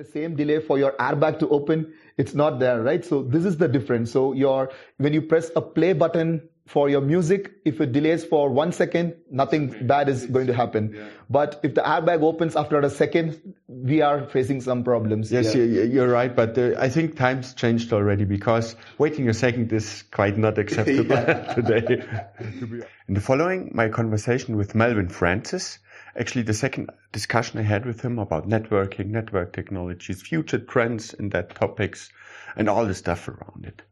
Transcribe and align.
the 0.00 0.10
same 0.10 0.34
delay 0.34 0.60
for 0.60 0.78
your 0.78 0.92
airbag 0.92 1.38
to 1.40 1.48
open 1.48 1.92
it's 2.16 2.34
not 2.34 2.58
there 2.58 2.80
right? 2.82 3.04
So 3.04 3.22
this 3.22 3.44
is 3.44 3.58
the 3.58 3.68
difference. 3.68 4.12
So 4.12 4.32
your 4.32 4.70
when 4.96 5.12
you 5.12 5.22
press 5.22 5.50
a 5.56 5.60
play 5.60 5.92
button 5.92 6.48
for 6.66 6.88
your 6.88 7.00
music 7.00 7.50
if 7.66 7.80
it 7.80 7.92
delays 7.92 8.24
for 8.24 8.48
one 8.48 8.72
second 8.72 9.14
nothing 9.30 9.86
bad 9.86 10.08
is 10.08 10.24
going 10.26 10.46
to 10.46 10.54
happen. 10.54 10.94
Yeah. 10.94 11.08
but 11.28 11.60
if 11.62 11.74
the 11.74 11.82
airbag 11.82 12.22
opens 12.22 12.56
after 12.56 12.78
a 12.78 12.88
second 12.88 13.54
we 13.66 14.00
are 14.00 14.24
facing 14.26 14.62
some 14.62 14.84
problems. 14.84 15.32
Yes 15.32 15.54
yeah. 15.54 15.64
you're 15.64 16.08
right 16.08 16.34
but 16.34 16.56
uh, 16.56 16.70
i 16.78 16.88
think 16.88 17.16
times 17.16 17.52
changed 17.54 17.92
already 17.92 18.24
because 18.24 18.76
waiting 18.98 19.28
a 19.28 19.34
second 19.34 19.72
is 19.72 20.04
quite 20.12 20.38
not 20.38 20.56
acceptable 20.56 21.16
today. 21.54 22.02
In 23.08 23.14
the 23.14 23.20
following 23.20 23.70
my 23.74 23.88
conversation 23.88 24.56
with 24.56 24.74
melvin 24.74 25.08
francis 25.08 25.78
actually 26.18 26.42
the 26.42 26.54
second 26.54 26.90
discussion 27.12 27.58
I 27.58 27.62
had 27.62 27.86
with 27.86 28.00
him 28.00 28.18
about 28.18 28.48
networking, 28.48 29.06
network 29.06 29.52
technologies, 29.52 30.22
future 30.22 30.58
trends 30.58 31.14
in 31.14 31.30
that 31.30 31.54
topics, 31.54 32.10
and 32.56 32.68
all 32.68 32.86
the 32.86 32.94
stuff 32.94 33.28
around 33.28 33.64
it. 33.66 33.82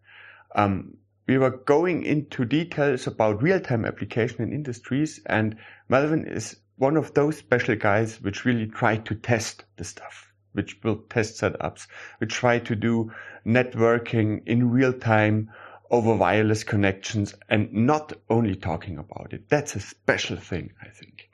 Um, 0.55 0.97
we 1.27 1.39
were 1.39 1.51
going 1.51 2.05
into 2.05 2.45
details 2.45 3.07
about 3.07 3.43
real-time 3.43 3.85
application 3.85 4.43
in 4.43 4.53
industries, 4.53 5.21
and 5.27 5.57
Melvin 5.89 6.27
is 6.27 6.57
one 6.77 6.97
of 6.97 7.13
those 7.15 7.37
special 7.37 7.77
guys 7.77 8.21
which 8.23 8.45
really 8.45 8.67
try 8.67 8.97
to 8.97 9.15
test 9.15 9.65
the 9.77 9.85
stuff, 9.85 10.33
which 10.53 10.81
build 10.81 11.11
test 11.11 11.41
setups, 11.41 11.87
which 12.19 12.33
try 12.33 12.59
to 12.61 12.75
do 12.75 13.13
networking 13.45 14.43
in 14.47 14.71
real 14.71 14.93
time 14.93 15.51
over 15.91 16.15
wireless 16.15 16.65
connections 16.65 17.35
and 17.49 17.73
not 17.73 18.13
only 18.31 18.55
talking 18.55 18.99
about 18.99 19.33
it. 19.33 19.49
That's 19.49 19.77
a 19.77 19.81
special 19.81 20.37
thing, 20.37 20.73
I 20.81 20.89
think. 20.89 21.28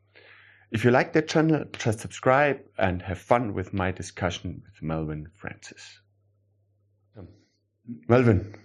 If 0.74 0.84
you 0.84 0.90
like 0.90 1.12
that 1.12 1.28
channel, 1.28 1.64
just 1.78 2.00
subscribe 2.00 2.58
and 2.78 3.00
have 3.00 3.18
fun 3.18 3.54
with 3.54 3.72
my 3.72 3.92
discussion 3.92 4.60
with 4.66 4.82
Melvin 4.82 5.28
Francis. 5.32 6.00
Um. 7.16 7.28
Melvin. 8.08 8.56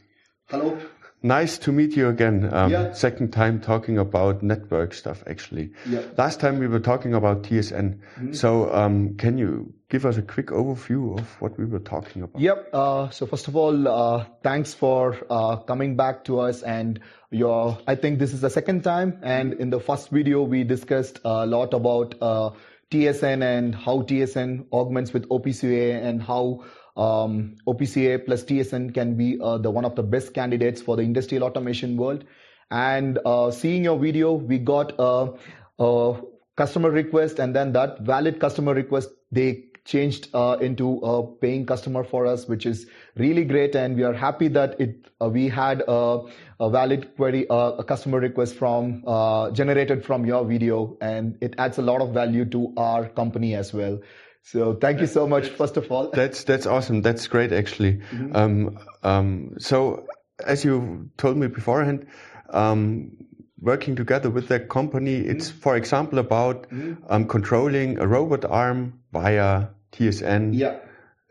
Hello. 0.48 0.76
Nice 1.22 1.58
to 1.60 1.74
meet 1.74 1.98
you 1.98 2.08
again. 2.08 2.50
Um, 2.54 2.72
yeah. 2.72 2.94
Second 2.94 3.34
time 3.34 3.60
talking 3.60 3.98
about 3.98 4.42
network 4.42 4.94
stuff, 4.94 5.22
actually. 5.28 5.72
Yeah. 5.86 6.02
Last 6.18 6.40
time 6.40 6.60
we 6.60 6.68
were 6.68 6.80
talking 6.80 7.14
about 7.14 7.44
TSN. 7.44 7.98
Mm-hmm. 7.98 8.34
So, 8.34 8.74
um, 8.74 9.16
can 9.18 9.38
you 9.38 9.74
give 9.90 10.06
us 10.06 10.16
a 10.16 10.22
quick 10.22 10.48
overview 10.48 11.20
of 11.20 11.42
what 11.42 11.58
we 11.58 11.66
were 11.66 11.80
talking 11.80 12.22
about? 12.22 12.42
Yep. 12.42 12.70
Uh, 12.72 13.10
so, 13.10 13.26
first 13.26 13.50
of 13.50 13.58
all, 13.58 13.88
uh, 13.88 14.26
thanks 14.44 14.74
for 14.74 15.18
uh, 15.30 15.58
coming 15.58 15.98
back 15.98 16.24
to 16.26 16.40
us. 16.40 16.64
And 16.64 17.02
your, 17.32 17.78
I 17.86 17.96
think 17.96 18.20
this 18.20 18.34
is 18.34 18.40
the 18.40 18.50
second 18.50 18.86
time. 18.86 19.20
And 19.22 19.54
in 19.54 19.72
the 19.72 19.82
first 19.82 20.12
video, 20.12 20.44
we 20.44 20.64
discussed 20.64 21.20
a 21.26 21.46
lot 21.46 21.74
about 21.74 22.16
uh, 22.22 22.52
TSN 22.92 23.44
and 23.44 23.76
how 23.76 24.04
TSN 24.04 24.68
augments 24.72 25.12
with 25.12 25.28
OPC 25.28 26.02
and 26.02 26.24
how 26.24 26.64
um, 26.98 27.56
OPC 27.68 28.26
plus 28.26 28.44
TSN 28.44 28.94
can 28.94 29.16
be 29.16 29.40
uh, 29.42 29.58
the 29.58 29.72
one 29.72 29.86
of 29.86 29.96
the 29.96 30.04
best 30.04 30.34
candidates 30.34 30.82
for 30.82 30.96
the 30.96 31.04
industrial 31.04 31.44
automation 31.44 31.98
world. 31.98 32.26
And 32.72 33.20
uh, 33.26 33.52
seeing 33.52 33.84
your 33.84 33.98
video, 33.98 34.34
we 34.34 34.60
got 34.60 34.94
a, 35.00 35.34
a, 35.80 36.22
customer 36.56 36.92
request, 36.92 37.40
and 37.40 37.56
then 37.56 37.72
that 37.72 38.02
valid 38.02 38.40
customer 38.40 38.74
request 38.74 39.10
they 39.32 39.64
changed 39.86 40.28
uh, 40.34 40.58
into 40.60 40.98
a 41.00 41.26
paying 41.38 41.66
customer 41.66 42.04
for 42.04 42.26
us, 42.28 42.48
which 42.48 42.66
is 42.66 42.86
really 43.16 43.46
great. 43.46 43.76
And 43.76 43.96
we 43.96 44.04
are 44.04 44.14
happy 44.14 44.50
that 44.50 44.80
it 44.80 45.08
uh, 45.22 45.30
we 45.30 45.48
had 45.48 45.84
a, 45.88 46.20
a 46.60 46.70
valid 46.70 47.16
query, 47.16 47.50
uh, 47.50 47.72
a 47.72 47.84
customer 47.84 48.20
request 48.20 48.56
from 48.56 49.04
uh, 49.08 49.52
generated 49.52 50.06
from 50.06 50.26
your 50.26 50.46
video, 50.46 50.98
and 51.02 51.38
it 51.42 51.56
adds 51.58 51.78
a 51.78 51.82
lot 51.82 52.02
of 52.02 52.14
value 52.14 52.46
to 52.46 52.74
our 52.78 53.08
company 53.08 53.56
as 53.56 53.74
well. 53.74 54.00
So 54.44 54.74
thank 54.74 55.00
you 55.00 55.08
so 55.08 55.28
much, 55.28 55.50
first 55.50 55.78
of 55.78 55.92
all. 55.92 56.10
That's 56.12 56.44
that's 56.44 56.66
awesome. 56.66 57.02
That's 57.02 57.28
great, 57.28 57.52
actually. 57.52 57.98
Mm-hmm. 58.12 58.36
Um, 58.36 58.80
um, 59.04 59.54
so 59.60 60.08
as 60.44 60.64
you 60.64 61.10
told 61.18 61.38
me 61.38 61.48
beforehand, 61.48 62.08
um, 62.50 63.18
working 63.60 63.96
together 63.96 64.30
with 64.30 64.48
that 64.48 64.70
company, 64.70 65.20
mm-hmm. 65.20 65.32
it's 65.32 65.50
for 65.50 65.76
example 65.76 66.20
about 66.20 66.70
mm-hmm. 66.70 67.04
Um, 67.10 67.28
controlling 67.28 68.00
a 68.00 68.08
robot 68.08 68.46
arm 68.46 69.00
via 69.12 69.68
TSN. 69.92 70.58
Yeah. 70.58 70.80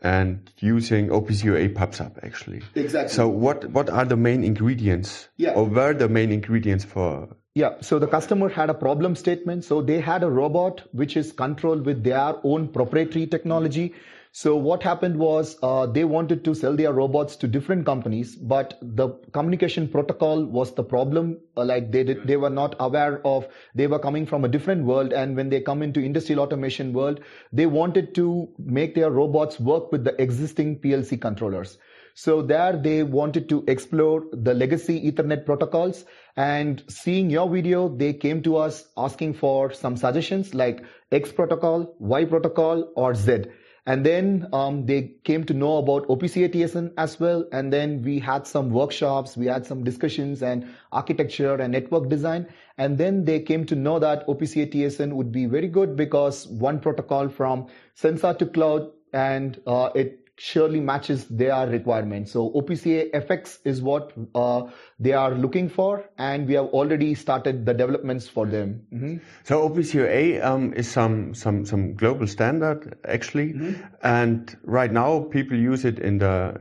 And 0.01 0.49
using 0.59 1.09
OPC 1.09 1.73
PubSub 1.73 2.23
actually. 2.23 2.61
Exactly. 2.73 3.13
So 3.13 3.27
what 3.27 3.65
what 3.69 3.89
are 3.89 4.05
the 4.05 4.15
main 4.15 4.45
ingredients? 4.45 5.27
Yeah. 5.35 5.55
Or 5.55 5.65
were 5.65 5.93
the 5.93 6.07
main 6.07 6.31
ingredients 6.31 6.85
for 6.85 7.35
yeah, 7.55 7.81
so 7.81 7.97
the 7.99 8.07
customer 8.07 8.47
had 8.49 8.69
a 8.69 8.73
problem 8.73 9.15
statement. 9.15 9.65
So 9.65 9.81
they 9.81 9.99
had 9.99 10.23
a 10.23 10.29
robot 10.29 10.83
which 10.91 11.17
is 11.17 11.31
controlled 11.31 11.85
with 11.85 12.03
their 12.03 12.35
own 12.43 12.67
proprietary 12.67 13.27
technology. 13.27 13.95
So 14.31 14.55
what 14.55 14.83
happened 14.83 15.17
was 15.17 15.57
uh, 15.63 15.87
they 15.87 16.05
wanted 16.05 16.45
to 16.45 16.53
sell 16.53 16.75
their 16.75 16.93
robots 16.93 17.35
to 17.37 17.47
different 17.47 17.87
companies, 17.87 18.35
but 18.35 18.77
the 18.79 19.09
communication 19.33 19.87
protocol 19.87 20.45
was 20.45 20.75
the 20.75 20.83
problem. 20.83 21.39
Uh, 21.57 21.65
like 21.65 21.91
they 21.91 22.03
did, 22.03 22.27
they 22.27 22.37
were 22.37 22.51
not 22.51 22.75
aware 22.79 23.25
of. 23.25 23.47
They 23.73 23.87
were 23.87 23.97
coming 23.97 24.27
from 24.27 24.45
a 24.45 24.47
different 24.47 24.85
world, 24.85 25.13
and 25.13 25.35
when 25.35 25.49
they 25.49 25.61
come 25.61 25.81
into 25.81 25.99
industrial 25.99 26.41
automation 26.41 26.93
world, 26.93 27.21
they 27.51 27.65
wanted 27.65 28.13
to 28.15 28.49
make 28.59 28.93
their 28.93 29.09
robots 29.09 29.59
work 29.59 29.91
with 29.91 30.03
the 30.03 30.21
existing 30.21 30.79
PLC 30.79 31.19
controllers. 31.19 31.79
So 32.13 32.41
there 32.41 32.75
they 32.75 33.03
wanted 33.03 33.47
to 33.47 33.63
explore 33.67 34.25
the 34.33 34.53
legacy 34.53 35.09
Ethernet 35.09 35.45
protocols 35.45 36.03
and 36.39 36.81
seeing 36.87 37.29
your 37.29 37.49
video, 37.49 37.89
they 37.89 38.13
came 38.13 38.41
to 38.43 38.55
us 38.55 38.85
asking 38.95 39.33
for 39.33 39.73
some 39.73 39.97
suggestions 39.97 40.55
like 40.55 40.85
X 41.11 41.33
protocol, 41.33 41.93
Y 41.99 42.23
protocol 42.23 42.93
or 42.95 43.13
Z. 43.13 43.43
And 43.85 44.05
then 44.05 44.47
um, 44.53 44.85
they 44.85 45.15
came 45.25 45.43
to 45.47 45.53
know 45.53 45.79
about 45.79 46.07
OPC 46.07 46.47
TSN 46.53 46.93
as 46.97 47.19
well. 47.19 47.43
And 47.51 47.73
then 47.73 48.03
we 48.03 48.19
had 48.19 48.47
some 48.47 48.69
workshops, 48.69 49.35
we 49.35 49.47
had 49.47 49.65
some 49.65 49.83
discussions 49.83 50.41
and 50.41 50.65
architecture 50.93 51.55
and 51.55 51.73
network 51.73 52.07
design. 52.07 52.47
And 52.77 52.97
then 52.97 53.25
they 53.25 53.41
came 53.41 53.65
to 53.65 53.75
know 53.75 53.99
that 53.99 54.25
OPC 54.27 54.73
TSN 54.73 55.11
would 55.11 55.33
be 55.33 55.45
very 55.45 55.67
good 55.67 55.97
because 55.97 56.47
one 56.47 56.79
protocol 56.79 57.27
from 57.27 57.67
sensor 57.95 58.33
to 58.35 58.45
cloud 58.45 58.89
and 59.11 59.59
uh, 59.67 59.89
it 59.93 60.28
surely 60.39 60.79
matches 60.79 61.25
their 61.27 61.67
requirements. 61.67 62.31
So 62.31 62.49
OPC 62.51 62.85
UA 62.85 63.21
FX 63.21 63.59
is 63.65 63.81
what 63.81 64.13
uh, 64.33 64.63
they 64.97 65.11
are 65.11 65.31
looking 65.31 65.67
for, 65.67 66.09
and 66.17 66.47
we 66.47 66.53
have 66.53 66.67
already 66.67 67.13
started 67.15 67.65
the 67.65 67.73
developments 67.73 68.27
for 68.27 68.45
them. 68.45 68.87
Mm-hmm. 68.93 69.17
So 69.43 69.69
OPC 69.69 69.95
UA 69.95 70.45
um, 70.49 70.73
is 70.73 70.89
some 70.89 71.33
some 71.33 71.65
some 71.65 71.93
global 71.93 72.25
standard 72.25 72.97
actually, 73.05 73.53
mm-hmm. 73.53 73.83
and 74.01 74.57
right 74.63 74.91
now 74.91 75.19
people 75.19 75.57
use 75.57 75.83
it 75.83 75.99
in 75.99 76.19
the 76.19 76.55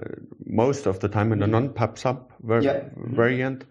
most 0.44 0.86
of 0.86 0.98
the 0.98 1.08
time 1.08 1.32
in 1.32 1.38
the 1.38 1.46
mm-hmm. 1.46 1.66
non-PubSub 1.66 2.24
ver- 2.42 2.60
yeah. 2.60 2.72
Mm-hmm. 2.72 3.14
variant. 3.14 3.64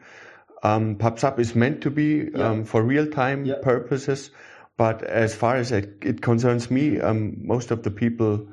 Um, 0.64 0.96
PubSub 0.96 1.38
is 1.38 1.54
meant 1.54 1.82
to 1.82 1.92
be 1.92 2.30
yeah. 2.34 2.50
um, 2.50 2.64
for 2.64 2.82
real-time 2.82 3.46
yeah. 3.46 3.56
purposes, 3.62 4.32
but 4.78 5.04
as 5.04 5.36
far 5.36 5.56
as 5.58 5.72
it, 5.72 5.98
it 6.02 6.22
concerns 6.22 6.72
me, 6.72 7.00
um, 7.00 7.46
most 7.46 7.72
of 7.72 7.84
the 7.84 7.92
people 7.92 8.48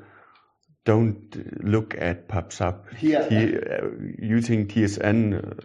don't 0.85 1.63
look 1.63 1.95
at 1.97 2.27
PubSub 2.27 2.83
yeah. 3.01 3.27
T, 3.27 3.57
uh, 3.57 3.87
using 4.19 4.67
TSN, 4.67 5.59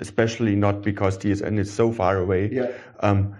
especially 0.00 0.56
not 0.56 0.82
because 0.82 1.18
TSN 1.18 1.58
is 1.58 1.72
so 1.72 1.92
far 1.92 2.18
away. 2.18 2.50
Yeah. 2.50 2.72
Um, 2.98 3.36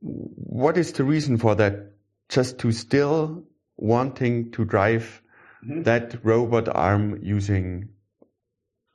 what 0.00 0.76
is 0.76 0.92
the 0.92 1.04
reason 1.04 1.38
for 1.38 1.54
that? 1.56 1.92
Just 2.28 2.58
to 2.58 2.72
still 2.72 3.44
wanting 3.76 4.50
to 4.52 4.64
drive 4.64 5.22
mm-hmm. 5.64 5.82
that 5.82 6.24
robot 6.24 6.68
arm 6.68 7.18
using 7.22 7.88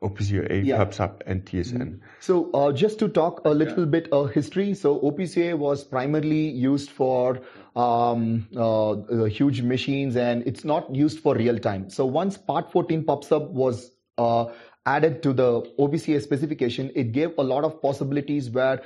OPC 0.03 0.31
UA. 0.31 0.77
PubSub, 0.77 1.21
and 1.25 1.45
TSN. 1.45 1.77
Mm-hmm. 1.77 2.05
So 2.19 2.51
uh, 2.51 2.71
just 2.71 2.97
to 2.99 3.07
talk 3.07 3.41
a 3.45 3.49
little 3.49 3.85
yeah. 3.85 3.91
bit 3.91 4.09
of 4.11 4.31
history, 4.31 4.73
so 4.73 4.99
OPC 4.99 5.37
UA 5.37 5.57
was 5.57 5.83
primarily 5.83 6.49
used 6.49 6.89
for 6.89 7.39
um, 7.75 8.47
uh, 8.55 8.91
uh, 8.91 9.23
huge 9.25 9.61
machines 9.61 10.15
and 10.15 10.45
it's 10.47 10.65
not 10.65 10.93
used 10.93 11.19
for 11.19 11.35
real 11.35 11.57
time. 11.59 11.89
So 11.89 12.05
once 12.05 12.37
Part 12.37 12.71
14 12.71 13.03
PubSub 13.03 13.49
was 13.51 13.91
uh, 14.17 14.45
added 14.85 15.21
to 15.21 15.31
the 15.31 15.61
OPC 15.77 16.07
UA 16.07 16.21
specification, 16.21 16.91
it 16.95 17.11
gave 17.11 17.37
a 17.37 17.43
lot 17.43 17.63
of 17.63 17.81
possibilities 17.81 18.49
where 18.49 18.81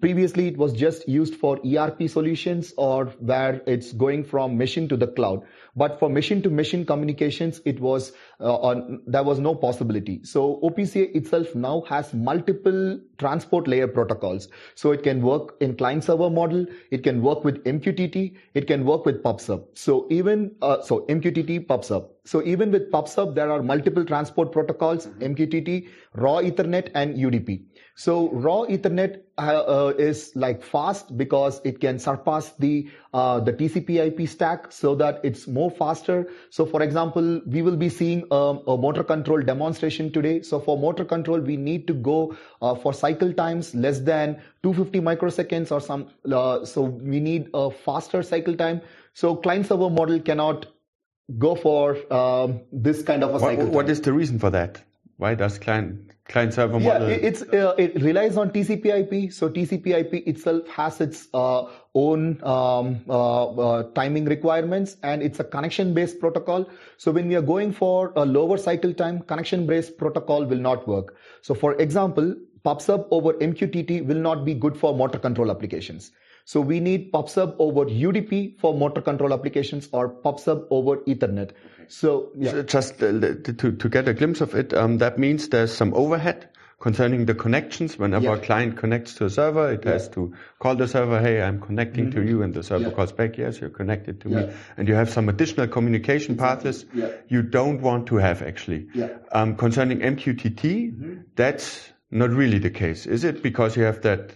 previously 0.00 0.48
it 0.48 0.56
was 0.56 0.72
just 0.72 1.06
used 1.06 1.34
for 1.34 1.58
ERP 1.66 2.08
solutions 2.08 2.72
or 2.78 3.06
where 3.18 3.60
it's 3.66 3.92
going 3.92 4.24
from 4.24 4.56
machine 4.56 4.88
to 4.88 4.96
the 4.96 5.06
cloud. 5.06 5.42
But 5.76 5.98
for 5.98 6.08
machine 6.08 6.40
to 6.42 6.50
machine 6.50 6.86
communications, 6.86 7.60
it 7.66 7.78
was, 7.78 8.12
uh, 8.40 8.54
on, 8.56 9.02
there 9.06 9.22
was 9.22 9.38
no 9.38 9.54
possibility. 9.54 10.24
So 10.24 10.60
OPC 10.62 10.96
UA 10.96 11.06
itself 11.14 11.54
now 11.54 11.82
has 11.88 12.14
multiple 12.14 12.98
transport 13.18 13.68
layer 13.68 13.88
protocols. 13.88 14.48
So 14.76 14.92
it 14.92 15.02
can 15.02 15.20
work 15.20 15.56
in 15.60 15.76
client 15.76 16.04
server 16.04 16.30
model. 16.30 16.66
It 16.90 17.02
can 17.02 17.20
work 17.20 17.44
with 17.44 17.62
MQTT. 17.64 18.36
It 18.54 18.66
can 18.66 18.86
work 18.86 19.04
with 19.04 19.22
PubSub. 19.22 19.66
So 19.74 20.06
even, 20.10 20.54
uh, 20.62 20.80
so 20.80 21.04
MQTT, 21.06 21.66
PubSub. 21.66 22.13
So 22.26 22.42
even 22.42 22.70
with 22.70 22.90
PubSub, 22.90 23.34
there 23.34 23.50
are 23.50 23.62
multiple 23.62 24.04
transport 24.04 24.50
protocols, 24.50 25.06
MQTT, 25.06 25.88
raw 26.14 26.36
Ethernet, 26.36 26.90
and 26.94 27.16
UDP. 27.16 27.64
So 27.96 28.30
raw 28.30 28.64
Ethernet 28.64 29.20
uh, 29.36 29.40
uh, 29.40 29.92
is 29.98 30.32
like 30.34 30.62
fast 30.62 31.16
because 31.18 31.60
it 31.64 31.80
can 31.80 31.98
surpass 31.98 32.52
the 32.58 32.88
uh, 33.12 33.40
the 33.40 33.52
TCP/IP 33.52 34.26
stack, 34.26 34.72
so 34.72 34.94
that 34.96 35.20
it's 35.22 35.46
more 35.46 35.70
faster. 35.70 36.28
So 36.48 36.64
for 36.64 36.82
example, 36.82 37.42
we 37.46 37.60
will 37.60 37.76
be 37.76 37.90
seeing 37.90 38.24
um, 38.32 38.62
a 38.66 38.76
motor 38.76 39.04
control 39.04 39.42
demonstration 39.42 40.10
today. 40.10 40.40
So 40.40 40.58
for 40.58 40.78
motor 40.78 41.04
control, 41.04 41.40
we 41.40 41.58
need 41.58 41.86
to 41.88 41.94
go 41.94 42.34
uh, 42.62 42.74
for 42.74 42.94
cycle 42.94 43.32
times 43.34 43.74
less 43.74 44.00
than 44.00 44.40
250 44.62 45.00
microseconds 45.00 45.70
or 45.70 45.80
some. 45.80 46.08
Uh, 46.30 46.64
so 46.64 46.82
we 46.82 47.20
need 47.20 47.50
a 47.52 47.70
faster 47.70 48.22
cycle 48.22 48.56
time. 48.56 48.80
So 49.12 49.36
client 49.36 49.66
server 49.66 49.90
model 49.90 50.18
cannot 50.20 50.66
go 51.38 51.54
for 51.54 51.96
um, 52.12 52.60
this 52.72 53.02
kind 53.02 53.24
of 53.24 53.34
a 53.34 53.40
cycle. 53.40 53.64
What, 53.66 53.74
what 53.74 53.90
is 53.90 54.00
the 54.00 54.12
reason 54.12 54.38
for 54.38 54.50
that? 54.50 54.82
Why 55.16 55.34
does 55.34 55.58
client 55.58 56.10
client 56.26 56.54
server 56.54 56.80
model? 56.80 57.08
Yeah, 57.08 57.14
it's 57.14 57.42
uh, 57.42 57.74
it 57.78 58.02
relies 58.02 58.36
on 58.36 58.50
TCP/IP. 58.50 59.32
So 59.32 59.48
TCP/IP 59.48 60.26
itself 60.26 60.66
has 60.68 61.00
its 61.00 61.28
uh, 61.32 61.70
own 61.94 62.42
um, 62.42 63.04
uh, 63.08 63.44
uh, 63.44 63.82
timing 63.92 64.24
requirements, 64.24 64.96
and 65.04 65.22
it's 65.22 65.38
a 65.38 65.44
connection-based 65.44 66.18
protocol. 66.18 66.68
So 66.96 67.12
when 67.12 67.28
we 67.28 67.36
are 67.36 67.42
going 67.42 67.72
for 67.72 68.12
a 68.16 68.24
lower 68.24 68.56
cycle 68.56 68.92
time, 68.92 69.20
connection-based 69.20 69.96
protocol 69.98 70.44
will 70.44 70.58
not 70.58 70.88
work. 70.88 71.16
So 71.42 71.54
for 71.54 71.74
example, 71.80 72.34
PubSub 72.64 73.06
over 73.10 73.34
MQTT 73.34 74.04
will 74.04 74.20
not 74.20 74.44
be 74.44 74.54
good 74.54 74.76
for 74.76 74.96
motor 74.96 75.18
control 75.18 75.50
applications. 75.50 76.10
So 76.44 76.60
we 76.60 76.80
need 76.80 77.10
PubSub 77.10 77.56
over 77.58 77.86
UDP 77.86 78.58
for 78.60 78.76
motor 78.76 79.00
control 79.00 79.32
applications 79.32 79.88
or 79.92 80.10
PubSub 80.10 80.66
over 80.70 80.98
Ethernet. 80.98 81.52
So, 81.88 82.30
yeah. 82.36 82.62
just 82.62 83.02
uh, 83.02 83.12
to, 83.20 83.72
to 83.72 83.88
get 83.88 84.08
a 84.08 84.14
glimpse 84.14 84.40
of 84.40 84.54
it, 84.54 84.72
um, 84.74 84.98
that 84.98 85.18
means 85.18 85.48
there's 85.48 85.74
some 85.74 85.94
overhead 85.94 86.48
concerning 86.80 87.24
the 87.24 87.34
connections. 87.34 87.98
Whenever 87.98 88.26
yeah. 88.26 88.34
a 88.34 88.38
client 88.38 88.76
connects 88.76 89.14
to 89.14 89.24
a 89.24 89.30
server, 89.30 89.72
it 89.72 89.84
yeah. 89.84 89.92
has 89.92 90.08
to 90.10 90.34
call 90.58 90.76
the 90.76 90.86
server, 90.86 91.18
hey, 91.18 91.42
I'm 91.42 91.60
connecting 91.60 92.10
mm-hmm. 92.10 92.20
to 92.20 92.26
you, 92.26 92.42
and 92.42 92.52
the 92.52 92.62
server 92.62 92.90
calls 92.90 93.12
back, 93.12 93.38
yes, 93.38 93.58
you're 93.60 93.70
connected 93.70 94.20
to 94.22 94.28
me. 94.28 94.52
And 94.76 94.86
you 94.86 94.94
have 94.94 95.08
some 95.08 95.30
additional 95.30 95.66
communication 95.66 96.36
paths 96.36 96.84
you 97.28 97.42
don't 97.42 97.80
want 97.80 98.08
to 98.08 98.16
have 98.16 98.42
actually. 98.42 98.88
Um, 99.32 99.56
concerning 99.56 100.00
MQTT, 100.00 100.60
mm-hmm. 100.62 101.14
that's 101.36 101.88
not 102.10 102.30
really 102.30 102.58
the 102.58 102.70
case, 102.70 103.06
is 103.06 103.24
it? 103.24 103.42
Because 103.42 103.76
you 103.76 103.84
have 103.84 104.02
that 104.02 104.34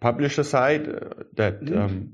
publisher 0.00 0.42
side, 0.42 0.88
uh, 0.88 1.24
that 1.34 1.62
mm. 1.62 1.78
um, 1.78 2.10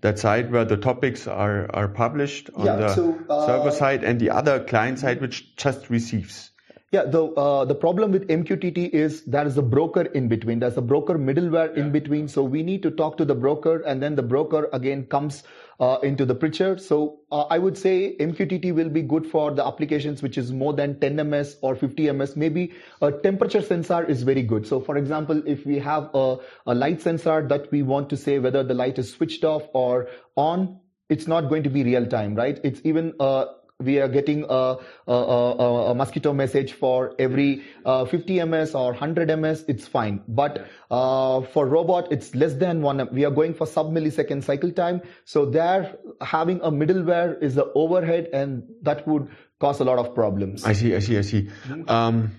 that 0.00 0.18
side 0.18 0.52
where 0.52 0.64
the 0.64 0.76
topics 0.76 1.26
are 1.26 1.70
are 1.74 1.88
published 1.88 2.50
on 2.54 2.66
yeah, 2.66 2.76
the 2.76 2.94
so, 2.94 3.18
uh, 3.28 3.46
server 3.46 3.70
side, 3.70 4.04
and 4.04 4.20
the 4.20 4.30
other 4.30 4.62
client 4.64 4.98
side 4.98 5.20
which 5.20 5.56
just 5.56 5.90
receives. 5.90 6.50
Yeah, 6.92 7.04
the 7.04 7.24
uh, 7.24 7.64
the 7.64 7.74
problem 7.74 8.12
with 8.12 8.28
MQTT 8.28 8.90
is 8.90 9.24
there 9.24 9.46
is 9.46 9.56
a 9.56 9.62
broker 9.62 10.02
in 10.02 10.28
between. 10.28 10.58
There's 10.58 10.76
a 10.76 10.82
broker 10.82 11.18
middleware 11.18 11.74
yeah. 11.74 11.84
in 11.84 11.92
between. 11.92 12.28
So 12.28 12.42
we 12.42 12.62
need 12.62 12.82
to 12.82 12.90
talk 12.90 13.16
to 13.16 13.24
the 13.24 13.34
broker, 13.34 13.80
and 13.80 14.02
then 14.02 14.14
the 14.14 14.22
broker 14.22 14.68
again 14.74 15.06
comes 15.06 15.42
uh, 15.80 15.98
into 16.02 16.24
the 16.24 16.34
picture. 16.34 16.78
So 16.78 17.20
uh, 17.30 17.42
I 17.42 17.58
would 17.58 17.76
say 17.76 18.16
MQTT 18.18 18.74
will 18.74 18.88
be 18.88 19.02
good 19.02 19.26
for 19.26 19.50
the 19.50 19.66
applications 19.66 20.22
which 20.22 20.38
is 20.38 20.52
more 20.52 20.72
than 20.72 20.98
10 21.00 21.28
ms 21.28 21.56
or 21.62 21.74
50 21.74 22.10
ms. 22.12 22.36
Maybe 22.36 22.72
a 23.00 23.12
temperature 23.12 23.62
sensor 23.62 24.04
is 24.04 24.22
very 24.22 24.42
good. 24.42 24.66
So 24.66 24.80
for 24.80 24.96
example, 24.96 25.42
if 25.46 25.66
we 25.66 25.78
have 25.78 26.10
a, 26.14 26.38
a 26.66 26.74
light 26.74 27.00
sensor 27.00 27.46
that 27.48 27.70
we 27.70 27.82
want 27.82 28.10
to 28.10 28.16
say 28.16 28.38
whether 28.38 28.62
the 28.62 28.74
light 28.74 28.98
is 28.98 29.12
switched 29.12 29.44
off 29.44 29.62
or 29.72 30.08
on, 30.36 30.78
it's 31.08 31.26
not 31.26 31.48
going 31.48 31.62
to 31.62 31.70
be 31.70 31.84
real 31.84 32.06
time, 32.06 32.34
right? 32.34 32.58
It's 32.64 32.80
even 32.84 33.12
uh, 33.20 33.46
we 33.84 33.98
are 33.98 34.08
getting 34.08 34.44
a, 34.48 34.76
a, 35.06 35.12
a, 35.12 35.90
a 35.90 35.94
mosquito 35.94 36.32
message 36.32 36.72
for 36.72 37.14
every 37.18 37.64
uh, 37.84 38.04
50 38.04 38.44
ms 38.44 38.74
or 38.74 38.92
100 38.92 39.38
ms 39.38 39.64
it's 39.68 39.86
fine. 39.86 40.22
But 40.28 40.66
uh, 40.90 41.42
for 41.42 41.66
robot 41.66 42.12
it's 42.12 42.34
less 42.34 42.54
than 42.54 42.82
one 42.82 43.08
we 43.12 43.24
are 43.24 43.30
going 43.30 43.54
for 43.54 43.66
sub 43.66 43.92
millisecond 43.92 44.44
cycle 44.44 44.72
time. 44.72 45.02
So 45.24 45.46
there 45.46 45.96
having 46.20 46.60
a 46.62 46.70
middleware 46.70 47.42
is 47.42 47.54
the 47.54 47.70
overhead 47.74 48.28
and 48.32 48.64
that 48.82 49.06
would 49.06 49.28
cause 49.60 49.80
a 49.80 49.84
lot 49.84 49.98
of 49.98 50.14
problems. 50.14 50.64
I 50.64 50.72
see 50.72 50.94
i 50.94 50.98
see 50.98 51.18
i 51.18 51.22
see. 51.22 51.48
Um, 51.88 52.32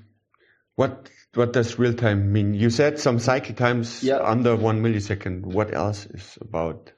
what 0.75 1.10
what 1.36 1.54
does 1.54 1.80
real 1.80 1.94
time 1.94 2.31
mean? 2.31 2.54
You 2.54 2.69
said 2.69 3.00
some 3.00 3.19
cycle 3.19 3.56
times 3.56 4.04
yeah. 4.04 4.18
under 4.18 4.56
one 4.56 4.84
millisecond. 4.84 5.45
What 5.45 5.74
else 5.74 6.06
is 6.06 6.38
about 6.42 6.92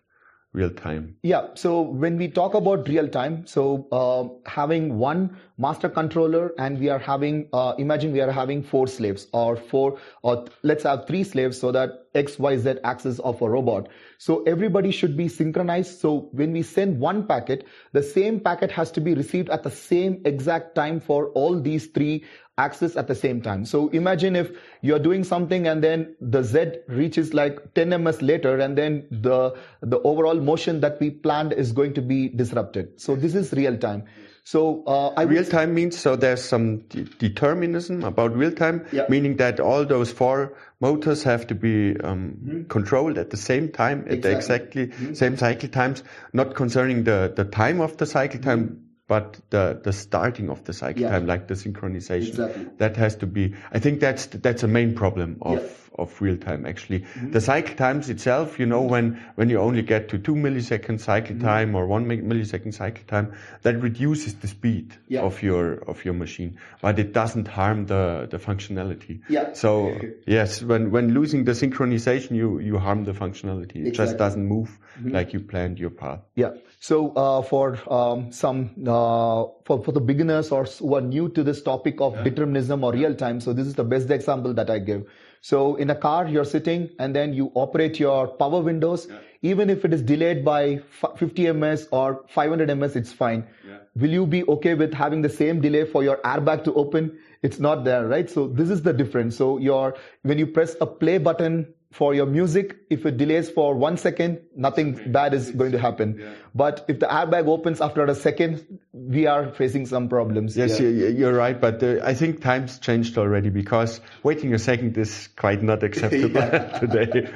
real 0.56 0.69
time? 0.69 1.16
Yeah. 1.22 1.48
So 1.56 1.81
when 1.81 2.18
we 2.18 2.28
talk 2.28 2.54
about 2.54 2.88
real 2.88 3.07
time, 3.07 3.46
so 3.46 3.88
uh, 3.92 4.50
having 4.50 4.98
one 4.98 5.38
master 5.57 5.90
controller 5.90 6.54
and 6.57 6.80
we 6.80 6.90
are 6.90 7.00
having, 7.00 7.48
uh, 7.54 7.74
imagine 7.78 8.12
we 8.12 8.22
are 8.22 8.31
having 8.31 8.63
four 8.63 8.88
slaves 8.88 9.28
or 9.34 9.56
four, 9.56 9.98
or 10.24 10.46
let's 10.63 10.84
have 10.84 11.06
three 11.07 11.24
slaves 11.24 11.60
so 11.60 11.72
that 11.72 12.06
X, 12.16 12.40
Y, 12.40 12.57
Z 12.57 12.75
axis 12.84 13.19
of 13.19 13.42
a 13.42 13.50
robot. 13.50 13.90
So 14.18 14.44
everybody 14.44 14.92
should 14.92 15.18
be 15.18 15.28
synchronized. 15.28 16.00
So 16.00 16.30
when 16.31 16.54
we 16.54 16.63
send 16.63 17.00
one 17.00 17.28
packet, 17.28 17.68
the 17.92 18.02
same 18.02 18.40
packet 18.40 18.72
has 18.72 18.92
to 18.92 19.02
be 19.02 19.13
received 19.13 19.50
at 19.50 19.63
the 19.63 19.72
same 19.72 20.22
exact 20.25 20.75
time 20.75 21.00
for 21.02 21.30
all 21.30 21.60
these 21.60 21.88
three 21.88 22.24
axis 22.57 22.96
at 22.96 23.07
the 23.07 23.16
same 23.16 23.42
time. 23.42 23.66
So 23.66 23.90
imagine 23.90 24.36
if 24.36 24.52
you're 24.81 25.00
doing 25.00 25.24
something 25.24 25.68
and 25.68 25.84
then 25.84 26.16
the 26.22 26.42
Z 26.42 26.80
reaches 26.88 27.34
like 27.34 27.74
10 27.74 28.02
ms 28.04 28.22
later 28.22 28.57
and 28.60 28.78
then 28.78 29.06
the, 29.12 29.56
the 29.81 30.00
overall 30.00 30.36
motion 30.36 30.80
that 30.81 31.00
we 31.00 31.10
planned 31.10 31.52
is 31.54 31.74
going 31.74 31.94
to 31.96 32.02
be 32.02 32.30
disrupted. 32.30 33.00
So 33.00 33.16
this 33.16 33.36
is 33.36 33.52
real 33.52 33.78
time. 33.78 34.06
So 34.46 34.84
uh, 34.86 35.10
I 35.18 35.24
real 35.24 35.44
time 35.44 35.74
means 35.74 35.98
so 35.98 36.16
there's 36.16 36.44
some 36.44 36.78
de- 36.90 37.04
determinism 37.04 38.04
about 38.04 38.36
real 38.36 38.52
time, 38.52 38.86
yeah. 38.92 39.06
meaning 39.10 39.38
that 39.38 39.60
all 39.60 39.84
those 39.86 40.12
four 40.12 40.56
motors 40.80 41.24
have 41.24 41.48
to 41.48 41.56
be 41.56 42.00
um, 42.02 42.38
mm-hmm. 42.46 42.63
controlled 42.66 43.18
at 43.18 43.31
the 43.31 43.38
same 43.38 43.69
time 43.72 44.06
at 44.06 44.13
exactly. 44.13 44.22
the 44.22 44.38
exactly 44.38 44.88
mm-hmm. 44.88 45.13
same 45.16 45.38
cycle 45.38 45.68
times, 45.68 46.04
not 46.31 46.54
concerning 46.54 47.06
the 47.06 47.34
the 47.36 47.44
time 47.44 47.81
of 47.81 47.98
the 47.98 48.06
cycle 48.06 48.40
time, 48.40 48.66
mm-hmm 48.66 48.84
but 49.07 49.40
the 49.50 49.80
the 49.84 49.94
starting 49.94 50.50
of 50.50 50.63
the 50.63 50.74
cycle 50.74 51.04
yeah. 51.04 51.10
time, 51.10 51.28
like 51.28 51.48
the 51.48 51.54
synchronization, 51.54 52.30
exactly. 52.30 52.68
that 52.78 52.98
has 52.98 53.16
to 53.18 53.28
be. 53.28 53.54
I 53.72 53.80
think 53.80 54.00
that's 54.00 54.25
that's 54.28 54.63
a 54.63 54.68
main 54.68 54.96
problem 54.96 55.38
of 55.42 55.62
yeah. 55.62 55.68
Of 55.97 56.21
real 56.21 56.38
time. 56.38 56.65
Actually, 56.65 57.00
mm-hmm. 57.00 57.31
the 57.31 57.42
cycle 57.42 57.75
times 57.75 58.09
itself, 58.09 58.59
you 58.59 58.65
know, 58.65 58.81
when 58.81 59.24
when 59.36 59.50
you 59.50 59.59
only 59.59 59.81
get 59.81 60.09
to 60.09 60.18
two 60.18 60.36
millisecond 60.36 61.00
cycle 61.00 61.36
mm-hmm. 61.36 61.45
time 61.45 61.75
or 61.75 61.88
one 61.88 62.06
millisecond 62.06 62.74
cycle 62.74 63.03
time, 63.07 63.33
that 63.63 63.81
reduces 63.81 64.36
the 64.36 64.47
speed 64.47 64.95
yeah. 65.07 65.21
of 65.21 65.42
your 65.42 65.75
of 65.89 66.03
your 66.06 66.13
machine, 66.13 66.57
but 66.81 67.00
it 67.00 67.13
doesn't 67.13 67.47
harm 67.47 67.86
the 67.86 68.27
the 68.30 68.38
functionality. 68.38 69.21
Yeah. 69.30 69.53
So 69.53 69.97
yes, 70.25 70.62
when 70.62 70.92
when 70.92 71.13
losing 71.13 71.45
the 71.45 71.53
synchronization, 71.53 72.31
you 72.31 72.59
you 72.59 72.77
harm 72.77 73.06
the 73.06 73.13
functionality. 73.13 73.77
It 73.77 73.88
exactly. 73.88 74.06
just 74.06 74.18
doesn't 74.18 74.45
move 74.45 74.77
mm-hmm. 74.97 75.12
like 75.12 75.33
you 75.33 75.39
planned 75.39 75.80
your 75.80 75.89
path. 75.92 76.21
Yeah. 76.36 76.51
So 76.80 77.13
uh, 77.13 77.42
for 77.42 77.80
um, 77.92 78.31
some 78.31 78.69
uh, 78.86 79.45
for 79.63 79.83
for 79.83 79.92
the 79.92 80.01
beginners 80.01 80.51
or 80.51 80.65
who 80.65 80.95
are 80.95 81.01
new 81.01 81.30
to 81.30 81.44
this 81.44 81.61
topic 81.61 81.99
of 81.99 82.16
yeah. 82.16 82.23
determinism 82.23 82.83
or 82.83 82.94
real 82.94 83.16
time, 83.16 83.40
so 83.40 83.54
this 83.54 83.66
is 83.66 83.73
the 83.75 83.83
best 83.83 84.11
example 84.11 84.54
that 84.54 84.69
I 84.69 84.80
give. 84.80 85.07
So 85.45 85.75
in 85.75 85.92
a 85.92 85.95
car, 85.95 86.28
you're 86.28 86.44
sitting 86.44 86.90
and 86.97 87.16
then 87.16 87.31
you 87.31 87.52
operate 87.54 87.99
your 87.99 88.28
power 88.28 88.61
windows. 88.61 89.06
Yeah. 89.07 89.19
Even 89.44 89.69
if 89.69 89.85
it 89.85 89.94
is 89.94 90.02
delayed 90.02 90.44
by 90.44 90.81
50 91.18 91.52
ms 91.52 91.87
or 91.92 92.25
500 92.30 92.75
ms, 92.75 92.95
it's 92.95 93.11
fine. 93.11 93.45
Yeah. 93.68 93.78
Will 93.95 94.09
you 94.09 94.25
be 94.25 94.44
okay 94.54 94.73
with 94.73 94.92
having 94.92 95.21
the 95.21 95.30
same 95.30 95.61
delay 95.61 95.85
for 95.85 96.04
your 96.04 96.18
airbag 96.30 96.64
to 96.64 96.73
open? 96.73 97.19
It's 97.44 97.59
not 97.59 97.83
there, 97.83 98.07
right? 98.07 98.28
So 98.28 98.47
this 98.47 98.71
is 98.71 98.81
the 98.81 98.92
difference. 98.92 99.37
So 99.37 99.59
your 99.59 99.95
when 100.23 100.40
you 100.40 100.47
press 100.47 100.75
a 100.81 100.87
play 100.87 101.19
button 101.19 101.71
for 101.95 102.14
your 102.14 102.25
music, 102.25 102.75
if 102.90 103.06
it 103.06 103.16
delays 103.16 103.49
for 103.49 103.73
one 103.73 103.95
second, 103.95 104.42
nothing 104.54 105.14
bad 105.14 105.33
is 105.33 105.49
going 105.52 105.71
to 105.71 105.80
happen. 105.80 106.18
Yeah. 106.19 106.33
But 106.54 106.83
if 106.90 106.99
the 106.99 107.06
airbag 107.06 107.47
opens 107.47 107.80
after 107.80 108.04
a 108.04 108.14
second, 108.14 108.80
we 108.92 109.28
are 109.28 109.47
facing 109.54 109.85
some 109.85 110.09
problems. 110.09 110.57
Yes, 110.57 110.78
yeah. 110.78 110.90
you're 110.90 111.33
right. 111.33 111.59
But 111.59 111.81
uh, 111.81 112.02
I 112.04 112.14
think 112.14 112.42
times 112.42 112.80
changed 112.80 113.18
already 113.18 113.49
because 113.49 114.02
waiting 114.23 114.54
a 114.54 114.59
second 114.59 114.97
is 114.97 115.30
quite 115.37 115.64
not 115.64 115.83
acceptable 115.90 116.42
today, 116.81 117.31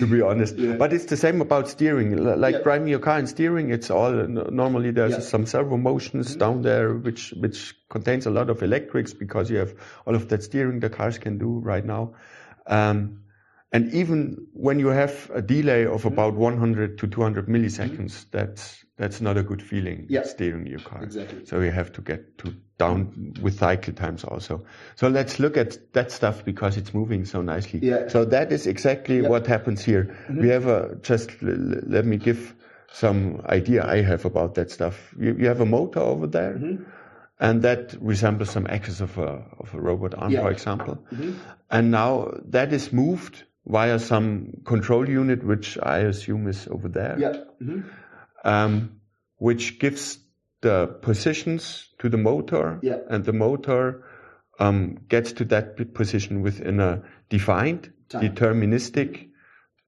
to 0.00 0.06
be 0.08 0.22
honest. 0.22 0.56
Yeah. 0.56 0.72
But 0.72 0.92
it's 0.92 1.04
the 1.04 1.16
same 1.16 1.40
about 1.40 1.68
steering. 1.68 2.16
Like 2.16 2.64
driving 2.64 2.88
your 2.88 2.98
car 2.98 3.18
and 3.18 3.28
steering, 3.28 3.70
it's 3.70 3.90
all 3.92 4.10
normally 4.10 4.90
there's 4.90 5.28
some 5.28 5.46
servo 5.46 5.76
motions 5.76 6.30
mm-hmm. 6.30 6.38
down 6.40 6.62
there, 6.62 6.94
which 6.94 7.30
which 7.38 7.76
contains 7.88 8.26
a 8.26 8.30
lot 8.30 8.50
of 8.50 8.60
electrics 8.64 9.14
because 9.14 9.48
you 9.48 9.58
have 9.58 9.72
all 10.04 10.16
of 10.16 10.28
that 10.30 10.42
steering 10.42 10.80
the 10.80 10.90
cars 10.90 11.18
can 11.18 11.38
do 11.38 11.60
right 11.60 11.84
now. 11.84 12.14
Um, 12.66 13.20
and 13.72 13.92
even 13.94 14.48
when 14.52 14.80
you 14.80 14.88
have 14.88 15.30
a 15.32 15.40
delay 15.40 15.86
of 15.86 16.00
mm-hmm. 16.00 16.08
about 16.08 16.34
100 16.34 16.98
to 16.98 17.06
200 17.06 17.46
milliseconds, 17.46 17.96
mm-hmm. 17.96 18.28
that's 18.36 18.84
that's 18.96 19.20
not 19.20 19.38
a 19.38 19.42
good 19.42 19.62
feeling 19.62 20.06
yeah. 20.10 20.24
steering 20.24 20.66
your 20.66 20.80
car. 20.80 21.02
Exactly. 21.02 21.46
So 21.46 21.60
you 21.60 21.70
have 21.70 21.90
to 21.92 22.02
get 22.02 22.36
to 22.38 22.54
down 22.78 23.34
with 23.40 23.58
cycle 23.58 23.94
times 23.94 24.24
also. 24.24 24.64
So 24.96 25.08
let's 25.08 25.38
look 25.38 25.56
at 25.56 25.92
that 25.94 26.10
stuff 26.10 26.44
because 26.44 26.76
it's 26.76 26.92
moving 26.92 27.24
so 27.24 27.40
nicely. 27.40 27.80
Yeah. 27.82 28.08
So 28.08 28.24
that 28.26 28.52
is 28.52 28.66
exactly 28.66 29.20
yeah. 29.20 29.28
what 29.28 29.46
happens 29.46 29.82
here. 29.84 30.04
Mm-hmm. 30.28 30.40
We 30.40 30.48
have 30.48 30.66
a 30.66 30.96
just 31.02 31.30
let 31.40 32.04
me 32.04 32.16
give 32.16 32.54
some 32.92 33.40
idea 33.46 33.86
I 33.86 34.02
have 34.02 34.24
about 34.24 34.56
that 34.56 34.70
stuff. 34.70 35.14
You, 35.18 35.36
you 35.38 35.46
have 35.46 35.60
a 35.60 35.66
motor 35.66 36.00
over 36.00 36.26
there, 36.26 36.54
Mm-hmm. 36.54 36.82
and 37.38 37.62
that 37.62 37.94
resembles 38.00 38.50
some 38.50 38.66
axis 38.66 39.00
of 39.00 39.16
a 39.16 39.44
of 39.60 39.72
a 39.74 39.80
robot 39.80 40.14
arm, 40.14 40.32
Yeah. 40.32 40.42
for 40.42 40.50
example. 40.50 40.98
Mm-hmm. 41.12 41.32
And 41.70 41.90
now 41.92 42.32
that 42.46 42.72
is 42.72 42.92
moved 42.92 43.44
via 43.66 43.98
some 43.98 44.52
control 44.64 45.08
unit, 45.08 45.44
which 45.44 45.78
I 45.82 45.98
assume 45.98 46.48
is 46.48 46.66
over 46.68 46.88
there, 46.88 47.16
Yeah. 47.18 47.44
Mhm. 47.62 47.84
um, 48.44 49.00
which 49.36 49.78
gives 49.78 50.18
the 50.62 50.86
positions 51.02 51.88
to 51.98 52.08
the 52.08 52.16
motor, 52.18 52.78
Yeah. 52.82 52.98
and 53.08 53.24
the 53.24 53.32
motor 53.32 54.02
um, 54.58 54.98
gets 55.08 55.32
to 55.32 55.44
that 55.46 55.94
position 55.94 56.42
within 56.42 56.80
a 56.80 57.02
defined, 57.30 57.90
Time. 58.10 58.20
deterministic 58.22 59.28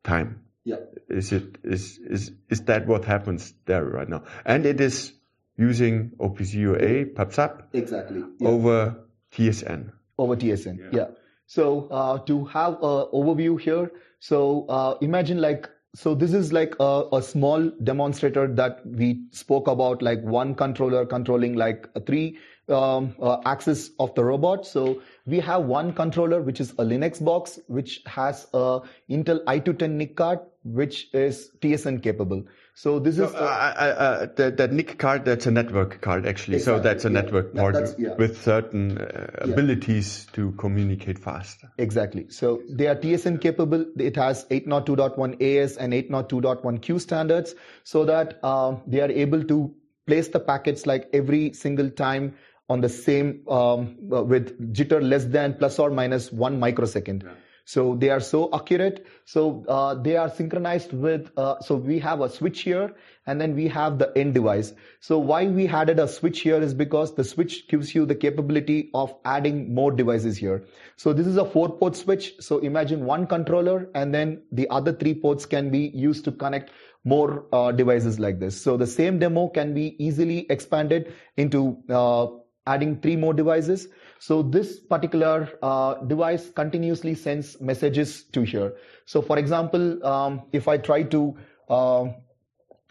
time. 0.02 0.40
Yeah. 0.64 0.76
Is 1.08 1.30
it 1.32 1.58
is 1.62 1.98
is 1.98 2.32
is 2.48 2.62
that 2.62 2.86
what 2.86 3.04
happens 3.04 3.52
there 3.66 3.84
right 3.84 4.08
now? 4.08 4.22
And 4.46 4.64
it 4.64 4.80
is 4.80 5.12
using 5.58 6.12
OPC 6.18 6.54
UA 6.54 7.04
PubSub 7.14 7.64
Exactly. 7.74 8.22
Yeah. 8.38 8.48
over 8.48 8.94
TSN. 9.32 9.92
over 10.18 10.36
TSN. 10.36 10.78
Yeah. 10.90 11.08
So 11.46 11.88
uh, 11.90 12.18
to 12.20 12.44
have 12.46 12.74
a 12.74 13.06
overview 13.12 13.60
here, 13.60 13.90
so 14.20 14.66
uh, 14.68 14.96
imagine 15.00 15.40
like 15.40 15.68
so 15.94 16.14
this 16.14 16.32
is 16.32 16.52
like 16.52 16.74
a, 16.80 17.04
a 17.12 17.22
small 17.22 17.70
demonstrator 17.82 18.48
that 18.54 18.80
we 18.86 19.24
spoke 19.30 19.68
about, 19.68 20.00
like 20.00 20.22
one 20.22 20.54
controller 20.54 21.04
controlling 21.04 21.54
like 21.54 21.86
three 22.06 22.38
um, 22.68 23.14
uh, 23.20 23.38
axis 23.44 23.90
of 23.98 24.14
the 24.14 24.24
robot. 24.24 24.66
So 24.66 25.02
we 25.26 25.38
have 25.40 25.64
one 25.64 25.92
controller 25.92 26.40
which 26.40 26.60
is 26.60 26.70
a 26.72 26.84
Linux 26.84 27.22
box 27.22 27.58
which 27.66 28.00
has 28.06 28.46
a 28.54 28.80
Intel 29.10 29.44
i210 29.44 29.90
NIC 29.90 30.16
card 30.16 30.38
which 30.64 31.08
is 31.12 31.50
TSN 31.60 32.02
capable. 32.02 32.42
So 32.74 32.98
this 32.98 33.18
is 33.18 33.34
Uh, 33.34 33.38
I, 33.38 33.86
I, 33.86 33.88
uh, 33.90 34.26
that, 34.36 34.56
that 34.56 34.72
NIC 34.72 34.98
card, 34.98 35.24
that's 35.26 35.46
a 35.46 35.50
network 35.50 36.00
card 36.00 36.26
actually. 36.26 36.58
So 36.58 36.80
that's 36.80 37.04
a 37.04 37.08
yeah. 37.08 37.20
network 37.20 37.52
That- 37.52 37.60
port 37.60 37.94
yeah. 37.98 38.14
with 38.16 38.42
certain 38.42 38.98
uh, 38.98 39.28
abilities 39.40 40.26
to 40.32 40.52
communicate 40.52 41.18
faster. 41.18 41.70
Exactly. 41.78 42.30
So 42.30 42.62
they 42.70 42.86
are 42.86 42.96
TSN 42.96 43.40
capable. 43.42 43.84
It 43.98 44.16
has 44.16 44.46
802.1 44.46 45.42
AS 45.42 45.76
and 45.76 45.92
802.1 45.92 46.80
Q 46.80 46.98
standards 46.98 47.54
so 47.84 48.04
that 48.06 48.42
um, 48.42 48.80
they 48.86 49.00
are 49.00 49.10
able 49.10 49.44
to 49.44 49.74
place 50.06 50.28
the 50.28 50.40
packets 50.40 50.86
like 50.86 51.08
every 51.12 51.52
single 51.52 51.90
time 51.90 52.34
on 52.68 52.80
the 52.80 52.88
same 52.88 53.42
um, 53.48 53.98
uh, 54.12 54.22
with 54.22 54.72
jitter 54.72 55.02
less 55.02 55.26
than 55.26 55.54
plus 55.54 55.78
or 55.78 55.90
minus 55.90 56.32
one 56.32 56.58
microsecond. 56.58 57.24
So 57.64 57.94
they 57.94 58.10
are 58.10 58.20
so 58.20 58.50
accurate. 58.52 59.06
So 59.24 59.64
uh, 59.68 59.94
they 59.94 60.16
are 60.16 60.28
synchronized 60.28 60.92
with. 60.92 61.30
Uh, 61.36 61.60
so 61.60 61.76
we 61.76 61.98
have 62.00 62.20
a 62.20 62.28
switch 62.28 62.62
here, 62.62 62.94
and 63.26 63.40
then 63.40 63.54
we 63.54 63.68
have 63.68 63.98
the 63.98 64.12
end 64.16 64.34
device. 64.34 64.72
So 65.00 65.18
why 65.18 65.46
we 65.46 65.68
added 65.68 65.98
a 65.98 66.08
switch 66.08 66.40
here 66.40 66.60
is 66.60 66.74
because 66.74 67.14
the 67.14 67.24
switch 67.24 67.68
gives 67.68 67.94
you 67.94 68.04
the 68.04 68.14
capability 68.14 68.90
of 68.94 69.14
adding 69.24 69.74
more 69.74 69.92
devices 69.92 70.36
here. 70.36 70.64
So 70.96 71.12
this 71.12 71.26
is 71.26 71.36
a 71.36 71.44
four-port 71.44 71.96
switch. 71.96 72.34
So 72.40 72.58
imagine 72.58 73.04
one 73.04 73.26
controller, 73.26 73.88
and 73.94 74.12
then 74.12 74.42
the 74.50 74.68
other 74.70 74.92
three 74.92 75.14
ports 75.14 75.46
can 75.46 75.70
be 75.70 75.90
used 75.94 76.24
to 76.24 76.32
connect 76.32 76.70
more 77.04 77.46
uh, 77.52 77.72
devices 77.72 78.20
like 78.20 78.38
this. 78.38 78.60
So 78.60 78.76
the 78.76 78.86
same 78.86 79.18
demo 79.18 79.48
can 79.48 79.74
be 79.74 79.96
easily 80.04 80.46
expanded 80.50 81.12
into 81.36 81.82
uh, 81.88 82.26
adding 82.66 83.00
three 83.00 83.16
more 83.16 83.34
devices. 83.34 83.88
So 84.22 84.40
this 84.40 84.78
particular 84.78 85.48
uh, 85.60 85.94
device 85.94 86.48
continuously 86.50 87.16
sends 87.16 87.60
messages 87.60 88.22
to 88.34 88.42
here. 88.42 88.74
So 89.04 89.20
for 89.20 89.36
example, 89.36 90.06
um, 90.06 90.42
if 90.52 90.68
I 90.68 90.78
try 90.78 91.02
to 91.02 91.36
uh, 91.68 92.04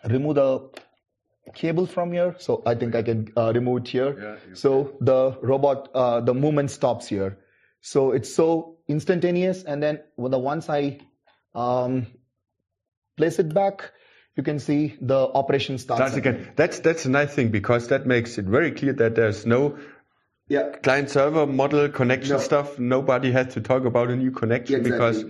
remove 0.10 0.36
the 0.36 0.70
cable 1.54 1.86
from 1.86 2.12
here, 2.12 2.36
so 2.38 2.62
I 2.66 2.76
think 2.76 2.96
I 2.96 3.04
can 3.04 3.32
uh, 3.38 3.54
remove 3.56 3.84
it 3.84 3.88
here. 3.88 4.40
so 4.56 4.98
the 5.00 5.38
robot, 5.42 5.90
uh, 5.96 6.20
the 6.20 6.34
movement 6.34 6.70
stops 6.70 7.08
here. 7.08 7.38
So 7.80 8.12
it's 8.12 8.36
so 8.36 8.80
instantaneous. 8.90 9.64
And 9.64 9.82
then 9.82 10.02
when 10.18 10.32
the 10.32 10.40
once 10.40 10.70
I 10.70 11.00
um, 11.56 12.08
place 13.16 13.40
it 13.40 13.54
back, 13.54 13.94
you 14.36 14.44
can 14.44 14.60
see 14.60 14.98
the 15.00 15.16
operation 15.16 15.78
starts. 15.78 16.00
Starts 16.00 16.16
again. 16.18 16.52
That's 16.58 16.80
that's 16.80 17.06
a 17.06 17.10
nice 17.10 17.34
thing 17.34 17.52
because 17.52 17.88
that 17.88 18.06
makes 18.06 18.38
it 18.38 18.46
very 18.46 18.72
clear 18.72 18.94
that 18.94 19.16
there's 19.16 19.46
no 19.46 19.78
Yeah. 20.52 20.72
client 20.84 21.10
server 21.10 21.48
model 21.48 21.88
connection 21.88 22.36
No. 22.36 22.40
stuff. 22.40 22.78
Nobody 22.78 23.32
has 23.32 23.54
to 23.54 23.62
talk 23.62 23.86
about 23.86 24.10
a 24.10 24.18
new 24.18 24.32
connection 24.32 24.82
Exactly. 24.82 24.92
because 24.92 25.26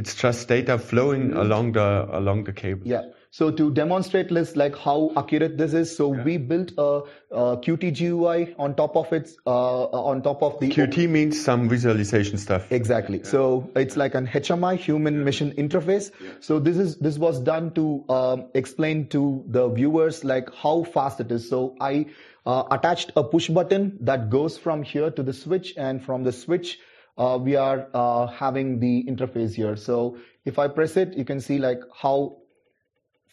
it's 0.00 0.14
just 0.16 0.48
data 0.48 0.78
flowing 0.78 1.28
mm-hmm. 1.28 1.38
along 1.44 1.72
the 1.72 2.08
along 2.10 2.44
the 2.44 2.52
cable. 2.52 2.86
Yeah. 2.94 3.04
So 3.30 3.50
to 3.50 3.70
demonstrate 3.70 4.30
this, 4.30 4.56
like 4.56 4.76
how 4.76 5.12
accurate 5.16 5.58
this 5.58 5.74
is, 5.74 5.94
so 5.94 6.08
we 6.08 6.38
built 6.38 6.72
a, 6.78 7.02
a 7.30 7.56
Qt 7.58 7.98
GUI 7.98 8.54
on 8.58 8.74
top 8.74 8.96
of 8.96 9.12
it, 9.12 9.30
uh, 9.46 9.84
on 9.84 10.22
top 10.22 10.42
of 10.42 10.58
the 10.60 10.70
Qt 10.70 11.08
means 11.10 11.44
some 11.44 11.68
visualization 11.68 12.38
stuff. 12.38 12.72
Exactly. 12.72 13.22
So 13.24 13.70
it's 13.76 13.98
like 13.98 14.14
an 14.14 14.26
HMI 14.26 14.78
human 14.78 15.24
machine 15.24 15.52
interface. 15.52 16.10
So 16.40 16.58
this 16.58 16.78
is 16.78 16.96
this 16.96 17.18
was 17.18 17.38
done 17.40 17.74
to 17.74 18.04
um, 18.08 18.46
explain 18.54 19.08
to 19.08 19.44
the 19.46 19.68
viewers 19.68 20.24
like 20.24 20.48
how 20.54 20.84
fast 20.84 21.20
it 21.20 21.30
is. 21.30 21.48
So 21.50 21.76
I 21.80 22.06
uh, 22.46 22.64
attached 22.70 23.12
a 23.14 23.22
push 23.22 23.48
button 23.48 23.98
that 24.00 24.30
goes 24.30 24.56
from 24.56 24.82
here 24.82 25.10
to 25.10 25.22
the 25.22 25.34
switch, 25.34 25.74
and 25.76 26.02
from 26.02 26.24
the 26.24 26.32
switch 26.32 26.78
uh, 27.18 27.38
we 27.40 27.56
are 27.56 27.88
uh, 27.92 28.26
having 28.26 28.80
the 28.80 29.04
interface 29.04 29.54
here. 29.54 29.76
So 29.76 30.16
if 30.46 30.58
I 30.58 30.68
press 30.68 30.96
it, 30.96 31.14
you 31.14 31.26
can 31.26 31.40
see 31.40 31.58
like 31.58 31.80
how 31.94 32.37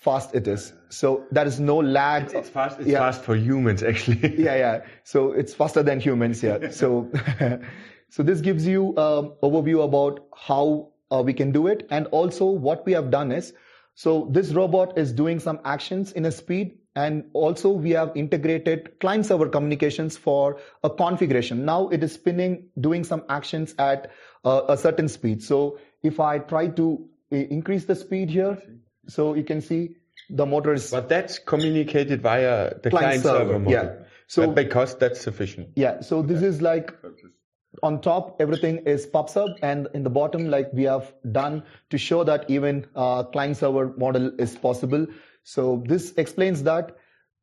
fast 0.05 0.35
it 0.39 0.47
is. 0.47 0.71
So 0.89 1.23
there 1.31 1.47
is 1.51 1.59
no 1.59 1.77
lag. 1.97 2.31
It's 2.39 2.49
fast. 2.57 2.79
It's 2.79 2.89
Yeah. 2.93 2.99
fast 3.05 3.21
for 3.27 3.35
humans 3.35 3.83
actually. 3.91 4.35
yeah, 4.47 4.55
yeah. 4.63 4.85
So 5.03 5.31
it's 5.43 5.53
faster 5.61 5.83
than 5.91 5.99
humans. 6.09 6.43
Yeah. 6.43 6.69
So, 6.81 6.89
so 8.17 8.23
this 8.23 8.41
gives 8.41 8.67
you 8.67 8.89
um, 9.05 9.33
overview 9.49 9.83
about 9.83 10.19
how 10.47 10.89
uh, 11.11 11.21
we 11.25 11.33
can 11.33 11.51
do 11.51 11.67
it, 11.67 11.87
and 11.91 12.07
also 12.21 12.45
what 12.67 12.85
we 12.85 12.93
have 12.93 13.09
done 13.11 13.31
is, 13.31 13.53
so 13.95 14.27
this 14.37 14.51
robot 14.53 14.97
is 14.97 15.13
doing 15.13 15.39
some 15.39 15.59
actions 15.73 16.11
in 16.21 16.25
a 16.25 16.31
speed, 16.31 16.71
and 16.95 17.23
also 17.33 17.69
we 17.69 17.91
have 17.91 18.11
integrated 18.15 18.99
client 18.99 19.25
server 19.25 19.47
communications 19.49 20.17
for 20.17 20.57
a 20.83 20.89
configuration. 20.89 21.63
Now 21.65 21.89
it 21.89 22.03
is 22.03 22.13
spinning, 22.13 22.57
doing 22.87 23.03
some 23.03 23.23
actions 23.29 23.75
at 23.77 24.09
uh, 24.43 24.61
a 24.69 24.77
certain 24.77 25.07
speed. 25.17 25.43
So 25.43 25.77
if 26.03 26.19
I 26.19 26.39
try 26.39 26.67
to 26.81 26.87
uh, 27.31 27.35
increase 27.35 27.85
the 27.85 27.95
speed 27.95 28.29
here, 28.29 28.57
so 29.07 29.33
you 29.33 29.43
can 29.43 29.61
see 29.61 29.95
the 30.29 30.45
motor 30.45 30.73
is 30.73 30.91
But 30.91 31.09
that's 31.09 31.39
communicated 31.39 32.21
via 32.21 32.73
the 32.81 32.89
Client 32.89 33.21
client, 33.21 33.23
server, 33.23 33.39
server, 33.39 33.59
model. 33.59 33.71
yeah. 33.71 34.05
So- 34.27 34.47
But 34.47 34.55
because 34.55 34.95
that's 34.97 35.21
sufficient. 35.21 35.69
Yeah, 35.75 36.01
so 36.01 36.21
this 36.21 36.41
is 36.41 36.61
like 36.61 36.93
on 37.83 38.01
top, 38.01 38.37
everything 38.41 38.77
is 38.85 39.05
PubSub, 39.05 39.57
and 39.61 39.87
in 39.93 40.03
the 40.03 40.09
bottom, 40.09 40.49
like 40.49 40.71
we 40.73 40.83
have 40.83 41.13
done 41.31 41.63
to 41.89 41.97
show 41.97 42.23
that 42.23 42.49
even 42.49 42.87
uh, 42.95 43.23
client 43.23 43.57
server 43.57 43.93
model 43.97 44.31
is 44.39 44.55
possible. 44.57 45.05
So 45.43 45.83
this 45.85 46.13
explains 46.17 46.63
that 46.63 46.95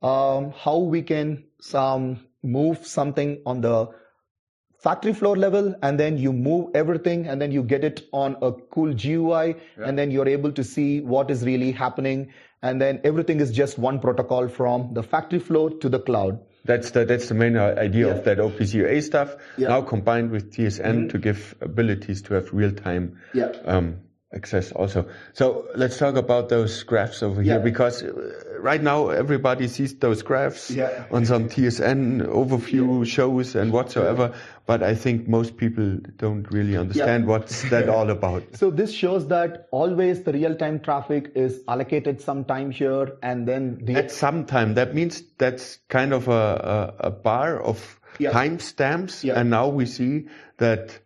um, 0.03 0.53
how 0.57 0.79
we 0.79 1.03
can 1.03 1.45
some 1.61 2.27
move 2.43 2.85
something 2.87 3.41
on 3.47 3.61
the 3.61 3.89
factory 4.83 5.13
floor 5.15 5.37
level 5.37 5.75
and 5.83 5.99
then 6.01 6.19
you 6.19 6.33
move 6.33 6.71
everything 6.75 7.27
and 7.29 7.41
then 7.41 7.53
you 7.53 7.63
get 7.63 7.85
it 7.85 8.01
on 8.13 8.37
a 8.43 8.53
cool 8.53 8.93
GUI 8.93 9.55
and 9.77 9.97
then 9.99 10.11
you're 10.11 10.29
able 10.29 10.53
to 10.53 10.65
see 10.65 11.01
what 11.01 11.31
is 11.31 11.45
really 11.45 11.71
happening 11.73 12.33
and 12.63 12.81
then 12.81 13.01
everything 13.05 13.41
is 13.41 13.53
just 13.53 13.79
one 13.79 14.01
protocol 14.01 14.49
from 14.49 14.95
the 14.95 15.03
factory 15.03 15.39
floor 15.39 15.71
to 15.71 15.89
the 15.89 15.99
cloud. 16.01 16.41
That's 16.65 16.91
the 16.93 17.05
that's 17.05 17.29
the 17.29 17.35
main 17.35 17.57
uh, 17.57 17.75
idea 17.77 18.07
Yeah. 18.07 18.15
of 18.15 18.25
that 18.25 18.39
OPCUA 18.39 19.03
stuff. 19.03 19.35
Yeah. 19.57 19.67
Mm-hmm. 19.67 19.73
Now 19.73 19.83
combined 19.83 20.31
with 20.31 20.53
TSN 20.57 21.11
to 21.11 21.19
give 21.19 21.55
abilities 21.61 22.23
to 22.23 22.35
have 22.35 22.53
real 22.53 22.73
time 22.73 23.19
Yeah. 23.35 23.53
um, 23.65 23.97
access 24.35 24.73
also. 24.73 25.07
So 25.35 25.67
let's 25.75 25.99
talk 25.99 26.17
about 26.17 26.49
those 26.49 26.83
graphs 26.85 27.23
over 27.23 27.43
here 27.43 27.61
because 27.61 28.03
uh, 28.03 28.59
right 28.61 28.83
now 28.83 29.11
everybody 29.11 29.69
sees 29.69 29.95
those 29.97 30.23
graphs 30.23 30.71
Yeah. 30.71 31.05
on 31.11 31.27
some 31.27 31.49
TSN 31.49 32.27
overview 32.27 33.07
shows 33.07 33.55
and 33.55 33.73
whatsoever. 33.73 34.33
But 34.65 34.83
I 34.83 34.95
think 34.95 35.29
most 35.29 35.57
people 35.57 35.99
don't 36.17 36.51
really 36.51 36.77
understand 36.77 37.27
what's 37.27 37.69
that 37.71 37.89
all 37.89 38.11
about. 38.11 38.45
So 38.55 38.71
this 38.71 38.93
shows 38.93 39.27
that 39.29 39.67
always 39.71 40.23
the 40.23 40.33
real-time 40.33 40.81
traffic 40.81 41.33
is 41.35 41.61
allocated 41.69 42.21
some 42.21 42.45
time 42.45 42.71
here, 42.71 43.17
and 43.23 43.47
then 43.47 43.81
the 43.85 43.97
At 43.97 44.13
some 44.13 44.47
time, 44.47 44.75
that 44.75 44.95
means 44.95 45.23
that's 45.37 45.79
kind 45.89 46.13
of 46.13 46.29
a, 46.29 46.95
a, 47.01 47.09
a 47.09 47.11
bar 47.11 47.61
of 47.61 47.99
Yeah. 48.19 48.31
timestamps. 48.33 49.25
Yeah. 49.25 49.41
And 49.41 49.51
now 49.51 49.69
we 49.69 49.87
see 49.87 50.29
that 50.59 50.99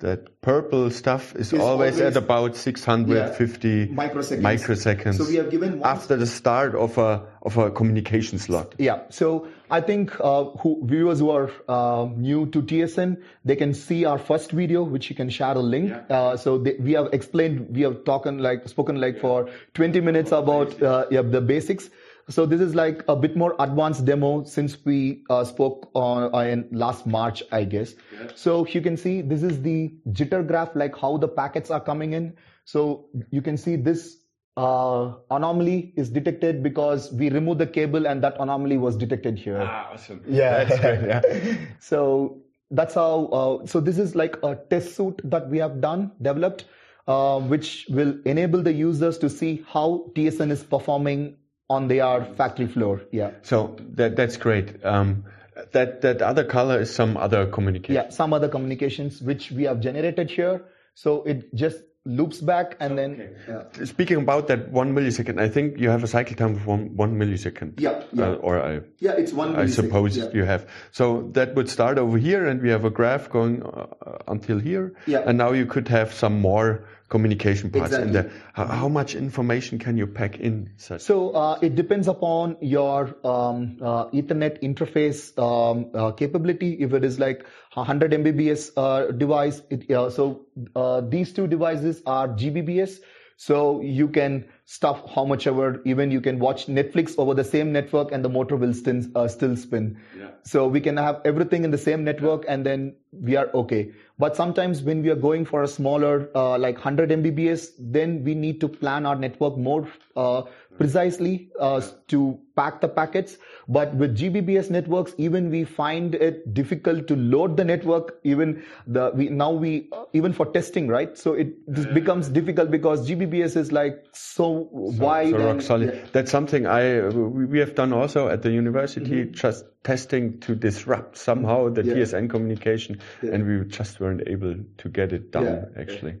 that 0.00 0.42
purple 0.42 0.90
stuff 0.90 1.34
is 1.36 1.54
always, 1.54 1.98
always- 1.98 2.00
at 2.00 2.16
about 2.22 2.54
650 2.54 3.68
Yeah, 3.68 3.86
microseconds. 3.96 4.42
microseconds 4.42 5.14
So 5.14 5.24
we 5.24 5.36
have 5.36 5.50
given 5.50 5.80
one- 5.80 5.88
after 5.88 6.16
the 6.16 6.26
start 6.26 6.74
of 6.74 6.98
a 6.98 7.22
of 7.42 7.56
a 7.56 7.70
communication 7.70 8.38
slot. 8.38 8.74
Yeah. 8.78 9.02
So 9.08 9.46
I 9.70 9.80
think 9.80 10.12
uh, 10.20 10.44
who, 10.60 10.80
viewers 10.84 11.20
who 11.20 11.30
are 11.30 11.50
uh, 11.68 12.08
new 12.14 12.46
to 12.46 12.60
TSN, 12.60 13.22
they 13.44 13.56
can 13.56 13.72
see 13.72 14.04
our 14.04 14.18
first 14.18 14.50
video, 14.52 14.82
which 14.82 15.08
you 15.08 15.16
can 15.16 15.30
share 15.30 15.52
a 15.52 15.60
link. 15.60 15.92
Uh, 16.10 16.36
so 16.36 16.58
they, 16.58 16.74
we 16.80 16.92
have 16.92 17.08
explained, 17.12 17.68
we 17.70 17.82
have 17.82 18.04
talking 18.04 18.38
like 18.38 18.68
spoken 18.68 19.00
like 19.00 19.20
for 19.20 19.48
20 19.74 20.00
minutes 20.00 20.32
about 20.32 20.82
uh, 20.82 21.06
yeah, 21.10 21.22
the 21.22 21.40
basics. 21.40 21.88
So 22.28 22.44
this 22.44 22.60
is 22.60 22.74
like 22.74 23.04
a 23.06 23.14
bit 23.14 23.36
more 23.36 23.54
advanced 23.60 24.04
demo 24.04 24.42
since 24.42 24.84
we 24.84 25.22
uh, 25.30 25.44
spoke 25.44 25.90
on 25.94 26.34
uh, 26.34 26.38
in 26.38 26.68
last 26.72 27.06
March, 27.06 27.42
I 27.52 27.62
guess. 27.62 27.94
So 28.34 28.66
you 28.66 28.80
can 28.80 28.96
see 28.96 29.22
this 29.22 29.44
is 29.44 29.62
the 29.62 29.94
jitter 30.08 30.44
graph, 30.46 30.74
like 30.74 30.96
how 30.98 31.18
the 31.18 31.28
packets 31.28 31.70
are 31.70 31.80
coming 31.80 32.14
in. 32.14 32.36
So 32.64 33.06
you 33.30 33.42
can 33.42 33.56
see 33.56 33.76
this 33.76 34.16
uh, 34.56 35.12
anomaly 35.30 35.92
is 35.96 36.10
detected 36.10 36.64
because 36.64 37.12
we 37.12 37.30
removed 37.30 37.60
the 37.60 37.66
cable 37.66 38.06
and 38.08 38.22
that 38.24 38.36
anomaly 38.40 38.78
was 38.78 38.96
detected 38.96 39.38
here. 39.38 39.60
Ah, 39.60 39.92
awesome. 39.92 40.22
Yeah. 40.28 40.64
That's. 40.64 40.80
Yeah. 40.82 41.66
So 41.80 42.42
that's 42.72 42.94
how. 42.94 43.26
Uh, 43.26 43.66
so 43.66 43.78
this 43.78 43.98
is 43.98 44.16
like 44.16 44.36
a 44.42 44.56
test 44.68 44.96
suite 44.96 45.20
that 45.22 45.48
we 45.48 45.58
have 45.58 45.80
done, 45.80 46.10
developed, 46.20 46.64
uh, 47.06 47.38
which 47.38 47.86
will 47.88 48.18
enable 48.24 48.62
the 48.62 48.72
users 48.72 49.16
to 49.18 49.30
see 49.30 49.64
how 49.68 50.10
TSN 50.16 50.50
is 50.50 50.64
performing 50.64 51.36
on 51.68 51.88
their 51.88 52.24
factory 52.36 52.66
floor. 52.66 53.02
Yeah. 53.12 53.30
So 53.42 53.76
that 53.94 54.16
that's 54.16 54.36
great. 54.36 54.84
Um, 54.84 55.24
that 55.72 56.02
that 56.02 56.22
other 56.22 56.44
color 56.44 56.80
is 56.80 56.94
some 56.94 57.16
other 57.16 57.46
communication. 57.46 57.94
Yeah. 57.94 58.10
Some 58.10 58.32
other 58.32 58.48
communications 58.48 59.20
which 59.20 59.50
we 59.50 59.64
have 59.64 59.80
generated 59.80 60.30
here. 60.30 60.64
So 60.94 61.22
it 61.24 61.54
just 61.54 61.78
loops 62.04 62.40
back 62.40 62.76
and 62.78 62.96
then. 62.96 63.34
Yeah. 63.48 63.84
Speaking 63.84 64.18
about 64.18 64.46
that 64.46 64.70
one 64.70 64.94
millisecond, 64.94 65.40
I 65.40 65.48
think 65.48 65.78
you 65.78 65.90
have 65.90 66.04
a 66.04 66.06
cycle 66.06 66.36
time 66.36 66.54
of 66.54 66.66
one 66.66 66.94
one 66.96 67.18
millisecond. 67.18 67.80
Yeah, 67.80 68.04
yeah. 68.12 68.28
Uh, 68.28 68.34
or 68.34 68.62
I 68.62 68.80
Yeah, 69.00 69.12
it's 69.18 69.32
one. 69.32 69.56
I 69.56 69.66
suppose 69.66 70.16
Yeah. 70.16 70.28
you 70.32 70.44
have. 70.44 70.68
So 70.92 71.30
that 71.32 71.54
would 71.56 71.68
start 71.68 71.98
over 71.98 72.16
here, 72.16 72.46
and 72.46 72.62
we 72.62 72.70
have 72.70 72.84
a 72.84 72.90
graph 72.90 73.28
going 73.30 73.62
uh, 73.64 73.86
until 74.28 74.58
here. 74.60 74.94
Yeah. 75.06 75.24
And 75.26 75.36
now 75.36 75.50
you 75.52 75.66
could 75.66 75.88
have 75.88 76.14
some 76.14 76.40
more 76.40 76.84
communication 77.08 77.70
parts 77.70 77.94
in 77.94 78.12
there. 78.12 78.30
How, 78.52 78.66
how 78.66 78.88
much 78.88 79.14
information 79.14 79.78
can 79.78 79.96
you 79.96 80.06
pack 80.06 80.38
in 80.40 80.70
such? 80.76 81.02
So 81.02 81.30
uh, 81.30 81.58
it 81.62 81.74
depends 81.76 82.08
upon 82.08 82.56
your 82.60 83.16
um, 83.24 83.78
uh, 83.80 84.06
Ethernet 84.06 84.60
interface 84.62 85.36
um, 85.38 85.90
uh, 85.94 86.12
capability. 86.12 86.72
If 86.74 86.92
it 86.92 87.04
is 87.04 87.20
like 87.20 87.46
100 87.74 88.10
Mbps 88.12 88.72
uh, 88.76 89.12
device, 89.12 89.62
it, 89.70 89.90
uh, 89.90 90.10
so 90.10 90.46
uh, 90.74 91.00
these 91.00 91.32
two 91.32 91.46
devices 91.46 92.02
are 92.06 92.28
Gbps. 92.28 92.98
So 93.36 93.82
you 93.82 94.08
can 94.08 94.46
stuff 94.66 95.02
how 95.14 95.24
much 95.24 95.46
ever. 95.46 95.80
Even 95.84 96.10
you 96.10 96.20
can 96.20 96.38
watch 96.38 96.66
Netflix 96.66 97.14
over 97.18 97.34
the 97.34 97.44
same 97.44 97.72
network, 97.72 98.12
and 98.12 98.24
the 98.24 98.28
motor 98.28 98.56
will 98.56 98.74
still 98.74 99.02
uh, 99.14 99.26
still 99.26 99.56
spin. 99.56 99.98
So 100.42 100.66
we 100.68 100.80
can 100.80 100.96
have 100.96 101.20
everything 101.24 101.64
in 101.64 101.70
the 101.70 101.78
same 101.78 102.04
network, 102.04 102.44
and 102.48 102.66
then 102.66 102.94
we 103.12 103.36
are 103.36 103.48
okay. 103.54 103.92
But 104.18 104.36
sometimes 104.36 104.82
when 104.82 105.02
we 105.02 105.10
are 105.10 105.16
going 105.16 105.44
for 105.44 105.62
a 105.62 105.68
smaller, 105.68 106.30
uh, 106.34 106.58
like 106.58 106.76
100 106.76 107.10
Mbps, 107.10 107.72
then 107.78 108.24
we 108.24 108.34
need 108.34 108.60
to 108.60 108.68
plan 108.68 109.06
our 109.06 109.16
network 109.16 109.56
more 109.56 109.88
uh, 110.16 110.42
precisely 110.78 111.50
uh, 111.60 111.80
to 112.08 112.38
pack 112.56 112.80
the 112.80 112.88
packets. 112.88 113.36
But 113.68 113.94
with 113.94 114.16
Gbps 114.18 114.70
networks, 114.70 115.14
even 115.18 115.50
we 115.50 115.64
find 115.64 116.14
it 116.14 116.54
difficult 116.54 117.06
to 117.08 117.16
load 117.16 117.56
the 117.56 117.64
network. 117.64 118.18
Even 118.24 118.62
the 118.86 119.10
we 119.14 119.28
now 119.28 119.50
we 119.52 119.88
uh, 119.92 120.04
even 120.12 120.32
for 120.32 120.46
testing, 120.46 120.88
right? 120.88 121.16
So 121.18 121.34
it 121.34 121.54
this 121.66 121.86
becomes 121.86 122.28
difficult 122.28 122.70
because 122.70 123.08
Gbps 123.08 123.56
is 123.56 123.72
like 123.72 124.04
so, 124.12 124.68
wide. 124.72 125.30
so 125.32 125.38
rock 125.46 125.60
solid. 125.62 125.94
yeah. 125.94 126.06
That's 126.12 126.30
something 126.30 126.66
I 126.66 127.08
we 127.08 127.58
have 127.58 127.74
done 127.74 127.92
also 127.92 128.28
at 128.28 128.42
the 128.42 128.50
university, 128.50 129.24
Mm-hmm. 129.24 129.32
just 129.34 129.64
testing 129.84 130.40
to 130.40 130.54
disrupt 130.54 131.16
somehow 131.16 131.68
the 131.68 131.84
Yeah. 131.84 131.94
TSN 131.94 132.28
communication, 132.30 133.00
and 133.22 133.46
we 133.46 133.64
just 133.68 134.00
weren't 134.00 134.22
able 134.26 134.54
to 134.78 134.88
get 134.88 135.12
it 135.12 135.30
done 135.32 135.44
Yeah. 135.44 135.80
actually. 135.80 136.16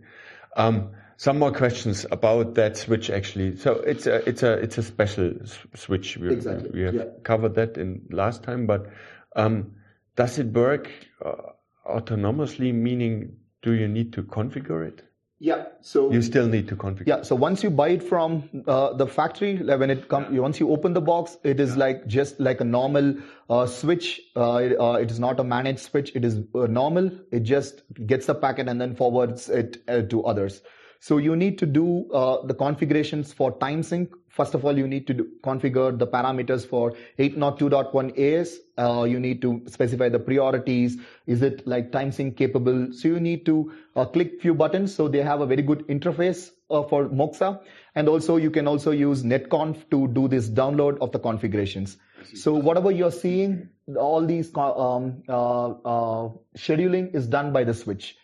Um, 0.56 0.90
some 1.18 1.38
more 1.38 1.52
questions 1.52 2.04
about 2.10 2.54
that 2.56 2.76
switch 2.76 3.08
actually. 3.10 3.56
So 3.56 3.74
it's 3.74 4.06
a 4.06 4.28
it's 4.28 4.42
a 4.42 4.52
it's 4.54 4.78
a 4.78 4.82
special 4.82 5.32
switch. 5.74 6.16
We, 6.18 6.32
Exactly, 6.32 6.70
we 6.72 6.82
have 6.82 6.94
yeah. 6.94 7.04
covered 7.22 7.54
that 7.54 7.78
in 7.78 8.06
last 8.10 8.42
time, 8.42 8.66
but 8.66 8.86
um, 9.34 9.72
does 10.16 10.38
it 10.38 10.48
work 10.48 10.90
uh, 11.24 11.32
autonomously? 11.88 12.74
Meaning, 12.74 13.36
do 13.62 13.72
you 13.72 13.88
need 13.88 14.12
to 14.14 14.22
configure 14.22 14.86
it? 14.86 15.02
Yeah. 15.38 15.66
So 15.82 16.10
You 16.10 16.22
still 16.22 16.46
need 16.46 16.66
to 16.68 16.76
configure. 16.76 17.06
Yeah. 17.06 17.22
So 17.22 17.36
once 17.36 17.62
you 17.62 17.68
buy 17.68 17.90
it 17.90 18.02
from 18.02 18.64
uh, 18.66 18.94
the 18.94 19.06
factory, 19.06 19.58
like 19.58 19.78
when 19.80 19.90
it 19.90 20.08
comes, 20.08 20.38
once 20.38 20.58
you 20.58 20.70
open 20.70 20.94
the 20.94 21.00
box, 21.02 21.36
it 21.44 21.60
is 21.60 21.76
like 21.76 22.06
just 22.06 22.40
like 22.40 22.60
a 22.60 22.64
normal 22.64 23.16
uh, 23.50 23.66
switch. 23.66 24.20
Uh, 24.34 24.56
it, 24.56 24.80
uh, 24.80 24.92
it 24.94 25.10
is 25.10 25.20
not 25.20 25.38
a 25.38 25.44
managed 25.44 25.80
switch. 25.80 26.14
It 26.16 26.24
is 26.24 26.38
uh, 26.54 26.66
normal. 26.66 27.10
It 27.30 27.40
just 27.40 27.82
gets 28.06 28.26
the 28.26 28.34
packet 28.34 28.68
and 28.68 28.80
then 28.80 28.96
forwards 28.96 29.50
it 29.50 29.82
uh, 29.88 30.02
to 30.02 30.24
others. 30.24 30.62
So 31.06 31.18
you 31.18 31.36
need 31.36 31.56
to 31.58 31.66
do 31.66 32.10
uh, 32.12 32.44
the 32.44 32.52
configurations 32.52 33.32
for 33.32 33.56
time 33.58 33.84
sync. 33.84 34.12
First 34.28 34.54
of 34.54 34.64
all, 34.64 34.76
you 34.76 34.88
need 34.88 35.06
to 35.06 35.14
do, 35.14 35.28
configure 35.44 35.96
the 35.96 36.04
parameters 36.04 36.66
for 36.66 36.94
802.1 37.20 38.18
AS. 38.18 38.58
Uh, 38.76 39.04
you 39.04 39.20
need 39.20 39.40
to 39.42 39.62
specify 39.68 40.08
the 40.08 40.18
priorities. 40.18 40.96
Is 41.28 41.42
it 41.42 41.64
like 41.64 41.92
time 41.92 42.10
sync 42.10 42.36
capable? 42.36 42.92
So 42.92 43.06
you 43.06 43.20
need 43.20 43.46
to 43.46 43.72
uh, 43.94 44.06
click 44.06 44.40
few 44.40 44.52
buttons. 44.52 44.92
So 44.92 45.06
they 45.06 45.22
have 45.22 45.40
a 45.42 45.46
very 45.46 45.62
good 45.62 45.86
interface 45.86 46.50
uh, 46.70 46.82
for 46.82 47.08
Moxa. 47.08 47.60
And 47.94 48.08
also 48.08 48.36
you 48.36 48.50
can 48.50 48.66
also 48.66 48.90
use 48.90 49.22
netconf 49.22 49.88
to 49.92 50.08
do 50.08 50.26
this 50.26 50.48
download 50.48 50.98
of 50.98 51.12
the 51.12 51.20
configurations. 51.20 51.98
So 52.34 52.52
whatever 52.54 52.90
you're 52.90 53.12
seeing, 53.12 53.68
all 53.96 54.26
these 54.26 54.50
um, 54.56 55.22
uh, 55.28 55.68
uh, 55.68 56.30
scheduling 56.58 57.14
is 57.14 57.28
done 57.28 57.52
by 57.52 57.62
the 57.62 57.74
switch. 57.74 58.16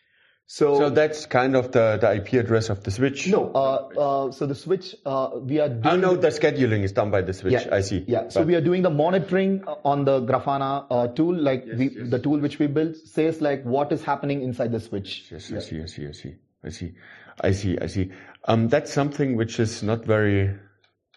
So, 0.52 0.76
So 0.78 0.90
that's 0.90 1.24
kind 1.24 1.56
of 1.56 1.72
the, 1.72 1.96
the 1.98 2.14
IP 2.16 2.34
address 2.34 2.68
of 2.68 2.84
the 2.84 2.90
switch. 2.90 3.26
no, 3.26 3.50
uh, 3.54 4.26
uh, 4.26 4.32
so 4.32 4.44
the 4.44 4.54
switch 4.54 4.94
uh, 5.06 5.30
we 5.40 5.58
are 5.60 5.70
doing 5.70 5.86
I 5.86 5.96
know 5.96 6.14
the 6.14 6.28
scheduling 6.28 6.82
is 6.82 6.92
done 6.92 7.10
by 7.10 7.22
the 7.22 7.32
switch. 7.32 7.66
I 7.72 7.80
see. 7.80 8.04
yeah. 8.06 8.28
So 8.28 8.42
we 8.42 8.54
are 8.54 8.60
doing 8.60 8.82
the 8.82 8.90
monitoring 8.90 9.64
uh, 9.66 9.76
on 9.82 10.04
the 10.04 10.20
Grafana 10.20 10.84
uh, 10.90 11.06
tool, 11.06 11.34
like 11.34 11.64
we, 11.64 11.88
the 11.88 12.18
tool 12.18 12.38
which 12.38 12.58
we 12.58 12.66
built 12.66 12.96
says 12.98 13.40
like 13.40 13.62
what 13.62 13.92
is 13.92 14.04
happening 14.04 14.42
inside 14.42 14.72
the 14.72 14.80
switch. 14.80 15.24
Yes, 15.30 15.50
yes, 15.50 15.70
see, 15.70 15.80
I 15.80 15.86
see, 15.86 16.06
I 16.06 16.12
see, 16.12 16.34
I 16.62 16.68
see, 16.68 16.92
I 17.40 17.52
see, 17.52 17.78
I 17.78 17.86
see. 17.86 18.12
Um, 18.44 18.68
that's 18.68 18.92
something 18.92 19.36
which 19.36 19.58
is 19.58 19.82
not 19.82 20.04
very 20.04 20.54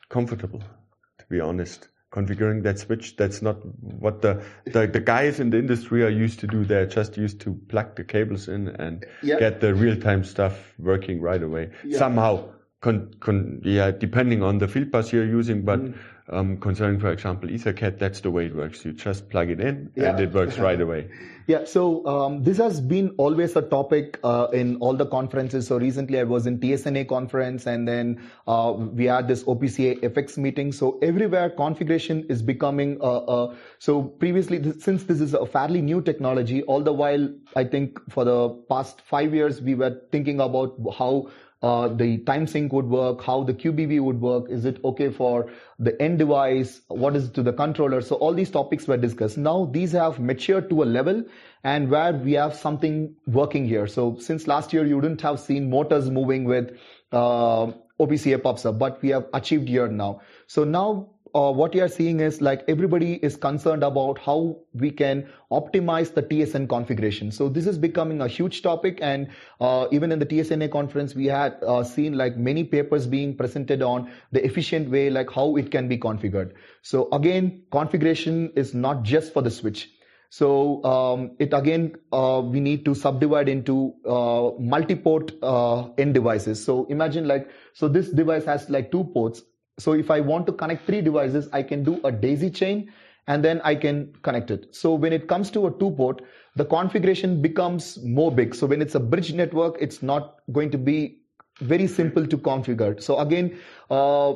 comfortable, 0.08 0.62
to 0.62 1.26
be 1.30 1.41
honest. 1.41 1.89
Configuring 2.15 2.63
that 2.63 2.80
switch, 2.80 3.17
that's 3.17 3.41
not 3.41 3.58
what 3.82 4.21
the, 4.21 4.41
the, 4.65 4.88
the 4.88 5.01
guys 5.01 5.41
in 5.41 5.49
the 5.49 5.58
industry 5.60 6.01
are 6.01 6.10
used 6.10 6.39
to 6.39 6.47
do. 6.47 6.63
They're 6.63 6.86
just 6.86 7.17
used 7.17 7.41
to 7.41 7.54
plug 7.67 7.95
the 7.97 8.06
cables 8.06 8.47
in 8.47 8.69
and 8.69 9.06
Yeah. 9.21 9.38
get 9.38 9.60
the 9.60 9.73
real 9.75 9.99
time 9.99 10.23
stuff 10.23 10.73
working 10.80 11.19
right 11.19 11.43
away. 11.43 11.71
Somehow, 11.91 12.45
con, 12.86 13.10
con, 13.19 13.62
yeah, 13.63 13.89
depending 13.89 14.43
on 14.43 14.60
the 14.60 14.67
field 14.67 14.91
bus 14.91 15.12
you're 15.12 15.26
using, 15.26 15.63
but 15.63 15.80
Mm. 15.80 15.93
um, 16.30 16.58
concerning, 16.58 17.00
for 17.00 17.12
example, 17.12 17.50
EtherCAT, 17.50 17.98
that's 17.98 18.21
the 18.21 18.30
way 18.30 18.45
it 18.45 18.56
works. 18.56 18.86
You 18.86 18.91
just 18.93 19.28
plug 19.30 19.50
it 19.50 19.60
in 19.60 19.89
Yeah. 19.95 20.12
and 20.12 20.19
it 20.19 20.32
works 20.34 20.60
right 20.60 20.80
away. 20.80 21.08
Yeah, 21.48 21.65
so 21.65 22.04
um, 22.08 22.41
this 22.41 22.58
has 22.58 22.82
been 22.82 23.12
always 23.19 23.56
a 23.56 23.62
topic 23.62 24.17
uh, 24.24 24.48
in 24.52 24.78
all 24.78 24.95
the 24.95 25.06
conferences. 25.06 25.67
So 25.67 25.78
recently 25.78 26.19
I 26.19 26.24
was 26.24 26.48
in 26.48 26.58
TSNA 26.60 27.08
conference 27.08 27.67
and 27.67 27.88
then 27.88 28.19
uh, 28.48 28.74
we 28.76 29.06
had 29.06 29.28
this 29.28 29.43
OPC 29.43 29.78
UA 29.86 30.10
FX 30.10 30.39
meeting. 30.39 30.71
So 30.71 30.98
everywhere 31.04 31.52
configuration 31.52 32.26
is 32.30 32.41
becoming, 32.41 32.98
uh, 33.00 33.17
uh, 33.36 33.56
so 33.78 34.02
previously, 34.24 34.60
th- 34.60 34.78
since 34.88 35.04
this 35.04 35.21
is 35.21 35.36
a 35.36 35.45
fairly 35.45 35.84
new 35.84 36.02
technology, 36.02 36.63
all 36.63 36.82
the 36.82 36.93
while, 36.93 37.30
I 37.56 37.63
think 37.63 38.00
for 38.10 38.26
the 38.26 38.50
past 38.67 39.02
five 39.02 39.32
years, 39.36 39.62
we 39.62 39.76
were 39.76 40.02
thinking 40.12 40.39
about 40.39 40.74
how 40.98 41.30
uh, 41.61 41.87
the 41.87 42.17
time 42.19 42.45
sync 42.45 42.71
would 42.73 42.85
work, 42.85 43.23
how 43.23 43.43
the 43.43 43.53
QBV 43.53 43.99
would 44.01 44.21
work, 44.21 44.49
is 44.49 44.65
it 44.65 44.83
okay 44.83 45.09
for 45.09 45.51
the 45.79 45.99
end 46.01 46.19
device, 46.19 46.81
what 46.87 47.15
is 47.15 47.29
to 47.31 47.41
the 47.41 47.53
controller. 47.53 48.01
So 48.01 48.15
all 48.15 48.33
these 48.33 48.51
topics 48.51 48.87
were 48.87 48.97
discussed. 48.97 49.37
Now 49.37 49.65
these 49.65 49.93
have 49.93 50.19
matured 50.19 50.69
to 50.69 50.83
a 50.83 50.85
level 50.85 51.23
and 51.63 51.89
where 51.89 52.13
we 52.13 52.33
have 52.33 52.55
something 52.55 53.15
working 53.25 53.67
here. 53.67 53.87
So 53.87 54.17
since 54.19 54.47
last 54.47 54.73
year, 54.73 54.85
you 54.85 54.95
wouldn't 54.95 55.21
have 55.21 55.39
seen 55.39 55.69
motors 55.69 56.09
moving 56.09 56.43
with 56.43 56.77
uh, 57.11 57.71
OPC 57.99 58.27
UA 58.27 58.49
up, 58.49 58.79
but 58.79 59.01
we 59.01 59.09
have 59.09 59.25
achieved 59.33 59.67
here 59.67 59.87
now. 59.87 60.21
So 60.47 60.65
now 60.65 61.14
uh, 61.36 61.52
what 61.52 61.76
you 61.76 61.84
are 61.84 61.89
seeing 61.89 62.21
is 62.21 62.41
like 62.41 62.63
everybody 62.69 63.15
is 63.15 63.36
concerned 63.36 63.84
about 63.84 64.17
how 64.17 64.58
we 64.74 64.89
can 64.89 65.28
optimize 65.52 66.13
the 66.13 66.24
TSN 66.24 66.69
configuration. 66.69 67.30
So 67.30 67.50
this 67.50 67.67
is 67.67 67.78
becoming 67.78 68.21
a 68.21 68.28
huge 68.28 68.62
topic, 68.62 69.00
and 69.02 69.28
uh, 69.60 69.88
even 69.91 70.13
in 70.13 70.19
the 70.19 70.26
TSNA 70.26 70.71
conference, 70.71 71.13
we 71.13 71.26
had 71.26 71.58
uh, 71.62 71.84
seen 71.84 72.17
like 72.17 72.38
many 72.38 72.63
papers 72.63 73.06
being 73.06 73.36
presented 73.36 73.82
on 73.82 74.10
the 74.32 74.43
efficient 74.45 74.89
way, 74.89 75.10
like 75.10 75.30
how 75.30 75.58
it 75.58 75.71
can 75.71 75.89
be 75.89 75.98
configured. 75.98 76.54
So 76.84 77.10
again, 77.12 77.63
configuration 77.69 78.54
is 78.56 78.74
not 78.74 79.04
just 79.04 79.34
for 79.34 79.41
the 79.41 79.52
switch. 79.52 79.89
So 80.30 80.84
um, 80.84 81.32
it 81.39 81.54
again, 81.54 81.95
uh, 82.12 82.41
we 82.43 82.60
need 82.60 82.86
to 82.86 82.95
subdivide 82.95 83.50
into 83.50 83.93
uh, 84.06 84.52
multi-port 84.60 85.32
uh, 85.41 85.89
end 85.98 86.13
devices. 86.13 86.63
So 86.63 86.86
imagine 86.86 87.28
like, 87.28 87.50
so 87.74 87.88
this 87.88 88.10
device 88.10 88.45
has 88.45 88.69
like 88.69 88.91
two 88.91 89.04
ports. 89.04 89.43
So 89.77 89.93
if 89.93 90.09
I 90.09 90.21
want 90.21 90.45
to 90.47 90.53
connect 90.53 90.85
three 90.85 91.01
devices, 91.01 91.49
I 91.51 91.63
can 91.63 91.83
do 91.83 91.99
a 92.03 92.11
daisy 92.11 92.49
chain 92.49 92.91
and 93.27 93.43
then 93.43 93.59
I 93.63 93.75
can 93.75 94.13
connect 94.21 94.51
it. 94.51 94.73
So 94.73 94.93
when 94.93 95.11
it 95.11 95.27
comes 95.27 95.51
to 95.51 95.67
a 95.67 95.71
two 95.71 95.91
port, 95.91 96.21
the 96.55 96.65
configuration 96.65 97.41
becomes 97.41 98.01
more 98.03 98.31
big. 98.31 98.55
So 98.55 98.67
when 98.67 98.81
it's 98.81 98.95
a 98.95 98.99
bridge 98.99 99.33
network, 99.33 99.77
it's 99.79 100.01
not 100.01 100.39
going 100.51 100.71
to 100.71 100.77
be 100.77 101.21
very 101.59 101.88
simple 101.88 102.25
to 102.27 102.38
configure. 102.38 103.01
So 103.01 103.19
again, 103.19 103.57
uh, 103.89 104.31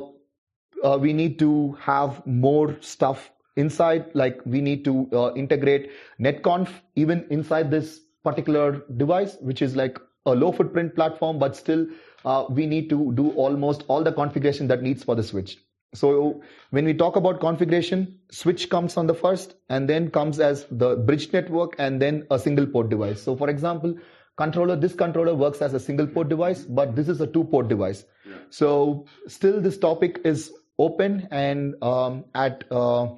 uh, 0.82 0.98
we 0.98 1.12
need 1.12 1.38
to 1.38 1.72
have 1.80 2.26
more 2.26 2.76
stuff 2.80 3.30
inside, 3.56 4.06
like 4.14 4.40
we 4.44 4.60
need 4.60 4.84
to 4.84 5.08
uh, 5.12 5.34
integrate 5.34 5.90
netconf 6.18 6.68
even 6.96 7.26
inside 7.30 7.70
this 7.70 8.00
particular 8.24 8.82
device, 8.96 9.36
which 9.40 9.62
is 9.62 9.76
like 9.76 9.98
a 10.26 10.34
low 10.34 10.52
footprint 10.52 10.94
platform, 10.94 11.38
but 11.38 11.56
still 11.56 11.86
uh, 12.24 12.44
we 12.48 12.66
need 12.66 12.88
to 12.90 13.12
do 13.12 13.30
almost 13.32 13.84
all 13.88 14.02
the 14.02 14.12
configuration 14.12 14.68
that 14.68 14.82
needs 14.82 15.04
for 15.04 15.14
the 15.14 15.22
switch. 15.22 15.58
So 15.92 16.40
when 16.70 16.84
we 16.84 16.94
talk 16.94 17.16
about 17.16 17.40
configuration, 17.40 18.18
switch 18.30 18.70
comes 18.70 18.96
on 18.96 19.06
the 19.06 19.14
first 19.14 19.56
and 19.68 19.88
then 19.88 20.10
comes 20.10 20.38
as 20.38 20.66
the 20.70 20.96
bridge 20.96 21.32
network 21.32 21.74
and 21.78 22.00
then 22.00 22.26
a 22.30 22.38
single 22.38 22.66
port 22.66 22.90
device. 22.90 23.20
So 23.20 23.34
for 23.36 23.48
example, 23.50 23.96
controller, 24.36 24.76
this 24.76 24.94
controller 24.94 25.34
works 25.34 25.60
as 25.60 25.74
a 25.74 25.80
single 25.80 26.06
port 26.06 26.28
device, 26.28 26.62
but 26.62 26.94
this 26.94 27.08
is 27.08 27.20
a 27.20 27.26
two 27.26 27.44
port 27.44 27.68
device. 27.68 28.04
Yeah. 28.24 28.36
So 28.50 29.06
still 29.26 29.60
this 29.60 29.78
topic 29.78 30.20
is 30.24 30.52
open 30.78 31.26
and 31.32 31.74
um, 31.82 32.24
at 32.34 32.64
uh, 32.70 33.08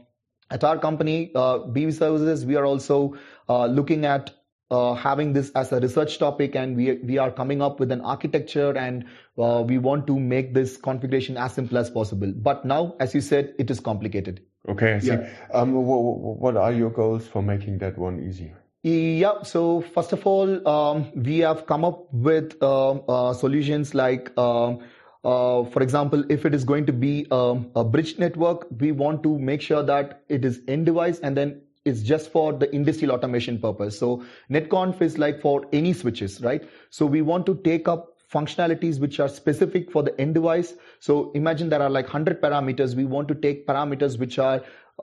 at 0.51 0.65
our 0.65 0.79
company, 0.79 1.31
uh, 1.35 1.59
BE.Services, 1.59 2.45
we 2.45 2.57
are 2.57 2.67
also 2.67 3.17
uh, 3.49 3.65
looking 3.67 4.05
at 4.05 4.35
uh, 4.73 4.95
having 4.95 5.35
this 5.35 5.51
as 5.51 5.71
a 5.71 5.81
research 5.81 6.19
topic 6.19 6.57
and 6.57 6.77
we, 6.77 6.95
we 7.11 7.19
are 7.19 7.31
coming 7.31 7.61
up 7.61 7.79
with 7.79 7.93
an 7.93 8.01
architecture 8.01 8.71
and 8.77 9.05
uh, 9.39 9.63
we 9.67 9.77
want 9.77 10.07
to 10.07 10.19
make 10.19 10.55
this 10.55 10.79
configuration 10.79 11.37
as 11.37 11.53
simple 11.53 11.77
as 11.77 11.91
possible. 11.91 12.33
But 12.35 12.65
now, 12.65 12.97
as 12.99 13.15
you 13.15 13.21
said, 13.21 13.55
it 13.59 13.71
is 13.71 13.81
complicated. 13.81 14.43
Okay, 14.67 14.95
I 14.95 14.99
see. 15.01 15.09
Yeah. 15.09 15.29
Um, 15.53 15.75
what 15.75 16.57
are 16.57 16.73
your 16.73 16.89
goals 16.89 17.29
for 17.29 17.43
making 17.43 17.79
that 17.79 17.99
one 17.99 18.21
easy? 18.27 18.53
Yeah, 18.83 19.43
so 19.43 19.83
first 19.95 20.13
of 20.13 20.27
all, 20.27 20.67
um, 20.67 21.13
we 21.15 21.39
have 21.41 21.67
come 21.67 21.85
up 21.85 22.13
with 22.13 22.57
uh, 22.61 22.93
uh 22.93 23.33
solutions 23.35 23.95
like, 23.95 24.37
um, 24.37 24.81
uh, 25.23 25.65
for 25.65 25.83
example, 25.83 26.25
if 26.31 26.47
it 26.47 26.55
is 26.55 26.65
going 26.65 26.87
to 26.87 26.93
be 26.93 27.27
um, 27.31 27.71
a 27.77 27.85
bridge 27.85 28.19
network, 28.19 28.67
we 28.81 28.91
want 28.91 29.23
to 29.23 29.39
make 29.39 29.61
sure 29.61 29.83
that 29.83 30.25
it 30.29 30.45
is 30.45 30.61
end 30.67 30.87
device 30.87 31.21
and 31.21 31.37
then 31.37 31.61
is 31.85 32.03
just 32.03 32.31
for 32.31 32.53
the 32.53 32.73
industrial 32.75 33.15
automation 33.15 33.59
purpose. 33.59 33.99
So 33.99 34.25
netconf 34.51 35.01
is 35.03 35.19
like 35.19 35.41
for 35.41 35.67
any 35.73 35.93
switches, 35.93 36.41
right? 36.41 36.69
So 36.91 37.07
we 37.07 37.23
want 37.23 37.47
to 37.47 37.55
take 37.65 37.89
up 37.89 38.09
functionalities 38.33 38.99
which 38.99 39.21
are 39.21 39.29
specific 39.29 39.91
for 39.91 40.03
the 40.03 40.19
end 40.21 40.35
device. 40.35 40.75
So 41.01 41.31
imagine 41.33 41.69
there 41.69 41.83
are 41.83 41.91
like 41.91 42.07
100 42.07 42.41
parameters. 42.41 42.95
We 42.95 43.05
want 43.05 43.29
to 43.29 43.35
take 43.35 43.67
parameters 43.67 44.19
which 44.19 44.39
are 44.39 44.63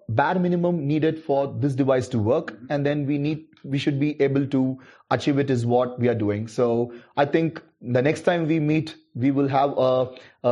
bare 0.10 0.40
minimum 0.40 0.88
needed 0.88 1.24
for 1.24 1.54
this 1.60 1.76
device 1.76 2.08
to 2.10 2.20
work. 2.20 2.58
And 2.70 2.86
then 2.86 3.06
we 3.06 3.18
need, 3.18 3.46
we 3.64 3.78
should 3.78 4.00
be 4.00 4.20
able 4.22 4.48
to 4.48 4.80
achieve 5.12 5.40
it 5.40 5.50
is 5.50 5.66
what 5.66 6.00
we 6.00 6.08
are 6.08 6.16
doing. 6.16 6.48
So 6.48 6.94
I 7.18 7.26
think 7.26 7.62
the 7.82 8.02
next 8.02 8.22
time 8.22 8.48
we 8.48 8.60
meet, 8.60 8.96
we 9.16 9.32
will 9.32 9.48
have 9.48 9.78
a, 9.78 10.08
a, 10.44 10.50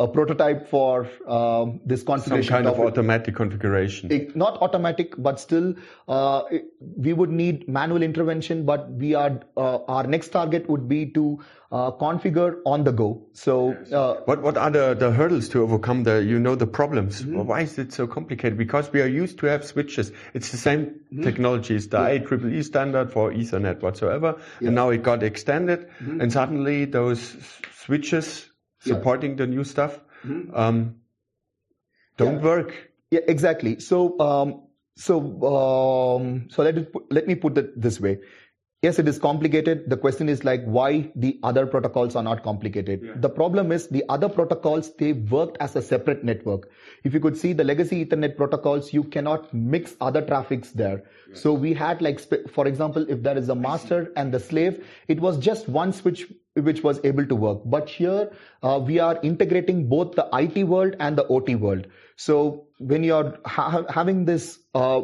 a 0.00 0.08
prototype 0.08 0.68
for 0.68 1.08
uh, 1.26 1.66
this 1.84 2.02
configuration. 2.02 2.48
Some 2.48 2.56
kind 2.56 2.66
of, 2.66 2.78
of 2.78 2.86
automatic 2.86 3.36
configuration. 3.36 4.12
It, 4.12 4.36
not 4.36 4.60
automatic, 4.60 5.14
but 5.16 5.40
still, 5.40 5.74
uh, 6.08 6.42
it, 6.50 6.64
we 6.80 7.12
would 7.12 7.30
need 7.30 7.68
manual 7.68 8.02
intervention. 8.02 8.64
But 8.64 8.90
we 8.90 9.14
are 9.14 9.40
uh, 9.56 9.78
our 9.88 10.06
next 10.06 10.28
target 10.28 10.68
would 10.68 10.88
be 10.88 11.06
to 11.12 11.40
uh, 11.70 11.92
configure 11.92 12.60
on 12.64 12.84
the 12.84 12.92
go. 12.92 13.26
So, 13.32 13.72
uh, 13.92 14.22
what 14.24 14.42
what 14.42 14.56
are 14.56 14.70
the, 14.70 14.94
the 14.94 15.10
hurdles 15.12 15.48
to 15.50 15.62
overcome 15.62 16.02
the 16.02 16.22
you 16.22 16.38
know 16.38 16.54
the 16.54 16.66
problems? 16.66 17.22
Mm-hmm. 17.22 17.46
Why 17.46 17.62
is 17.62 17.78
it 17.78 17.92
so 17.92 18.06
complicated? 18.06 18.58
Because 18.58 18.92
we 18.92 19.02
are 19.02 19.08
used 19.08 19.38
to 19.38 19.46
have 19.46 19.64
switches. 19.64 20.12
It's 20.34 20.50
the 20.50 20.58
same 20.58 20.86
mm-hmm. 20.86 21.22
technology. 21.22 21.76
It's 21.76 21.86
the. 21.86 21.98
IEEE 21.98 22.64
standard 22.64 23.12
for 23.12 23.32
Ethernet 23.32 23.82
whatsoever, 23.86 24.34
yeah. 24.60 24.68
and 24.68 24.74
now 24.80 24.90
it 24.90 25.02
got 25.02 25.22
extended, 25.22 25.88
mm-hmm. 25.88 26.20
and 26.20 26.32
suddenly 26.32 26.84
those 26.84 27.22
switches 27.84 28.50
supporting 28.80 29.32
yeah. 29.32 29.44
the 29.44 29.46
new 29.46 29.64
stuff 29.64 29.98
mm-hmm. 30.24 30.54
um, 30.54 30.96
don't 32.16 32.42
work. 32.42 32.74
Yeah, 33.10 33.20
exactly. 33.28 33.78
So, 33.80 34.18
um, 34.18 34.62
so, 34.96 35.20
um, 35.52 36.48
so 36.50 36.62
let 36.62 36.92
put, 36.92 37.12
let 37.12 37.26
me 37.26 37.34
put 37.34 37.58
it 37.58 37.80
this 37.80 38.00
way. 38.00 38.18
Yes, 38.86 39.00
it 39.00 39.08
is 39.08 39.18
complicated. 39.18 39.90
The 39.90 39.96
question 39.96 40.28
is 40.28 40.44
like 40.44 40.64
why 40.64 41.10
the 41.16 41.40
other 41.42 41.66
protocols 41.66 42.14
are 42.14 42.22
not 42.22 42.44
complicated. 42.44 43.00
Yeah. 43.02 43.14
The 43.16 43.28
problem 43.28 43.72
is 43.72 43.88
the 43.88 44.04
other 44.08 44.28
protocols, 44.28 44.94
they 44.94 45.12
worked 45.12 45.56
as 45.58 45.74
a 45.74 45.82
separate 45.82 46.22
network. 46.22 46.68
If 47.02 47.12
you 47.12 47.18
could 47.18 47.36
see 47.36 47.52
the 47.52 47.64
legacy 47.64 48.04
Ethernet 48.04 48.36
protocols, 48.36 48.92
you 48.92 49.02
cannot 49.02 49.52
mix 49.52 49.96
other 50.00 50.22
traffics 50.22 50.70
there. 50.70 51.02
Yes. 51.28 51.40
So 51.40 51.52
we 51.52 51.74
had 51.74 52.00
like, 52.00 52.20
for 52.48 52.68
example, 52.68 53.04
if 53.08 53.24
there 53.24 53.36
is 53.36 53.48
a 53.48 53.56
master 53.56 54.12
and 54.16 54.32
the 54.32 54.38
slave, 54.38 54.86
it 55.08 55.18
was 55.18 55.36
just 55.38 55.68
one 55.68 55.92
switch 55.92 56.24
which 56.54 56.84
was 56.84 57.00
able 57.02 57.26
to 57.26 57.34
work. 57.34 57.62
But 57.64 57.88
here 57.88 58.30
uh, 58.62 58.78
we 58.78 59.00
are 59.00 59.18
integrating 59.24 59.88
both 59.88 60.14
the 60.14 60.28
IT 60.32 60.62
world 60.62 60.94
and 61.00 61.18
the 61.18 61.26
OT 61.26 61.56
world. 61.56 61.88
So 62.14 62.68
when 62.78 63.02
you're 63.02 63.36
ha- 63.44 63.84
having 63.88 64.26
this 64.26 64.60
uh, 64.74 65.02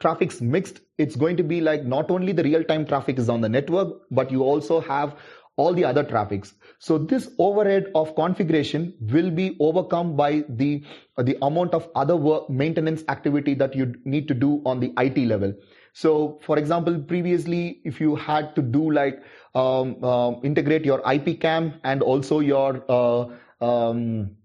traffic's 0.00 0.40
mixed, 0.40 0.80
it's 0.96 1.16
going 1.16 1.36
to 1.36 1.42
be 1.42 1.60
like 1.60 1.84
not 1.84 2.10
only 2.10 2.32
the 2.32 2.42
real-time 2.42 2.86
traffic 2.86 3.18
is 3.18 3.28
on 3.28 3.40
the 3.40 3.48
network, 3.48 4.02
but 4.10 4.30
you 4.30 4.42
also 4.42 4.80
have 4.80 5.16
all 5.56 5.74
the 5.74 5.84
other 5.84 6.04
traffics. 6.04 6.54
So 6.78 6.98
this 6.98 7.30
overhead 7.38 7.90
of 7.94 8.14
configuration 8.14 8.94
will 9.00 9.30
be 9.30 9.56
overcome 9.58 10.14
by 10.16 10.44
the 10.48 10.84
the 11.16 11.36
amount 11.42 11.74
of 11.74 11.88
other 11.96 12.16
work 12.16 12.48
maintenance 12.48 13.02
activity 13.08 13.54
that 13.54 13.74
you 13.74 13.94
need 14.04 14.28
to 14.28 14.34
do 14.34 14.62
on 14.64 14.78
the 14.78 14.92
IT 14.96 15.18
level. 15.26 15.52
So, 15.94 16.38
for 16.42 16.58
example, 16.58 17.00
previously, 17.00 17.80
if 17.84 18.00
you 18.00 18.14
had 18.14 18.54
to 18.54 18.62
do 18.62 18.92
like 18.92 19.20
um, 19.56 19.96
uh, 20.02 20.40
integrate 20.42 20.84
your 20.84 21.02
IP 21.12 21.40
cam 21.40 21.74
and 21.82 22.02
also 22.02 22.38
your 22.38 22.84
uh, 22.88 23.26
um, 23.60 24.36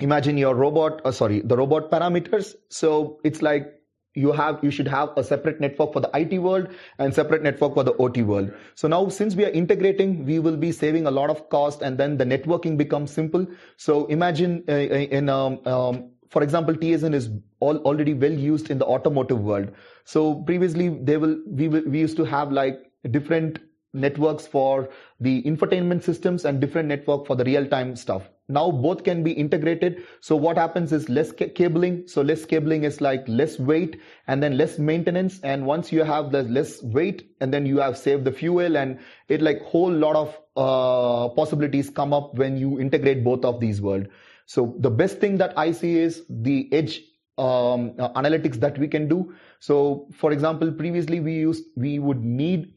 imagine 0.00 0.38
your 0.38 0.54
robot, 0.54 1.02
uh, 1.04 1.12
sorry, 1.12 1.40
the 1.40 1.56
robot 1.56 1.90
parameters. 1.90 2.54
So 2.70 3.20
it's 3.24 3.42
like 3.42 3.81
you 4.14 4.32
have 4.32 4.58
you 4.62 4.70
should 4.70 4.88
have 4.88 5.10
a 5.16 5.24
separate 5.24 5.60
network 5.60 5.92
for 5.92 6.00
the 6.00 6.10
IT 6.14 6.38
world 6.38 6.68
and 6.98 7.14
separate 7.14 7.42
network 7.42 7.74
for 7.74 7.84
the 7.84 7.94
OT 7.94 8.22
world. 8.22 8.52
So 8.74 8.88
now 8.88 9.08
since 9.08 9.34
we 9.34 9.44
are 9.44 9.50
integrating, 9.50 10.24
we 10.26 10.38
will 10.38 10.56
be 10.56 10.72
saving 10.72 11.06
a 11.06 11.10
lot 11.10 11.30
of 11.30 11.48
cost 11.48 11.82
and 11.82 11.96
then 11.96 12.18
the 12.18 12.24
networking 12.24 12.76
becomes 12.76 13.10
simple. 13.10 13.46
So 13.76 14.06
imagine 14.06 14.64
uh, 14.68 14.72
in 14.72 15.28
um, 15.28 15.60
um, 15.66 16.10
for 16.28 16.42
example, 16.42 16.74
TSN 16.74 17.14
is 17.14 17.30
all, 17.60 17.76
already 17.78 18.14
well 18.14 18.32
used 18.32 18.70
in 18.70 18.78
the 18.78 18.86
automotive 18.86 19.40
world. 19.40 19.70
So 20.04 20.36
previously 20.36 20.88
they 20.88 21.16
will 21.16 21.38
we 21.46 21.68
will, 21.68 21.82
we 21.86 22.00
used 22.00 22.16
to 22.16 22.24
have 22.24 22.52
like 22.52 22.90
different 23.10 23.60
networks 23.94 24.46
for 24.46 24.88
the 25.20 25.42
infotainment 25.42 26.02
systems 26.02 26.44
and 26.44 26.60
different 26.60 26.88
network 26.88 27.26
for 27.26 27.36
the 27.36 27.44
real 27.44 27.66
time 27.66 27.96
stuff. 27.96 28.30
Now 28.48 28.70
both 28.70 29.04
can 29.04 29.22
be 29.22 29.32
integrated. 29.32 30.02
So 30.20 30.36
what 30.36 30.58
happens 30.58 30.92
is 30.92 31.08
less 31.08 31.32
ca- 31.32 31.48
cabling. 31.48 32.08
So 32.08 32.22
less 32.22 32.44
cabling 32.44 32.84
is 32.84 33.00
like 33.00 33.26
less 33.28 33.58
weight 33.58 34.00
and 34.26 34.42
then 34.42 34.56
less 34.56 34.78
maintenance. 34.78 35.40
And 35.40 35.64
once 35.64 35.92
you 35.92 36.02
have 36.02 36.32
the 36.32 36.42
less 36.42 36.82
weight 36.82 37.34
and 37.40 37.52
then 37.54 37.66
you 37.66 37.78
have 37.78 37.96
saved 37.96 38.24
the 38.24 38.32
fuel 38.32 38.76
and 38.76 38.98
it 39.28 39.42
like 39.42 39.62
whole 39.62 39.92
lot 39.92 40.16
of 40.16 40.38
uh, 40.56 41.28
possibilities 41.34 41.88
come 41.88 42.12
up 42.12 42.34
when 42.34 42.56
you 42.56 42.80
integrate 42.80 43.24
both 43.24 43.44
of 43.44 43.60
these 43.60 43.80
world. 43.80 44.08
So 44.46 44.74
the 44.78 44.90
best 44.90 45.18
thing 45.18 45.38
that 45.38 45.56
I 45.56 45.72
see 45.72 45.98
is 45.98 46.24
the 46.28 46.68
edge 46.72 47.00
um, 47.38 47.94
uh, 47.98 48.12
analytics 48.20 48.56
that 48.56 48.76
we 48.76 48.88
can 48.88 49.08
do. 49.08 49.34
So 49.60 50.08
for 50.14 50.32
example, 50.32 50.72
previously 50.72 51.20
we 51.20 51.34
used, 51.34 51.64
we 51.76 51.98
would 51.98 52.22
need 52.22 52.74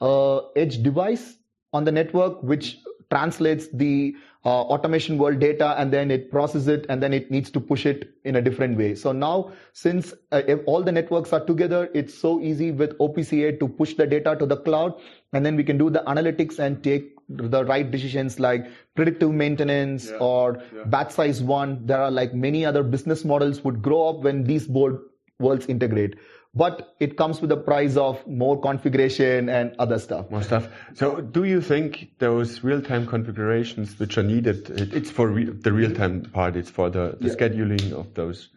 a 0.00 0.40
edge 0.54 0.82
device 0.82 1.36
on 1.72 1.84
the 1.84 1.92
network, 1.92 2.42
which 2.42 2.78
translates 3.10 3.68
the 3.72 4.16
uh, 4.44 4.62
automation 4.62 5.18
world 5.18 5.40
data 5.40 5.74
and 5.76 5.92
then 5.92 6.10
it 6.10 6.30
processes 6.30 6.68
it 6.68 6.86
and 6.88 7.02
then 7.02 7.12
it 7.12 7.30
needs 7.30 7.50
to 7.50 7.60
push 7.60 7.84
it 7.84 8.14
in 8.24 8.36
a 8.36 8.42
different 8.42 8.78
way. 8.78 8.94
So 8.94 9.10
now, 9.10 9.50
since 9.72 10.14
uh, 10.30 10.42
all 10.66 10.82
the 10.82 10.92
networks 10.92 11.32
are 11.32 11.44
together, 11.44 11.90
it's 11.94 12.14
so 12.14 12.40
easy 12.40 12.70
with 12.70 12.96
OPC 12.98 13.32
UA 13.38 13.58
to 13.58 13.68
push 13.68 13.94
the 13.94 14.06
data 14.06 14.36
to 14.38 14.46
the 14.46 14.56
cloud 14.56 14.94
and 15.32 15.44
then 15.44 15.56
we 15.56 15.64
can 15.64 15.78
do 15.78 15.90
the 15.90 16.04
analytics 16.06 16.60
and 16.60 16.82
take 16.82 17.12
the 17.28 17.64
right 17.64 17.90
decisions 17.90 18.38
like 18.38 18.68
predictive 18.94 19.32
maintenance 19.32 20.10
yeah. 20.10 20.18
or 20.18 20.62
yeah. 20.74 20.84
batch 20.84 21.10
size 21.10 21.42
one. 21.42 21.84
There 21.84 22.00
are 22.00 22.10
like 22.10 22.32
many 22.32 22.64
other 22.64 22.84
business 22.84 23.24
models 23.24 23.64
would 23.64 23.82
grow 23.82 24.10
up 24.10 24.20
when 24.20 24.44
these 24.44 24.66
board 24.68 25.00
worlds 25.40 25.66
integrate 25.66 26.14
but 26.56 26.96
it 27.00 27.18
comes 27.18 27.42
with 27.42 27.50
the 27.50 27.56
price 27.56 27.96
of 27.96 28.26
more 28.26 28.58
configuration 28.58 29.50
and 29.50 29.76
other 29.78 29.98
stuff. 29.98 30.30
More 30.30 30.42
stuff. 30.42 30.68
So, 30.94 31.20
do 31.20 31.44
you 31.44 31.60
think 31.60 32.18
those 32.18 32.64
real-time 32.64 33.06
configurations 33.06 33.98
which 33.98 34.16
are 34.16 34.22
needed? 34.22 34.70
It's 34.70 35.10
for 35.10 35.28
re 35.28 35.44
the 35.44 35.72
real-time 35.72 36.22
part. 36.32 36.56
It's 36.56 36.70
for 36.70 36.88
the, 36.88 37.18
the 37.20 37.28
yeah. 37.28 37.34
scheduling 37.34 37.92
of 37.92 38.14
those 38.14 38.48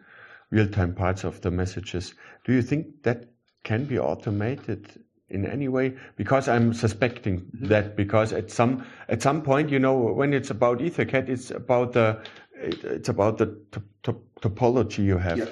real-time 0.50 0.96
parts 0.96 1.26
of 1.26 1.42
the 1.42 1.52
messages. 1.52 2.14
Do 2.46 2.54
you 2.54 2.62
think 2.62 3.04
that 3.04 3.26
can 3.64 3.84
be 3.84 4.00
automated 4.00 5.04
in 5.30 5.46
any 5.46 5.68
way? 5.68 5.98
Because 6.16 6.48
I'm 6.48 6.74
suspecting 6.74 7.42
mm-hmm. 7.42 7.68
that 7.68 7.98
because 7.98 8.32
at 8.32 8.50
some 8.50 8.86
at 9.10 9.22
some 9.22 9.42
point, 9.42 9.72
you 9.72 9.80
know, 9.80 9.98
when 9.98 10.34
it's 10.34 10.52
about 10.52 10.80
EtherCAT, 10.80 11.28
it's 11.28 11.52
about 11.52 11.92
the 11.92 12.22
it, 12.54 12.82
it's 12.86 13.10
about 13.10 13.40
the 13.40 13.58
topology 14.42 15.04
you 15.04 15.18
have. 15.18 15.38
Yeah. 15.38 15.46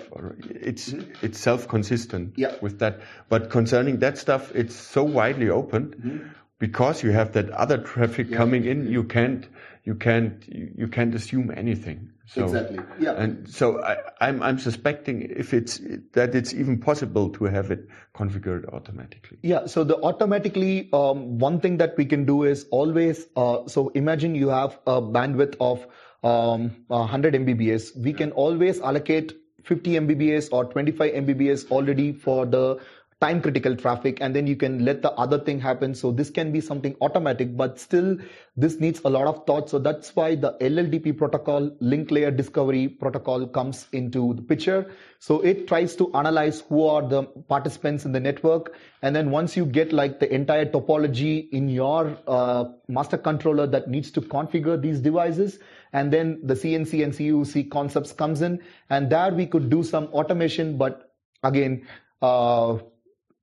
It's 0.50 0.90
mm-hmm. 0.90 1.26
it's 1.26 1.40
self-consistent 1.40 2.34
yeah. 2.38 2.56
with 2.62 2.80
that. 2.80 3.00
But 3.30 3.50
concerning 3.50 4.00
that 4.00 4.18
stuff, 4.18 4.52
it's 4.56 4.76
so 4.76 5.04
widely 5.04 5.50
open 5.50 5.90
mm-hmm. 5.90 6.28
because 6.60 7.04
you 7.04 7.12
have 7.12 7.34
that 7.34 7.50
other 7.52 7.78
traffic 7.78 8.30
yeah. 8.30 8.38
coming 8.38 8.66
in. 8.66 8.92
You 8.92 9.04
can't 9.04 9.48
you 9.84 9.96
can't 9.96 10.44
you 10.48 10.88
can't 10.88 11.16
assume 11.16 11.52
anything. 11.56 12.12
So, 12.28 12.44
exactly. 12.44 12.80
Yeah. 13.00 13.14
And 13.14 13.50
so 13.50 13.82
I, 13.82 13.98
I'm 14.20 14.44
I'm 14.44 14.60
suspecting 14.60 15.22
if 15.22 15.54
it's 15.54 15.80
that 16.12 16.36
it's 16.36 16.54
even 16.54 16.80
possible 16.80 17.30
to 17.30 17.46
have 17.46 17.72
it 17.72 17.88
configured 18.14 18.68
automatically. 18.74 19.38
Yeah. 19.44 19.68
So 19.68 19.86
the 19.86 19.96
automatically 19.96 20.90
um, 20.92 21.40
one 21.40 21.62
thing 21.62 21.78
that 21.78 21.96
we 21.98 22.06
can 22.06 22.26
do 22.26 22.44
is 22.44 22.66
always 22.70 23.26
uh, 23.38 23.68
so 23.68 23.90
imagine 23.90 24.36
you 24.36 24.50
have 24.50 24.78
a 24.86 25.02
bandwidth 25.02 25.56
of 25.62 25.88
um, 26.24 26.76
100 26.88 27.34
Mbps, 27.34 27.98
We 27.98 28.14
can 28.14 28.32
always 28.32 28.80
allocate 28.82 29.34
50 29.64 29.92
Mbps 29.92 30.50
or 30.52 30.66
25 30.66 31.14
MBBS 31.14 31.70
already 31.72 32.14
for 32.14 32.46
the 32.46 32.80
time 33.20 33.42
critical 33.42 33.76
traffic 33.76 34.20
and 34.22 34.36
then 34.36 34.46
you 34.46 34.56
can 34.56 34.86
let 34.86 35.02
the 35.02 35.12
other 35.14 35.40
thing 35.40 35.60
happen. 35.60 35.96
So 35.96 36.12
this 36.12 36.30
can 36.30 36.52
be 36.52 36.62
something 36.62 36.96
automatic 37.02 37.58
but 37.58 37.80
still 37.80 38.18
this 38.56 38.80
needs 38.80 39.02
a 39.06 39.10
lot 39.10 39.26
of 39.26 39.44
thought. 39.48 39.72
So 39.72 39.80
that's 39.80 40.16
why 40.16 40.36
the 40.36 40.56
LLDP 40.62 41.18
protocol 41.18 41.76
link 41.80 42.12
layer 42.12 42.30
discovery 42.30 42.88
protocol 42.88 43.48
comes 43.48 43.88
into 43.92 44.36
the 44.36 44.44
picture. 44.44 44.92
So 45.18 45.42
it 45.42 45.68
tries 45.68 45.96
to 45.96 46.14
analyze 46.14 46.62
who 46.70 46.86
are 46.86 47.02
the 47.02 47.24
participants 47.24 48.06
in 48.06 48.12
the 48.12 48.20
network 48.20 48.76
and 49.02 49.16
then 49.16 49.32
once 49.32 49.58
you 49.58 49.66
get 49.66 49.92
like 49.92 50.20
the 50.20 50.32
entire 50.32 50.66
topology 50.66 51.50
in 51.50 51.70
your 51.70 52.20
uh, 52.28 52.66
master 52.88 53.18
controller 53.18 53.66
that 53.66 53.90
needs 53.90 54.12
to 54.12 54.22
configure 54.22 54.80
these 54.80 55.00
devices 55.00 55.58
and 55.94 56.12
then 56.12 56.40
the 56.44 56.54
CNC 56.54 57.04
and 57.04 57.14
CUC 57.14 57.72
concepts 57.72 58.12
comes 58.12 58.42
in 58.42 58.62
and 58.90 59.10
there 59.10 59.34
we 59.34 59.46
could 59.46 59.70
do 59.70 59.84
some 59.84 60.06
automation 60.08 60.78
but 60.78 61.14
again 61.44 61.88
uh, 62.22 62.78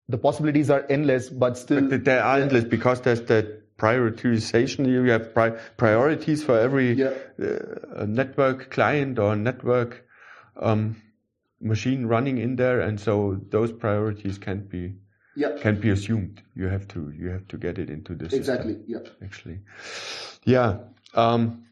the 0.08 0.18
possibilities 0.18 0.70
are 0.70 0.84
endless, 0.88 1.28
but 1.28 1.56
still 1.56 1.88
but 1.88 2.04
they 2.04 2.18
are 2.18 2.38
endless 2.38 2.64
because 2.64 3.00
there's 3.00 3.22
that 3.22 3.76
prioritization. 3.76 4.86
You 4.86 5.02
have 5.10 5.32
pri- 5.32 5.58
priorities 5.76 6.44
for 6.44 6.58
every 6.58 6.92
yeah. 6.92 7.14
uh, 7.40 8.04
network 8.06 8.70
client 8.70 9.18
or 9.18 9.34
network 9.34 10.06
um, 10.56 11.00
machine 11.60 12.06
running 12.06 12.38
in 12.38 12.56
there, 12.56 12.80
and 12.80 13.00
so 13.00 13.40
those 13.48 13.72
priorities 13.72 14.38
can't 14.38 14.68
be 14.68 14.94
yeah. 15.36 15.56
can't 15.60 15.80
be 15.80 15.90
assumed. 15.90 16.42
You 16.54 16.68
have 16.68 16.86
to 16.88 17.10
you 17.16 17.28
have 17.28 17.48
to 17.48 17.56
get 17.56 17.78
it 17.78 17.88
into 17.88 18.14
the 18.14 18.26
exactly. 18.26 18.74
System, 18.74 18.84
yeah. 18.86 19.26
Actually, 19.26 19.60
yeah. 20.44 20.78
Um, 21.14 21.63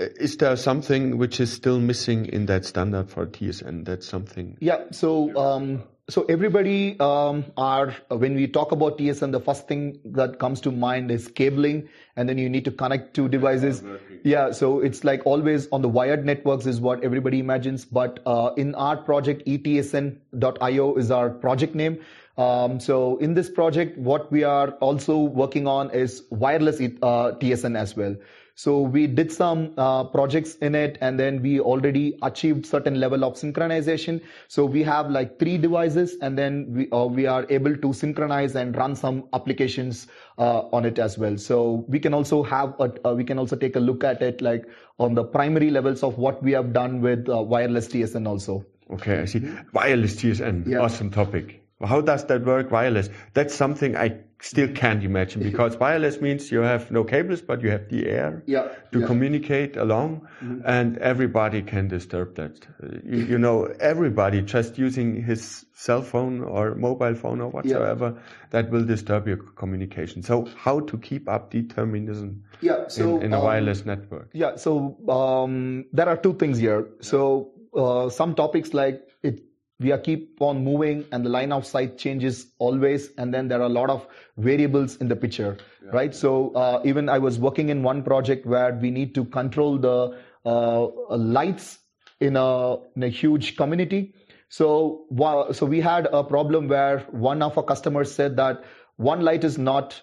is 0.00 0.36
there 0.38 0.56
something 0.56 1.18
which 1.18 1.40
is 1.40 1.52
still 1.52 1.78
missing 1.78 2.26
in 2.26 2.46
that 2.46 2.64
standard 2.64 3.10
for 3.10 3.26
TSN? 3.26 3.84
That's 3.84 4.06
something. 4.06 4.56
Yeah. 4.60 4.84
So 4.90 5.36
um, 5.36 5.82
so 6.10 6.24
everybody 6.28 6.98
um, 6.98 7.44
are 7.56 7.94
when 8.08 8.34
we 8.34 8.48
talk 8.48 8.72
about 8.72 8.98
TSN, 8.98 9.32
the 9.32 9.40
first 9.40 9.68
thing 9.68 10.00
that 10.04 10.38
comes 10.38 10.60
to 10.62 10.72
mind 10.72 11.10
is 11.10 11.28
cabling, 11.28 11.88
and 12.16 12.28
then 12.28 12.38
you 12.38 12.48
need 12.48 12.64
to 12.64 12.72
connect 12.72 13.14
two 13.14 13.28
devices. 13.28 13.82
Yeah, 14.24 14.50
so 14.50 14.80
it's 14.80 15.04
like 15.04 15.22
always 15.24 15.68
on 15.70 15.82
the 15.82 15.88
wired 15.88 16.26
networks 16.26 16.66
is 16.66 16.80
what 16.80 17.04
everybody 17.04 17.38
imagines. 17.38 17.84
But 17.84 18.20
uh, 18.26 18.50
in 18.56 18.74
our 18.74 18.96
project, 18.96 19.46
etsn.io 19.46 20.94
is 20.96 21.10
our 21.10 21.30
project 21.30 21.74
name. 21.74 22.00
Um, 22.36 22.80
so 22.80 23.16
in 23.18 23.34
this 23.34 23.50
project, 23.50 23.98
what 23.98 24.32
we 24.32 24.44
are 24.44 24.70
also 24.80 25.18
working 25.18 25.66
on 25.66 25.90
is 25.90 26.22
wireless 26.30 26.80
uh, 26.80 27.32
TSN 27.38 27.78
as 27.78 27.96
well. 27.96 28.16
So 28.60 28.80
we 28.80 29.06
did 29.06 29.32
some 29.32 29.72
uh, 29.78 30.04
projects 30.04 30.56
in 30.56 30.74
it 30.74 30.98
and 31.00 31.18
then 31.18 31.40
we 31.40 31.60
already 31.60 32.18
achieved 32.20 32.66
certain 32.66 33.00
level 33.00 33.24
of 33.24 33.36
synchronization. 33.36 34.20
So 34.48 34.66
we 34.66 34.82
have 34.82 35.08
like 35.10 35.38
three 35.38 35.56
devices 35.56 36.18
and 36.20 36.36
then 36.36 36.66
we, 36.74 36.90
uh, 36.90 37.06
we 37.06 37.24
are 37.24 37.46
able 37.48 37.74
to 37.74 37.94
synchronize 37.94 38.56
and 38.56 38.76
run 38.76 38.96
some 38.96 39.24
applications 39.32 40.08
uh, 40.36 40.68
on 40.74 40.84
it 40.84 40.98
as 40.98 41.16
well. 41.16 41.38
So 41.38 41.86
we 41.88 41.98
can 42.00 42.12
also 42.12 42.42
have, 42.42 42.74
a, 42.78 42.92
uh, 43.08 43.14
we 43.14 43.24
can 43.24 43.38
also 43.38 43.56
take 43.56 43.76
a 43.76 43.80
look 43.80 44.04
at 44.04 44.20
it 44.20 44.42
like 44.42 44.66
on 44.98 45.14
the 45.14 45.24
primary 45.24 45.70
levels 45.70 46.02
of 46.02 46.18
what 46.18 46.42
we 46.42 46.52
have 46.52 46.74
done 46.74 47.00
with 47.00 47.30
uh, 47.30 47.40
wireless 47.40 47.88
TSN 47.88 48.28
also. 48.28 48.66
Okay, 48.90 49.20
I 49.20 49.24
see. 49.24 49.40
Wireless 49.72 50.16
TSN, 50.16 50.66
yeah. 50.66 50.80
awesome 50.80 51.10
topic. 51.10 51.62
How 51.82 52.02
does 52.02 52.26
that 52.26 52.44
work 52.44 52.70
wireless? 52.70 53.08
That's 53.32 53.54
something 53.54 53.96
I 53.96 54.18
still 54.40 54.68
can't 54.68 55.04
imagine 55.04 55.42
because 55.42 55.76
wireless 55.76 56.20
means 56.20 56.50
you 56.50 56.60
have 56.60 56.90
no 56.90 57.04
cables, 57.04 57.42
but 57.42 57.62
you 57.62 57.70
have 57.70 57.88
the 57.88 58.06
air 58.08 58.42
yeah, 58.46 58.68
to 58.92 59.00
yeah. 59.00 59.06
communicate 59.06 59.76
along, 59.76 60.26
mm-hmm. 60.42 60.62
and 60.64 60.98
everybody 60.98 61.62
can 61.62 61.88
disturb 61.88 62.34
that. 62.36 62.66
You, 63.04 63.18
you, 63.18 63.38
know, 63.38 63.66
everybody 63.80 64.42
just 64.42 64.78
using 64.78 65.22
his 65.22 65.66
cell 65.74 66.02
phone 66.02 66.42
or 66.42 66.74
mobile 66.74 67.14
phone 67.14 67.40
or 67.40 67.48
whatsoever 67.50 68.14
yeah. 68.16 68.22
that 68.50 68.70
will 68.70 68.84
disturb 68.84 69.28
your 69.28 69.36
communication. 69.36 70.22
So, 70.22 70.48
how 70.56 70.80
to 70.80 70.98
keep 70.98 71.28
up 71.28 71.50
determinism 71.50 72.44
yeah, 72.60 72.88
so, 72.88 73.18
in, 73.18 73.26
in 73.26 73.32
a 73.34 73.38
um, 73.38 73.44
wireless 73.44 73.84
network? 73.84 74.30
Yeah, 74.32 74.56
so 74.56 74.96
um, 75.08 75.84
there 75.92 76.08
are 76.08 76.16
two 76.16 76.34
things 76.34 76.58
here. 76.58 76.88
So, 77.00 77.52
uh, 77.74 78.08
some 78.08 78.34
topics 78.34 78.74
like 78.74 79.02
it 79.22 79.49
we 79.80 79.90
are 79.92 79.98
keep 79.98 80.40
on 80.40 80.62
moving 80.62 81.04
and 81.10 81.24
the 81.24 81.30
line 81.30 81.52
of 81.52 81.66
sight 81.66 81.96
changes 81.98 82.46
always 82.58 83.10
and 83.16 83.34
then 83.34 83.48
there 83.48 83.60
are 83.60 83.70
a 83.70 83.76
lot 83.80 83.90
of 83.90 84.06
variables 84.36 84.96
in 84.96 85.08
the 85.08 85.16
picture 85.16 85.56
yeah. 85.82 85.90
right 85.92 86.14
so 86.14 86.52
uh, 86.54 86.80
even 86.84 87.08
i 87.08 87.18
was 87.18 87.38
working 87.38 87.70
in 87.70 87.82
one 87.82 88.02
project 88.02 88.46
where 88.46 88.74
we 88.74 88.90
need 88.90 89.14
to 89.14 89.24
control 89.24 89.78
the 89.78 90.16
uh, 90.44 90.86
lights 91.16 91.78
in 92.20 92.36
a, 92.36 92.76
in 92.96 93.02
a 93.02 93.08
huge 93.08 93.56
community 93.56 94.14
so 94.48 95.06
so 95.52 95.64
we 95.64 95.80
had 95.80 96.08
a 96.12 96.22
problem 96.24 96.68
where 96.68 97.00
one 97.10 97.42
of 97.42 97.56
our 97.56 97.64
customers 97.64 98.12
said 98.12 98.36
that 98.36 98.62
one 98.96 99.22
light 99.22 99.44
is 99.44 99.56
not 99.56 100.00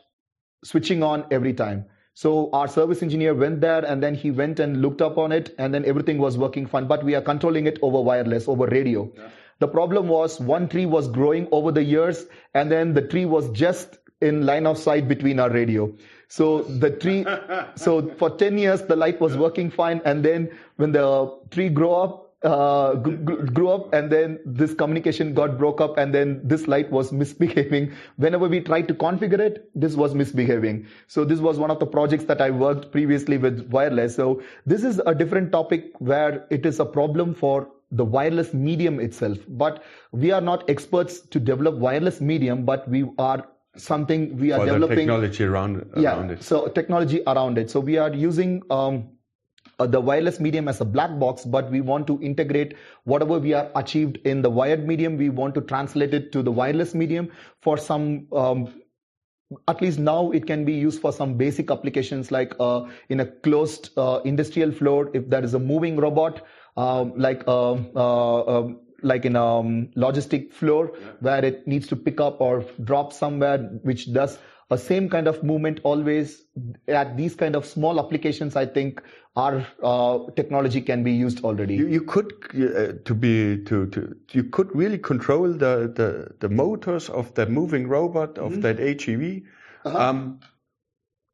switching 0.64 1.04
on 1.04 1.26
every 1.30 1.54
time 1.54 1.86
so 2.14 2.50
our 2.52 2.68
service 2.68 3.04
engineer 3.04 3.36
went 3.36 3.62
there 3.62 3.86
and 3.86 4.02
then 4.02 4.16
he 4.16 4.32
went 4.32 4.60
and 4.60 4.82
looked 4.82 5.04
up 5.04 5.20
on 5.20 5.32
it 5.32 5.54
and 5.60 5.72
then 5.72 5.86
everything 5.86 6.18
was 6.18 6.38
working 6.38 6.66
fine 6.66 6.88
but 6.88 7.04
we 7.04 7.14
are 7.14 7.22
controlling 7.22 7.68
it 7.68 7.78
over 7.84 8.02
wireless 8.02 8.48
over 8.48 8.66
radio 8.68 9.12
yeah. 9.16 9.28
The 9.60 9.68
problem 9.68 10.08
was 10.08 10.40
one 10.40 10.70
tree 10.70 10.86
was 10.86 11.08
growing 11.08 11.48
over 11.52 11.72
the 11.72 11.84
years 11.84 12.26
and 12.54 12.72
then 12.72 12.94
the 12.94 13.02
tree 13.02 13.26
was 13.26 13.50
just 13.52 13.98
in 14.22 14.46
line 14.46 14.66
of 14.66 14.78
sight 14.78 15.08
between 15.08 15.40
our 15.40 15.50
radio. 15.50 15.94
So 16.28 16.64
the 16.64 16.92
tree, 16.92 17.26
so 17.76 18.10
for 18.18 18.32
10 18.32 18.58
years, 18.58 18.82
the 18.84 18.96
light 18.96 19.20
was 19.22 19.38
working 19.38 19.70
fine. 19.70 20.02
And 20.06 20.24
then 20.24 20.52
when 20.76 20.92
the 20.92 21.38
tree 21.52 21.70
grew 21.70 21.92
up, 21.92 22.24
uh, 22.44 22.94
grew 22.94 23.70
up 23.70 23.92
and 23.94 24.12
then 24.12 24.40
this 24.46 24.74
communication 24.76 25.34
got 25.34 25.58
broke 25.58 25.82
up 25.82 25.98
and 25.98 26.14
then 26.14 26.40
this 26.44 26.68
light 26.68 26.92
was 26.92 27.12
misbehaving. 27.22 27.92
Whenever 28.18 28.48
we 28.48 28.62
tried 28.62 28.88
to 28.90 28.94
configure 28.94 29.40
it, 29.40 29.70
this 29.74 29.96
was 29.96 30.14
misbehaving. 30.14 30.86
So 31.08 31.26
this 31.26 31.40
was 31.40 31.58
one 31.58 31.72
of 31.72 31.80
the 31.80 31.88
projects 31.88 32.26
that 32.26 32.42
I 32.42 32.52
worked 32.52 32.92
previously 32.92 33.38
with 33.38 33.68
wireless. 33.72 34.16
So 34.16 34.42
this 34.66 34.84
is 34.84 35.02
a 35.06 35.16
different 35.16 35.52
topic 35.52 35.94
where 36.00 36.46
it 36.52 36.66
is 36.66 36.80
a 36.80 36.86
problem 36.86 37.34
for 37.34 37.70
the 37.92 38.04
wireless 38.04 38.54
medium 38.54 39.00
itself. 39.00 39.38
But 39.48 39.84
we 40.12 40.32
are 40.32 40.42
not 40.42 40.70
experts 40.70 41.22
to 41.22 41.40
develop 41.40 41.76
wireless 41.76 42.22
medium, 42.22 42.66
but 42.66 42.88
we 42.90 43.10
are 43.18 43.48
something 43.76 44.36
we 44.38 44.52
are 44.52 44.66
developing 44.66 44.98
technology 44.98 45.44
around, 45.44 45.78
around 45.96 46.30
yeah, 46.30 46.36
it. 46.36 46.44
So 46.44 46.68
technology 46.68 47.22
around 47.28 47.58
it. 47.58 47.70
So 47.70 47.80
we 47.80 47.98
are 47.98 48.14
using 48.14 48.64
um, 48.70 49.10
uh, 49.80 49.86
the 49.86 50.00
wireless 50.00 50.40
medium 50.40 50.68
as 50.68 50.82
a 50.82 50.86
black 50.86 51.18
box, 51.20 51.46
but 51.46 51.70
we 51.70 51.82
want 51.82 52.08
to 52.08 52.20
integrate 52.22 52.76
whatever 53.04 53.40
we 53.40 53.54
are 53.54 53.70
achieved 53.76 54.18
in 54.26 54.42
the 54.42 54.50
wired 54.50 54.88
medium. 54.88 55.18
We 55.18 55.30
want 55.30 55.56
to 55.56 55.62
translate 55.62 56.14
it 56.14 56.32
to 56.32 56.42
the 56.42 56.52
wireless 56.52 56.94
medium 56.94 57.32
for 57.62 57.78
some. 57.78 58.28
Um, 58.32 58.82
at 59.70 59.82
least 59.82 59.98
now 59.98 60.32
it 60.32 60.46
can 60.46 60.66
be 60.66 60.74
used 60.74 61.00
for 61.00 61.14
some 61.14 61.36
basic 61.36 61.72
applications 61.72 62.32
like 62.32 62.54
uh, 62.60 62.86
in 63.08 63.22
a 63.22 63.26
closed 63.26 63.92
uh, 63.98 64.20
industrial 64.26 64.74
floor 64.74 65.10
if 65.14 65.30
there 65.30 65.42
is 65.42 65.54
a 65.54 65.60
moving 65.60 65.96
robot 65.96 66.46
like 66.78 67.44
uh, 67.48 67.74
uh, 67.74 68.60
um, 68.60 68.80
like 69.02 69.26
in 69.26 69.36
a 69.36 69.60
um, 69.60 69.90
logistic 69.96 70.54
floor 70.54 70.92
yeah. 70.94 71.08
where 71.20 71.46
it 71.46 71.68
needs 71.68 71.88
to 71.88 71.96
pick 71.96 72.20
up 72.22 72.42
or 72.42 72.66
drop 72.84 73.14
somewhere, 73.14 73.58
which 73.84 74.12
does 74.14 74.38
a 74.70 74.78
same 74.78 75.10
kind 75.10 75.28
of 75.28 75.44
movement 75.44 75.80
always 75.84 76.44
at 76.88 77.16
these 77.16 77.36
kind 77.36 77.56
of 77.56 77.66
small 77.66 78.00
applications 78.00 78.56
i 78.56 78.66
think 78.66 79.02
our 79.36 79.66
uh, 79.84 80.20
technology 80.36 80.82
can 80.82 81.04
be 81.04 81.12
used 81.12 81.44
already 81.44 81.76
you, 81.76 81.88
you 81.88 82.02
could 82.02 82.34
uh, 82.56 82.94
to 83.06 83.16
be 83.16 83.64
to, 83.64 83.88
to 83.88 84.16
you 84.32 84.44
could 84.44 84.74
really 84.76 84.98
control 84.98 85.54
the 85.54 85.92
the, 85.96 86.36
the 86.40 86.50
motors 86.50 87.10
of 87.10 87.34
that 87.36 87.50
moving 87.50 87.88
robot 87.88 88.38
of 88.38 88.54
mm-hmm. 88.54 88.62
that 88.62 88.80
HEV 88.80 89.44
uh-huh. 89.86 90.10
um, 90.10 90.40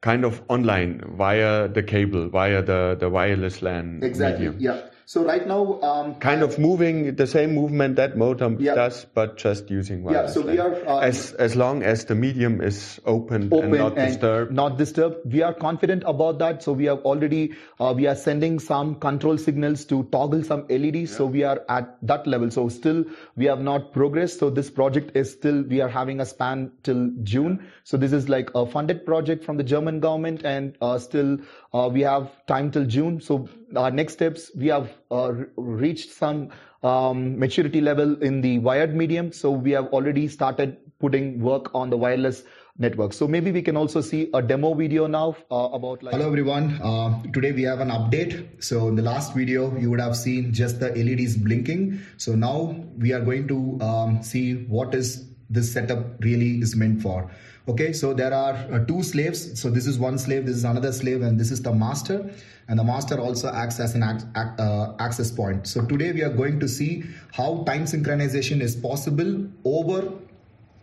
kind 0.02 0.26
of 0.26 0.42
online 0.50 1.02
via 1.18 1.68
the 1.68 1.82
cable 1.82 2.30
via 2.30 2.62
the 2.62 2.96
the 3.00 3.10
wireless 3.10 3.62
LAN 3.62 4.00
exactly 4.04 4.50
medium. 4.50 4.62
yeah 4.62 4.93
So 5.06 5.24
right 5.26 5.46
now, 5.46 5.82
um, 5.82 6.16
kind 6.16 6.44
of 6.44 6.58
moving 6.58 7.16
the 7.16 7.28
same 7.28 7.54
movement 7.54 7.98
that 7.98 8.18
modem 8.18 8.58
Yeah. 8.60 8.76
does, 8.76 9.06
but 9.14 9.38
just 9.38 9.70
using 9.70 10.04
wireless. 10.04 10.36
Yeah, 10.36 10.42
so 10.42 10.48
we 10.50 10.60
are, 10.60 10.76
uh, 10.88 11.00
as 11.00 11.34
as 11.34 11.56
long 11.56 11.84
as 11.84 12.06
the 12.06 12.16
medium 12.16 12.62
is 12.62 13.00
open, 13.06 13.50
open 13.52 13.70
and 13.70 13.78
not 13.78 13.96
disturbed. 13.96 14.54
not 14.54 14.78
disturbed. 14.78 15.18
We 15.34 15.42
are 15.42 15.54
confident 15.54 16.04
about 16.06 16.40
that. 16.40 16.64
So 16.64 16.72
we 16.72 16.86
have 16.86 17.00
already 17.00 17.52
uh, 17.80 17.94
we 17.96 18.08
are 18.08 18.16
sending 18.16 18.60
some 18.60 18.96
control 18.96 19.38
signals 19.38 19.86
to 19.86 20.04
toggle 20.12 20.44
some 20.44 20.66
LEDs. 20.70 21.16
So 21.16 21.26
we 21.26 21.44
are 21.44 21.62
at 21.68 21.98
that 22.02 22.26
level. 22.26 22.50
So 22.52 22.70
still 22.70 23.04
we 23.36 23.46
have 23.46 23.62
not 23.62 23.92
progressed. 23.94 24.40
So 24.40 24.50
this 24.50 24.70
project 24.70 25.18
is 25.18 25.32
still 25.32 25.64
we 25.64 25.82
are 25.82 25.90
having 25.90 26.22
a 26.22 26.26
span 26.26 26.72
till 26.84 27.12
June. 27.24 27.60
So 27.84 27.98
this 27.98 28.14
is 28.14 28.30
like 28.30 28.50
a 28.56 28.66
funded 28.66 29.06
project 29.06 29.44
from 29.44 29.58
the 29.58 29.64
German 29.64 30.00
government, 30.00 30.46
and 30.46 30.78
uh, 30.82 30.98
still 30.98 31.38
uh, 31.74 31.90
we 31.92 32.02
have 32.02 32.32
time 32.48 32.72
till 32.72 32.86
June. 32.86 33.20
So 33.20 33.50
our 33.78 33.92
next 33.92 34.14
steps 34.14 34.52
we 34.56 34.68
have 34.68 34.92
uh, 35.12 35.32
reached 35.56 36.12
some 36.12 36.50
um, 36.84 37.40
maturity 37.40 37.82
level 37.82 38.22
in 38.22 38.42
the 38.42 38.60
wired 38.60 38.96
medium. 38.96 39.32
So 39.32 39.52
we 39.52 39.72
have 39.72 39.88
already 39.88 40.28
started 40.28 40.78
putting 41.00 41.42
work 41.42 41.74
on 41.74 41.90
the 41.90 41.98
wireless 41.98 42.44
network. 42.78 43.14
So 43.14 43.28
maybe 43.28 43.52
we 43.52 43.62
can 43.62 43.78
also 43.78 44.02
see 44.02 44.30
a 44.34 44.42
demo 44.42 44.74
video 44.74 45.08
now 45.08 45.36
uh, 45.52 45.70
about 45.74 46.04
like. 46.04 46.14
Hello 46.14 46.28
everyone. 46.28 46.80
Uh, 46.82 47.22
today 47.32 47.52
we 47.52 47.64
have 47.64 47.80
an 47.80 47.90
update. 47.90 48.64
So 48.64 48.88
in 48.88 48.96
the 48.96 49.02
last 49.02 49.34
video, 49.34 49.76
you 49.78 49.90
would 49.92 50.00
have 50.00 50.16
seen 50.18 50.54
just 50.54 50.80
the 50.80 50.90
LEDs 50.90 51.38
blinking. 51.38 52.02
So 52.18 52.36
now 52.36 52.76
we 52.98 53.14
are 53.14 53.22
going 53.22 53.48
to 53.48 53.80
um, 53.82 54.24
see 54.24 54.66
what 54.66 54.94
is 54.96 55.30
this 55.50 55.72
setup 55.72 56.24
really 56.24 56.60
is 56.62 56.76
meant 56.76 57.02
for. 57.02 57.30
Okay, 57.66 57.94
so 57.94 58.14
there 58.14 58.34
are 58.34 58.56
uh, 58.74 58.80
two 58.86 59.02
slaves. 59.02 59.60
So 59.60 59.70
this 59.70 59.88
is 59.88 59.98
one 59.98 60.18
slave, 60.18 60.46
this 60.46 60.58
is 60.58 60.66
another 60.66 60.92
slave, 60.92 61.22
and 61.22 61.40
this 61.40 61.50
is 61.50 61.62
the 61.62 61.72
master. 61.72 62.30
And 62.68 62.78
the 62.78 62.84
master 62.84 63.18
also 63.22 63.50
acts 63.54 63.80
as 63.80 63.96
an 63.96 64.04
uh, 64.04 64.96
access 65.00 65.32
point. 65.32 65.66
So 65.66 65.86
today 65.86 66.12
we 66.12 66.24
are 66.24 66.30
going 66.30 66.60
to 66.60 66.68
see 66.68 67.06
how 67.32 67.64
time 67.64 67.86
synchronization 67.86 68.60
is 68.60 68.76
possible 68.76 69.48
over 69.64 70.12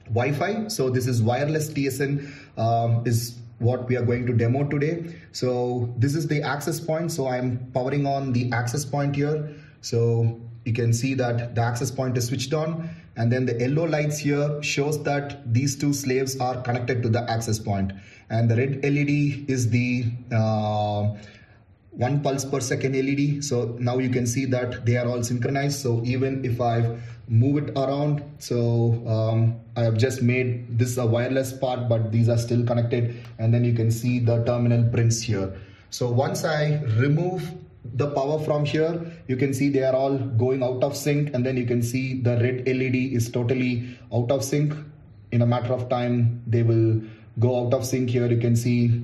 Wi-Fi. 0.06 0.68
So 0.68 0.88
this 0.88 1.06
is 1.06 1.22
wireless 1.22 1.68
TSN 1.68 2.30
um, 2.56 3.06
is 3.06 3.38
what 3.58 3.86
we 3.86 3.96
are 3.96 4.04
going 4.04 4.24
to 4.26 4.32
demo 4.32 4.64
today. 4.64 5.14
So 5.32 5.92
this 5.98 6.14
is 6.14 6.28
the 6.28 6.40
access 6.42 6.80
point. 6.80 7.12
So 7.12 7.28
I'm 7.28 7.70
powering 7.74 8.06
on 8.06 8.32
the 8.32 8.50
access 8.52 8.86
point 8.86 9.16
here. 9.16 9.54
So 9.82 10.40
you 10.64 10.72
can 10.72 10.94
see 10.94 11.12
that 11.14 11.54
the 11.54 11.60
access 11.60 11.90
point 11.90 12.16
is 12.16 12.28
switched 12.28 12.54
on 12.54 12.88
and 13.20 13.30
then 13.32 13.46
the 13.46 13.56
yellow 13.62 13.86
lights 13.94 14.18
here 14.18 14.62
shows 14.62 15.02
that 15.08 15.52
these 15.54 15.76
two 15.76 15.92
slaves 15.92 16.38
are 16.40 16.60
connected 16.62 17.02
to 17.02 17.08
the 17.08 17.22
access 17.30 17.58
point 17.58 17.92
and 18.30 18.50
the 18.50 18.56
red 18.56 18.82
LED 18.82 19.50
is 19.56 19.68
the 19.70 20.06
uh, 20.32 21.14
one 21.90 22.22
pulse 22.22 22.44
per 22.44 22.60
second 22.60 22.94
LED. 22.94 23.44
So 23.44 23.76
now 23.78 23.98
you 23.98 24.10
can 24.10 24.26
see 24.26 24.44
that 24.46 24.86
they 24.86 24.96
are 24.96 25.06
all 25.06 25.22
synchronized. 25.22 25.80
So 25.80 26.02
even 26.04 26.44
if 26.44 26.60
I 26.60 26.96
move 27.28 27.68
it 27.68 27.70
around, 27.76 28.22
so 28.38 29.02
um, 29.06 29.60
I 29.76 29.82
have 29.82 29.96
just 29.96 30.22
made 30.22 30.78
this 30.78 30.96
a 30.96 31.06
wireless 31.06 31.52
part, 31.52 31.88
but 31.88 32.12
these 32.12 32.28
are 32.28 32.38
still 32.38 32.64
connected. 32.64 33.16
And 33.38 33.52
then 33.52 33.64
you 33.64 33.74
can 33.74 33.90
see 33.90 34.18
the 34.20 34.44
terminal 34.44 34.88
prints 34.90 35.20
here. 35.20 35.52
So 35.90 36.10
once 36.10 36.44
I 36.44 36.80
remove 36.96 37.42
the 37.84 38.10
power 38.10 38.38
from 38.38 38.64
here, 38.64 39.10
you 39.26 39.36
can 39.36 39.54
see 39.54 39.68
they 39.68 39.82
are 39.82 39.94
all 39.94 40.18
going 40.18 40.62
out 40.62 40.82
of 40.82 40.96
sync. 40.96 41.34
And 41.34 41.44
then 41.44 41.56
you 41.56 41.66
can 41.66 41.82
see 41.82 42.20
the 42.20 42.36
red 42.36 42.66
LED 42.66 42.96
is 42.96 43.30
totally 43.30 43.98
out 44.12 44.30
of 44.30 44.44
sync. 44.44 44.74
In 45.32 45.42
a 45.42 45.46
matter 45.46 45.72
of 45.72 45.88
time, 45.88 46.42
they 46.46 46.62
will 46.62 47.00
go 47.38 47.66
out 47.66 47.74
of 47.74 47.84
sync 47.84 48.10
here. 48.10 48.26
You 48.26 48.38
can 48.38 48.56
see 48.56 49.02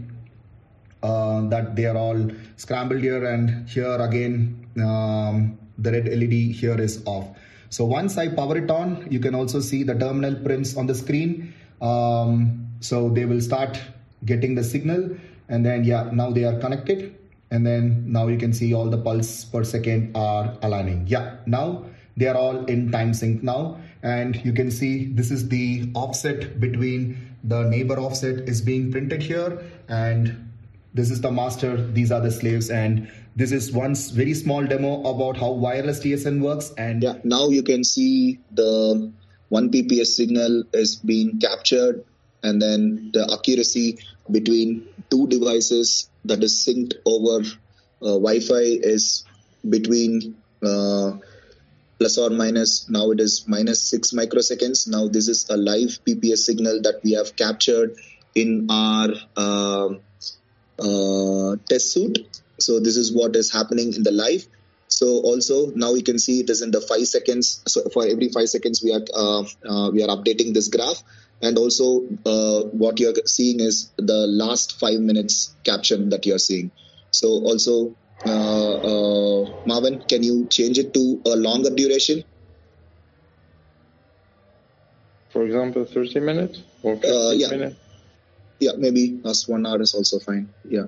uh, 1.03 1.49
that 1.49 1.77
they 1.77 1.87
are 1.87 1.97
all 1.97 2.31
scrambled 2.57 3.01
here 3.01 3.25
and 3.25 3.69
here 3.69 3.97
again 3.97 4.67
um, 4.83 5.59
the 5.79 5.93
red 5.93 6.07
LED 6.07 6.55
here 6.55 6.81
is 6.81 7.03
off. 7.07 7.29
So 7.71 7.85
once 7.85 8.17
I 8.17 8.29
power 8.29 8.57
it 8.57 8.71
on, 8.71 9.07
you 9.11 9.21
can 9.21 9.35
also 9.35 9.61
see 9.61 9.83
the 9.83 9.95
terminal 9.95 10.35
prints 10.37 10.77
on 10.77 10.87
the 10.87 10.95
screen. 10.95 11.55
Um, 11.81 12.69
so 12.81 13.09
they 13.09 13.25
will 13.25 13.41
start 13.41 13.79
getting 14.25 14.55
the 14.55 14.65
signal 14.65 15.17
and 15.49 15.65
then 15.65 15.85
yeah, 15.85 16.11
now 16.13 16.31
they 16.31 16.45
are 16.45 16.59
connected 16.59 17.15
and 17.51 17.67
then 17.67 18.11
now 18.11 18.27
you 18.27 18.37
can 18.37 18.53
see 18.53 18.75
all 18.75 18.91
the 18.91 18.99
pulse 18.99 19.45
per 19.45 19.65
second 19.65 20.17
are 20.17 20.57
aligning. 20.63 21.07
Yeah, 21.07 21.37
now 21.47 21.85
they 22.17 22.27
are 22.27 22.37
all 22.37 22.65
in 22.65 22.91
time 22.91 23.15
sync 23.15 23.43
now. 23.43 23.79
And 24.03 24.37
you 24.45 24.53
can 24.53 24.71
see 24.71 25.07
this 25.13 25.31
is 25.31 25.49
the 25.49 25.91
offset 25.95 26.61
between 26.61 27.37
the 27.45 27.65
neighbor 27.65 27.99
offset 27.99 28.49
is 28.49 28.61
being 28.61 28.91
printed 28.91 29.23
here 29.23 29.63
and 29.89 30.51
this 30.95 31.11
is 31.11 31.21
the 31.21 31.31
master. 31.31 31.77
These 31.93 32.11
are 32.11 32.21
the 32.21 32.31
slaves. 32.31 32.71
And 32.71 33.11
this 33.37 33.53
is 33.53 33.71
one 33.71 33.95
very 33.95 34.35
small 34.35 34.65
demo 34.65 35.03
about 35.05 35.37
how 35.37 35.53
wireless 35.53 36.01
tsn 36.01 36.41
works. 36.41 36.73
And 36.79 37.03
Yeah, 37.03 37.19
now 37.23 37.49
you 37.49 37.63
can 37.63 37.85
see 37.85 38.41
the 38.53 39.13
1 39.51 39.71
pps 39.71 40.07
signal 40.07 40.65
is 40.73 40.97
being 40.97 41.39
captured 41.39 42.05
and 42.47 42.63
then 42.63 43.11
the 43.13 43.23
accuracy 43.37 43.99
between 44.31 44.89
two 45.11 45.27
devices 45.27 46.09
that 46.25 46.43
is 46.43 46.55
synced 46.67 46.95
over 47.05 47.39
uh, 48.03 48.19
Wi-Fi 48.27 48.67
is 48.95 49.25
between 49.77 50.37
uh, 50.63 51.13
plus 51.99 52.19
or 52.19 52.31
minus 52.31 52.89
now 52.89 53.11
it 53.11 53.21
is 53.21 53.45
minus 53.47 53.83
6 53.91 54.13
microseconds 54.13 54.87
now 54.97 55.09
this 55.09 55.29
is 55.29 55.47
a 55.51 55.57
live 55.57 55.99
pps 56.07 56.43
signal 56.49 56.83
that 56.83 57.01
we 57.03 57.13
have 57.13 57.35
captured 57.37 57.97
in 58.35 58.67
our 58.71 59.09
um 59.37 60.01
uh, 60.79 61.57
test 61.69 61.93
suit. 61.93 62.19
So 62.59 62.81
this 62.81 62.97
is 62.97 63.15
what 63.15 63.37
is 63.37 63.53
happening 63.53 63.95
in 63.95 64.03
the 64.03 64.13
live. 64.13 64.47
So 64.89 65.07
also 65.07 65.73
now 65.75 65.95
you 65.95 66.03
can 66.03 66.19
see 66.19 66.41
it 66.41 66.51
is 66.51 66.63
in 66.63 66.71
the 66.71 66.81
five 66.81 67.07
seconds. 67.07 67.63
So 67.67 67.89
for 67.91 68.07
every 68.07 68.29
five 68.29 68.49
seconds 68.49 68.83
we 68.83 68.93
are 68.93 69.05
uh, 69.15 69.43
uh, 69.69 69.91
we 69.91 70.03
are 70.03 70.09
updating 70.09 70.55
this 70.55 70.69
graph, 70.69 71.03
and 71.43 71.59
also 71.59 72.03
uh, 72.25 72.63
what 72.73 73.01
you 73.01 73.11
are 73.11 73.15
seeing 73.27 73.61
is 73.61 73.93
the 73.99 74.27
last 74.27 74.79
five 74.81 75.01
minutes 75.01 75.57
caption 75.65 76.11
that 76.11 76.27
you 76.27 76.35
are 76.35 76.39
seeing. 76.39 76.73
So 77.11 77.29
also 77.29 77.97
uh, 78.27 78.75
uh, 78.77 79.47
Marvin, 79.67 80.03
can 80.09 80.23
you 80.23 80.49
change 80.51 80.79
it 80.79 80.95
to 80.95 81.23
a 81.27 81.37
longer 81.37 81.71
duration? 81.71 82.25
For 85.31 85.45
example, 85.45 85.85
30 85.85 86.21
minutes 86.21 86.63
or 86.83 86.97
15 86.97 87.11
Uh, 87.13 87.31
yeah. 87.33 87.49
minutes? 87.51 87.77
yeah 88.61 88.73
maybe 88.79 89.21
last 89.25 89.49
one 89.49 89.67
hour 89.67 89.83
is 89.83 89.95
also 89.95 90.19
fine 90.19 90.55
yeah 90.65 90.87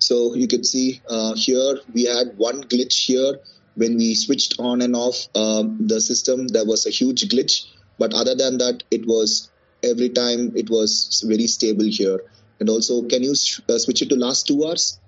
so 0.00 0.34
you 0.34 0.48
can 0.48 0.64
see 0.64 1.02
uh, 1.08 1.34
here 1.36 1.74
we 1.94 2.04
had 2.04 2.28
one 2.38 2.62
glitch 2.64 3.04
here 3.06 3.34
when 3.74 3.96
we 3.98 4.14
switched 4.14 4.54
on 4.58 4.80
and 4.82 4.96
off 4.96 5.18
um, 5.34 5.78
the 5.92 6.00
system 6.00 6.48
there 6.48 6.64
was 6.64 6.86
a 6.86 6.90
huge 6.90 7.28
glitch 7.28 7.56
but 7.98 8.14
other 8.14 8.34
than 8.34 8.58
that 8.58 8.82
it 8.90 9.06
was 9.06 9.51
every 9.82 10.10
time 10.10 10.52
it 10.56 10.70
was 10.70 11.22
very 11.26 11.46
stable 11.46 11.84
here. 11.84 12.20
And 12.60 12.68
also 12.70 13.02
can 13.02 13.22
you 13.22 13.34
sh- 13.34 13.60
uh, 13.68 13.78
switch 13.78 14.02
it 14.02 14.08
to 14.10 14.16
last 14.16 14.46
two 14.46 14.64
hours? 14.64 14.98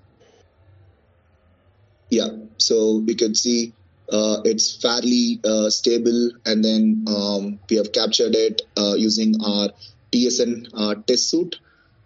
Yeah. 2.11 2.29
So 2.59 2.99
we 3.07 3.15
can 3.15 3.35
see 3.35 3.75
uh, 4.11 4.43
it's 4.45 4.77
fairly 4.81 5.41
uh, 5.45 5.71
stable. 5.71 6.31
And 6.45 6.65
then 6.65 7.05
um, 7.09 7.61
we 7.71 7.77
have 7.77 7.93
captured 7.93 8.35
it 8.35 8.63
uh, 8.77 8.95
using 8.97 9.35
our 9.45 9.71
tsn 10.13 10.69
uh, 10.75 10.95
test 11.07 11.31
suit. 11.31 11.57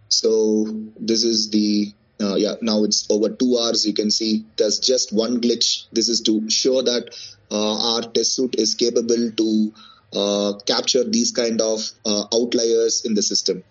So 0.09 0.67
this 0.99 1.25
is 1.25 1.51
the 1.51 1.93
uh, 2.21 2.35
yeah 2.35 2.55
now 2.63 2.85
it's 2.85 3.07
over 3.11 3.29
two 3.29 3.59
hours. 3.59 3.87
You 3.87 3.95
can 3.95 4.11
see 4.11 4.47
there's 4.57 4.79
just 4.79 5.13
one 5.13 5.41
glitch. 5.41 5.85
This 5.93 6.09
is 6.09 6.23
to 6.23 6.49
show 6.49 6.83
that 6.83 7.15
uh, 7.51 7.95
our 7.95 8.03
test 8.03 8.35
suit 8.35 8.55
is 8.59 8.75
capable 8.75 9.31
to 9.33 9.73
uh, 10.15 10.55
capture 10.67 11.05
these 11.05 11.31
kind 11.33 11.61
of 11.61 11.81
uh, 12.07 12.25
outliers 12.35 13.05
in 13.05 13.15
the 13.15 13.23
system 13.23 13.63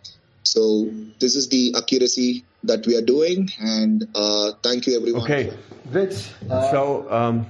so 0.44 0.90
this 1.20 1.36
is 1.36 1.50
the 1.50 1.74
accuracy 1.78 2.44
that 2.64 2.86
we 2.88 2.96
are 2.96 3.02
doing 3.02 3.50
and 3.60 4.08
uh, 4.16 4.52
thank 4.64 4.88
you 4.88 4.96
everyone 4.98 5.24
Okay, 5.24 5.52
Rich, 5.90 6.30
uh, 6.50 6.72
so 6.72 7.12
um, 7.12 7.46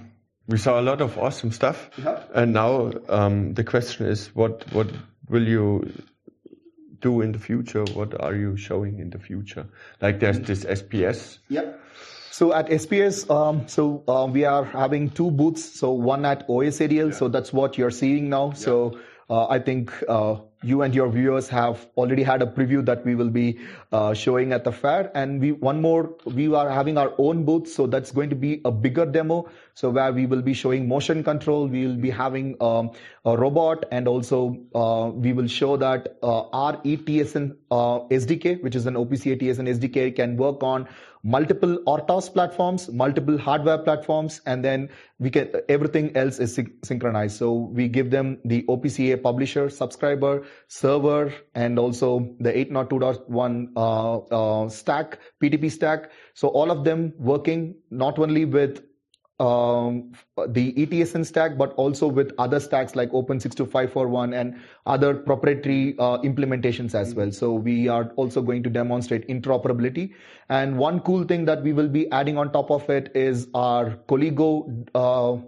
we 0.47 0.57
saw 0.57 0.79
a 0.79 0.81
lot 0.83 1.01
of 1.01 1.17
awesome 1.17 1.51
stuff, 1.51 1.89
Yeah. 1.97 2.23
and 2.33 2.53
now 2.53 2.91
um, 3.09 3.53
the 3.53 3.63
question 3.63 4.05
is, 4.07 4.27
what 4.33 4.63
what 4.71 4.87
will 5.29 5.45
you 5.47 5.91
do 7.01 7.21
in 7.21 7.31
the 7.33 7.39
future? 7.39 7.83
What 7.93 8.19
are 8.21 8.33
you 8.33 8.55
showing 8.57 8.99
in 8.99 9.09
the 9.09 9.19
future? 9.19 9.67
Like 10.01 10.19
there's 10.19 10.39
this 10.39 10.63
SPS. 10.63 11.39
Yep. 11.49 11.79
So 12.37 12.53
at 12.53 12.67
SPS, 12.69 13.27
um, 13.31 13.67
so 13.67 14.03
uh, 14.07 14.27
we 14.31 14.45
are 14.45 14.63
having 14.63 15.09
two 15.09 15.31
booths. 15.31 15.79
So 15.79 15.89
one 15.89 16.23
at 16.23 16.47
OSADL. 16.47 17.11
So 17.15 17.29
that's 17.29 17.51
what 17.51 17.79
you're 17.79 17.89
seeing 17.89 18.29
now. 18.29 18.51
So 18.51 18.99
uh, 19.27 19.47
I 19.47 19.57
think 19.57 19.91
uh, 20.07 20.35
you 20.61 20.83
and 20.83 20.93
your 20.93 21.09
viewers 21.09 21.49
have 21.49 21.87
already 21.97 22.21
had 22.21 22.43
a 22.43 22.45
preview 22.45 22.85
that 22.85 23.03
we 23.03 23.15
will 23.15 23.31
be 23.31 23.59
uh, 23.91 24.13
showing 24.13 24.53
at 24.53 24.65
the 24.65 24.71
fair. 24.71 25.09
And 25.15 25.41
we 25.41 25.51
one 25.51 25.81
more, 25.81 26.15
we 26.25 26.53
are 26.53 26.69
having 26.69 26.99
our 26.99 27.11
own 27.17 27.43
booth, 27.43 27.67
so 27.67 27.87
that's 27.87 28.11
going 28.11 28.29
to 28.29 28.35
be 28.35 28.61
a 28.65 28.69
bigger 28.71 29.07
demo. 29.07 29.49
So 29.77 29.91
where 29.91 30.11
we 30.11 30.25
will 30.25 30.41
be 30.41 30.55
showing 30.55 30.87
motion 30.87 31.23
control, 31.23 31.67
we 31.67 31.85
will 31.85 31.97
be 31.97 32.09
having 32.09 32.55
um, 32.59 32.89
a 33.25 33.37
robot, 33.37 33.85
and 33.91 34.07
also 34.07 34.57
uh, 34.73 35.11
we 35.13 35.33
will 35.33 35.47
show 35.47 35.77
that 35.77 36.17
uh, 36.23 36.47
our 36.49 36.77
ETSN 36.77 37.55
uh, 37.69 37.99
SDK, 38.09 38.63
which 38.63 38.75
is 38.75 38.87
an 38.87 38.95
OPC 38.95 39.39
ETSN 39.39 39.69
SDK, 39.75 40.15
can 40.15 40.35
work 40.35 40.63
on 40.63 40.87
multiple 41.23 41.77
RTOS 41.85 42.33
platforms, 42.33 42.89
multiple 42.89 43.37
hardware 43.37 43.77
platforms, 43.77 44.41
and 44.47 44.65
then 44.65 44.89
we 45.19 45.29
can 45.29 45.51
everything 45.69 46.09
else 46.17 46.39
is 46.39 46.59
synchronized. 46.83 47.37
So 47.37 47.53
we 47.53 47.87
give 47.87 48.09
them 48.09 48.39
the 48.45 48.63
OPC 48.63 49.09
UA 49.09 49.17
publisher, 49.17 49.69
subscriber, 49.69 50.43
server, 50.69 51.31
and 51.53 51.77
also 51.77 52.35
the 52.39 52.51
802.1 52.51 53.67
uh, 53.75 54.17
uh, 54.17 54.69
stack, 54.69 55.19
PTP 55.39 55.71
stack. 55.71 56.09
So 56.33 56.47
all 56.47 56.71
of 56.71 56.83
them 56.83 57.13
working 57.19 57.75
not 57.91 58.17
only 58.17 58.45
with 58.45 58.86
um, 59.39 60.11
the 60.47 60.73
ETSN 60.73 61.25
stack, 61.25 61.57
but 61.57 61.73
also 61.73 62.07
with 62.07 62.31
other 62.37 62.59
stacks 62.59 62.95
like 62.95 63.11
Open62541 63.11 64.39
and 64.39 64.59
other 64.85 65.13
proprietary 65.13 65.95
uh, 65.99 66.17
implementations 66.19 66.95
as 66.95 67.13
well. 67.13 67.31
So 67.31 67.53
we 67.53 67.87
are 67.87 68.11
also 68.15 68.41
going 68.41 68.63
to 68.63 68.69
demonstrate 68.69 69.27
interoperability. 69.27 70.13
And 70.49 70.77
one 70.77 71.01
cool 71.01 71.23
thing 71.23 71.45
that 71.45 71.61
we 71.61 71.73
will 71.73 71.89
be 71.89 72.09
adding 72.11 72.37
on 72.37 72.51
top 72.51 72.71
of 72.71 72.89
it 72.89 73.11
is 73.15 73.47
our 73.53 73.91
Coligo 74.07 74.87
uh, 74.95 75.41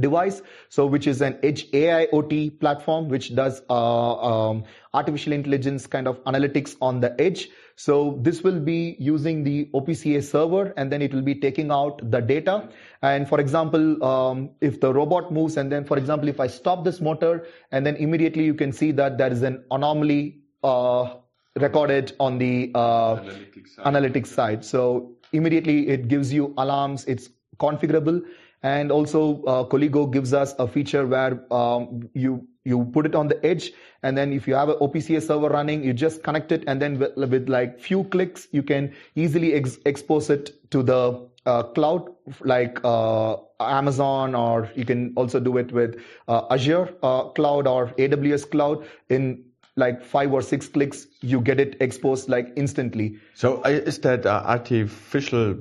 device 0.00 0.42
so 0.68 0.84
which 0.84 1.06
is 1.06 1.22
an 1.22 1.38
edge 1.42 1.70
aiot 1.70 2.60
platform 2.60 3.08
which 3.08 3.34
does 3.34 3.62
uh, 3.70 4.16
um, 4.16 4.64
artificial 4.92 5.32
intelligence 5.32 5.86
kind 5.86 6.06
of 6.06 6.22
analytics 6.24 6.76
on 6.80 7.00
the 7.00 7.18
edge. 7.20 7.48
So 7.76 8.18
this 8.22 8.42
will 8.42 8.58
be 8.58 8.96
using 8.98 9.44
the 9.44 9.66
OPC 9.72 10.06
UA 10.06 10.22
server 10.22 10.74
and 10.76 10.92
then 10.92 11.00
it 11.00 11.14
will 11.14 11.22
be 11.22 11.34
taking 11.34 11.70
out 11.70 12.10
the 12.10 12.20
data. 12.20 12.68
And 13.02 13.28
for 13.28 13.40
example 13.40 14.04
um, 14.04 14.50
if 14.60 14.80
the 14.80 14.92
robot 14.92 15.32
moves 15.32 15.56
and 15.56 15.70
then 15.70 15.84
for 15.84 15.96
example 15.96 16.28
if 16.28 16.40
i 16.40 16.46
stop 16.46 16.84
this 16.84 17.00
motor 17.00 17.46
and 17.70 17.86
then 17.86 17.96
immediately 17.96 18.44
you 18.44 18.54
can 18.54 18.72
see 18.72 18.90
that 18.92 19.16
there 19.16 19.32
is 19.32 19.42
an 19.42 19.64
anomaly 19.70 20.38
uh, 20.64 21.14
recorded 21.56 22.12
on 22.20 22.38
the 22.38 22.70
uh, 22.74 23.16
analytics, 23.16 23.68
side. 23.68 23.84
analytics 23.84 24.26
side. 24.26 24.64
So 24.64 25.12
immediately 25.32 25.88
it 25.88 26.08
gives 26.08 26.32
you 26.32 26.54
alarms. 26.58 27.04
It's 27.06 27.30
configurable 27.58 28.22
and 28.62 28.90
also, 28.90 29.42
uh, 29.44 29.64
Coligo 29.64 30.10
gives 30.10 30.32
us 30.32 30.54
a 30.58 30.66
feature 30.66 31.06
where 31.06 31.40
um, 31.52 32.08
you 32.14 32.46
you 32.64 32.84
put 32.84 33.06
it 33.06 33.14
on 33.14 33.28
the 33.28 33.44
edge, 33.46 33.72
and 34.02 34.18
then 34.18 34.32
if 34.32 34.46
you 34.46 34.54
have 34.54 34.68
an 34.68 34.76
OPC 34.76 35.10
UA 35.10 35.20
server 35.22 35.48
running, 35.48 35.82
you 35.82 35.92
just 35.94 36.22
connect 36.22 36.52
it, 36.52 36.64
and 36.66 36.82
then 36.82 36.98
with, 36.98 37.16
with 37.16 37.48
like 37.48 37.80
few 37.80 38.04
clicks, 38.04 38.48
you 38.52 38.62
can 38.62 38.92
easily 39.14 39.54
ex- 39.54 39.78
expose 39.86 40.28
it 40.28 40.70
to 40.70 40.82
the 40.82 41.28
uh, 41.46 41.62
cloud 41.62 42.10
like 42.42 42.78
uh, 42.84 43.36
Amazon, 43.60 44.34
or 44.34 44.70
you 44.74 44.84
can 44.84 45.12
also 45.16 45.40
do 45.40 45.56
it 45.56 45.72
with 45.72 46.00
uh, 46.26 46.42
Azure 46.50 46.94
uh, 47.02 47.24
cloud 47.30 47.66
or 47.66 47.88
AWS 47.98 48.50
cloud. 48.50 48.86
In 49.08 49.44
like 49.76 50.02
five 50.02 50.32
or 50.32 50.42
six 50.42 50.68
clicks, 50.68 51.06
you 51.20 51.40
get 51.40 51.60
it 51.60 51.76
exposed 51.80 52.28
like 52.28 52.52
instantly. 52.56 53.16
So 53.34 53.62
uh, 53.64 53.68
is 53.68 54.00
that 54.00 54.26
uh, 54.26 54.42
artificial 54.44 55.56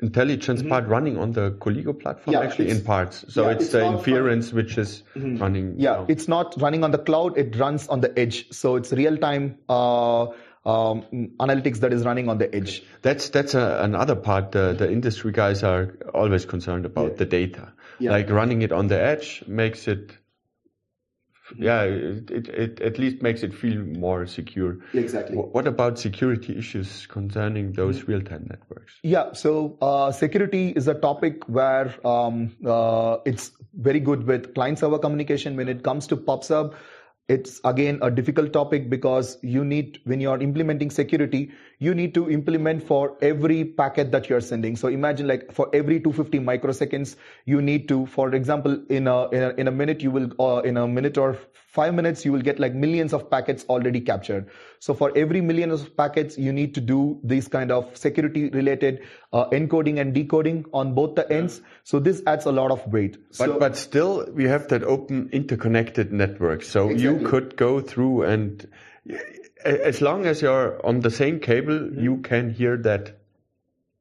intelligence 0.00 0.60
mm-hmm. 0.60 0.68
part 0.68 0.86
running 0.86 1.18
on 1.18 1.32
the 1.32 1.50
Coligo 1.52 1.98
platform 1.98 2.34
yeah, 2.34 2.40
actually 2.40 2.70
in 2.70 2.82
parts. 2.82 3.24
So 3.28 3.44
yeah, 3.44 3.54
it's, 3.54 3.64
it's 3.64 3.72
the 3.72 3.84
inference 3.84 4.52
which 4.52 4.78
is 4.78 5.02
mm-hmm. 5.16 5.38
running. 5.38 5.74
Yeah, 5.78 5.92
now. 5.92 6.06
it's 6.08 6.28
not 6.28 6.54
running 6.60 6.84
on 6.84 6.90
the 6.92 6.98
cloud. 6.98 7.36
It 7.36 7.56
runs 7.56 7.88
on 7.88 8.00
the 8.00 8.16
edge. 8.18 8.52
So 8.52 8.76
it's 8.76 8.92
real 8.92 9.16
time. 9.16 9.58
Uh, 9.68 10.28
um, 10.66 11.02
analytics 11.40 11.78
that 11.78 11.92
is 11.92 12.04
running 12.04 12.28
on 12.28 12.38
the 12.38 12.54
edge. 12.54 12.82
That's 13.02 13.30
that's 13.30 13.54
a, 13.54 13.80
another 13.82 14.14
part. 14.14 14.52
The, 14.52 14.74
the 14.76 14.90
industry 14.90 15.32
guys 15.32 15.62
are 15.62 15.96
always 16.12 16.44
concerned 16.44 16.84
about 16.84 17.12
yeah. 17.12 17.16
the 17.16 17.24
data. 17.24 17.72
Like 18.00 18.30
running 18.30 18.62
it 18.62 18.70
on 18.70 18.86
the 18.86 19.00
edge 19.00 19.42
makes 19.46 19.88
it 19.88 20.12
yeah, 21.56 21.82
it, 21.82 22.30
it, 22.30 22.48
it, 22.48 22.80
at 22.80 22.98
least 22.98 23.22
makes 23.22 23.42
it 23.42 23.54
feel 23.54 23.78
more 23.78 24.26
secure. 24.26 24.78
Exactly. 24.92 25.36
What 25.36 25.66
about 25.66 25.98
security 25.98 26.56
issues 26.58 27.06
concerning 27.06 27.72
those 27.72 28.00
mm-hmm. 28.00 28.12
real-time 28.12 28.46
networks? 28.48 28.94
Yeah, 29.02 29.32
so 29.32 29.78
uh, 29.80 30.12
security 30.12 30.70
is 30.70 30.88
a 30.88 30.94
topic 30.94 31.48
where 31.48 31.94
um, 32.06 32.56
uh, 32.64 33.18
it's 33.24 33.52
very 33.74 34.00
good 34.00 34.26
with 34.26 34.54
client-server 34.54 34.98
communication. 34.98 35.56
When 35.56 35.68
it 35.68 35.82
comes 35.82 36.06
to 36.08 36.16
PubSub, 36.16 36.74
it's 37.28 37.60
again 37.64 37.98
a 38.02 38.10
difficult 38.10 38.52
topic 38.52 38.88
because 38.88 39.38
you 39.42 39.64
need 39.64 40.00
when 40.04 40.20
you're 40.20 40.40
implementing 40.40 40.90
security 40.90 41.50
you 41.78 41.94
need 41.94 42.12
to 42.14 42.28
implement 42.30 42.82
for 42.82 43.16
every 43.22 43.64
packet 43.64 44.10
that 44.12 44.28
you're 44.28 44.40
sending. 44.40 44.76
So 44.76 44.88
imagine 44.88 45.28
like 45.28 45.52
for 45.52 45.70
every 45.72 46.00
250 46.00 46.40
microseconds 46.40 47.16
you 47.44 47.62
need 47.62 47.88
to 47.88 48.06
for 48.06 48.34
example 48.34 48.82
in 48.88 49.06
a 49.06 49.28
in 49.28 49.42
a, 49.42 49.48
in 49.50 49.68
a 49.68 49.70
minute 49.70 50.02
you 50.02 50.10
will 50.10 50.30
uh, 50.40 50.60
in 50.62 50.76
a 50.76 50.88
minute 50.88 51.16
or 51.16 51.38
5 51.68 51.94
minutes 51.94 52.24
you 52.24 52.32
will 52.32 52.40
get 52.40 52.58
like 52.58 52.74
millions 52.74 53.12
of 53.12 53.30
packets 53.30 53.64
already 53.68 54.00
captured. 54.00 54.50
So 54.80 54.94
for 54.94 55.16
every 55.16 55.40
million 55.40 55.70
of 55.70 55.96
packets 55.96 56.36
you 56.36 56.52
need 56.52 56.74
to 56.74 56.80
do 56.80 57.20
these 57.22 57.46
kind 57.46 57.70
of 57.70 57.96
security 57.96 58.48
related 58.50 59.04
uh, 59.32 59.48
encoding 59.50 60.00
and 60.00 60.12
decoding 60.12 60.64
on 60.72 60.94
both 60.94 61.14
the 61.14 61.30
ends. 61.30 61.60
So 61.84 62.00
this 62.00 62.22
adds 62.26 62.46
a 62.46 62.52
lot 62.52 62.72
of 62.72 62.84
weight. 62.92 63.18
But 63.38 63.46
so, 63.46 63.58
but 63.58 63.76
still 63.76 64.26
we 64.32 64.44
have 64.44 64.68
that 64.68 64.82
open 64.82 65.28
interconnected 65.32 66.12
network. 66.12 66.64
So 66.64 66.88
exactly. 66.88 67.02
you 67.02 67.28
could 67.28 67.56
go 67.56 67.80
through 67.80 68.22
and 68.22 68.66
as 69.64 70.00
long 70.00 70.26
as 70.26 70.42
you're 70.42 70.84
on 70.86 71.00
the 71.00 71.10
same 71.10 71.40
cable, 71.40 71.92
you 71.92 72.18
can 72.18 72.50
hear 72.50 72.76
that 72.78 73.12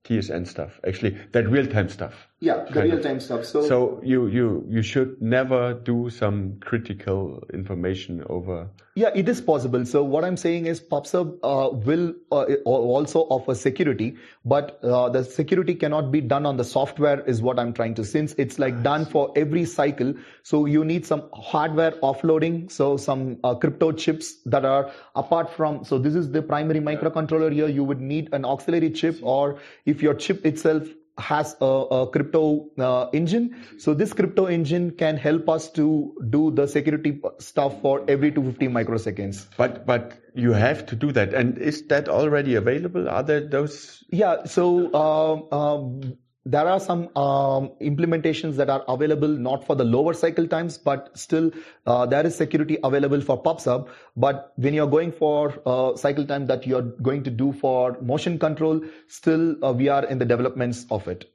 TSN 0.03 0.47
stuff, 0.47 0.79
actually, 0.87 1.17
that 1.31 1.49
real 1.49 1.67
time 1.67 1.89
stuff. 1.89 2.26
Yeah, 2.39 2.65
the 2.69 2.83
real 2.83 3.01
time 3.01 3.19
stuff. 3.19 3.45
So, 3.45 3.67
so 3.67 4.01
you, 4.03 4.27
you, 4.27 4.63
you 4.69 4.83
should 4.83 5.19
never 5.19 5.73
do 5.73 6.11
some 6.11 6.59
critical 6.59 7.43
information 7.51 8.23
over. 8.29 8.69
Yeah, 8.93 9.09
it 9.15 9.27
is 9.27 9.41
possible. 9.41 9.83
So 9.87 10.03
what 10.03 10.23
I'm 10.23 10.37
saying 10.37 10.67
is 10.67 10.79
PubSub 10.79 11.39
uh, 11.41 11.75
will 11.75 12.13
uh, 12.31 12.43
also 12.63 13.21
offer 13.21 13.55
security, 13.55 14.17
but 14.45 14.79
uh, 14.83 15.09
the 15.09 15.23
security 15.23 15.73
cannot 15.73 16.11
be 16.11 16.21
done 16.21 16.45
on 16.45 16.57
the 16.57 16.63
software 16.63 17.21
is 17.21 17.41
what 17.41 17.57
I'm 17.57 17.73
trying 17.73 17.95
to, 17.95 18.05
since 18.05 18.35
it's 18.37 18.59
like 18.59 18.83
done 18.83 19.05
for 19.05 19.33
every 19.35 19.65
cycle. 19.65 20.13
So 20.43 20.65
you 20.65 20.85
need 20.85 21.07
some 21.07 21.29
hardware 21.33 21.93
offloading. 22.03 22.71
So 22.71 22.97
some 22.97 23.37
uh, 23.43 23.55
crypto 23.55 23.91
chips 23.93 24.35
that 24.45 24.63
are 24.63 24.91
apart 25.15 25.51
from, 25.51 25.83
so 25.85 25.97
this 25.97 26.13
is 26.13 26.31
the 26.31 26.43
primary 26.43 26.81
microcontroller 26.81 27.51
here. 27.51 27.67
You 27.67 27.83
would 27.83 27.99
need 27.99 28.29
an 28.31 28.45
auxiliary 28.45 28.91
chip 28.91 29.17
or 29.23 29.57
if 29.87 30.03
your 30.03 30.13
chip 30.13 30.45
itself 30.45 30.87
has 31.17 31.55
a, 31.61 31.65
a 31.65 32.07
crypto 32.09 32.69
uh, 32.77 33.09
engine. 33.13 33.55
So 33.77 33.93
this 33.93 34.13
crypto 34.13 34.45
engine 34.45 34.91
can 34.91 35.17
help 35.17 35.49
us 35.49 35.69
to 35.71 36.15
do 36.29 36.51
the 36.51 36.67
security 36.67 37.21
stuff 37.39 37.81
for 37.81 38.03
every 38.07 38.31
250 38.31 38.67
microseconds. 38.67 39.47
But 39.57 39.85
but 39.85 40.13
you 40.33 40.53
have 40.53 40.85
to 40.87 40.95
do 40.95 41.11
that, 41.13 41.33
and 41.33 41.57
is 41.57 41.87
that 41.87 42.09
already 42.09 42.55
available? 42.55 43.09
Are 43.09 43.23
there 43.23 43.41
those? 43.41 44.03
Yeah. 44.09 44.45
So 44.45 44.91
uh, 44.93 45.55
um, 45.55 46.17
there 46.51 46.67
are 46.67 46.79
some 46.79 47.09
um, 47.17 47.71
implementations 47.81 48.55
that 48.55 48.69
are 48.69 48.83
available 48.87 49.27
not 49.27 49.65
for 49.65 49.75
the 49.75 49.83
lower 49.83 50.13
cycle 50.13 50.47
times, 50.47 50.77
but 50.77 51.09
still 51.17 51.51
uh, 51.85 52.05
there 52.05 52.25
is 52.25 52.35
security 52.35 52.77
available 52.83 53.21
for 53.21 53.41
PubSub. 53.41 53.89
But 54.15 54.53
when 54.55 54.73
you're 54.73 54.87
going 54.87 55.11
for 55.11 55.61
uh, 55.65 55.95
cycle 55.95 56.25
time 56.25 56.45
that 56.47 56.65
you're 56.65 56.89
going 57.09 57.23
to 57.23 57.29
do 57.29 57.51
for 57.53 57.97
motion 58.01 58.39
control, 58.39 58.81
still 59.07 59.63
uh, 59.63 59.73
we 59.73 59.89
are 59.89 60.05
in 60.05 60.19
the 60.19 60.25
developments 60.25 60.85
of 60.89 61.07
it. 61.07 61.29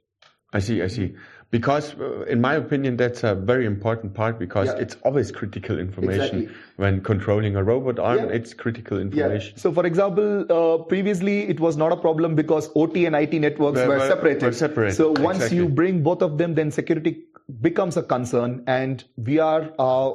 I 0.51 0.59
see, 0.59 0.81
I 0.81 0.87
see 0.87 1.15
because 1.53 1.93
uh, 1.99 2.21
in 2.33 2.41
my 2.41 2.55
opinion 2.55 2.97
that's 2.97 3.23
a 3.23 3.35
very 3.35 3.65
important 3.67 4.13
part 4.15 4.39
because 4.39 4.69
yeah. 4.69 4.85
it's 4.85 4.97
always 5.03 5.31
critical 5.31 5.77
information 5.77 6.39
exactly. 6.39 6.61
when 6.77 6.99
controlling 7.09 7.55
a 7.55 7.63
robot 7.63 7.99
arm 7.99 8.23
yeah. 8.23 8.37
it's 8.37 8.55
critical 8.55 8.99
information 8.99 9.53
yeah. 9.55 9.61
so 9.65 9.71
for 9.71 9.85
example 9.85 10.31
uh, 10.55 10.77
previously 10.93 11.35
it 11.53 11.59
was 11.59 11.77
not 11.77 11.91
a 11.97 11.99
problem 12.05 12.33
because 12.33 12.71
ot 12.85 12.97
and 13.05 13.15
it 13.15 13.39
networks 13.45 13.79
were, 13.81 13.99
were 13.99 14.07
separated 14.07 14.47
were 14.47 14.51
separate. 14.63 14.95
so 14.95 15.11
once 15.19 15.37
exactly. 15.37 15.57
you 15.57 15.69
bring 15.69 16.01
both 16.01 16.23
of 16.23 16.39
them 16.39 16.55
then 16.55 16.71
security 16.71 17.13
becomes 17.61 17.97
a 17.97 18.03
concern 18.03 18.63
and 18.67 19.03
we 19.17 19.37
are 19.37 19.73
uh, 19.77 20.09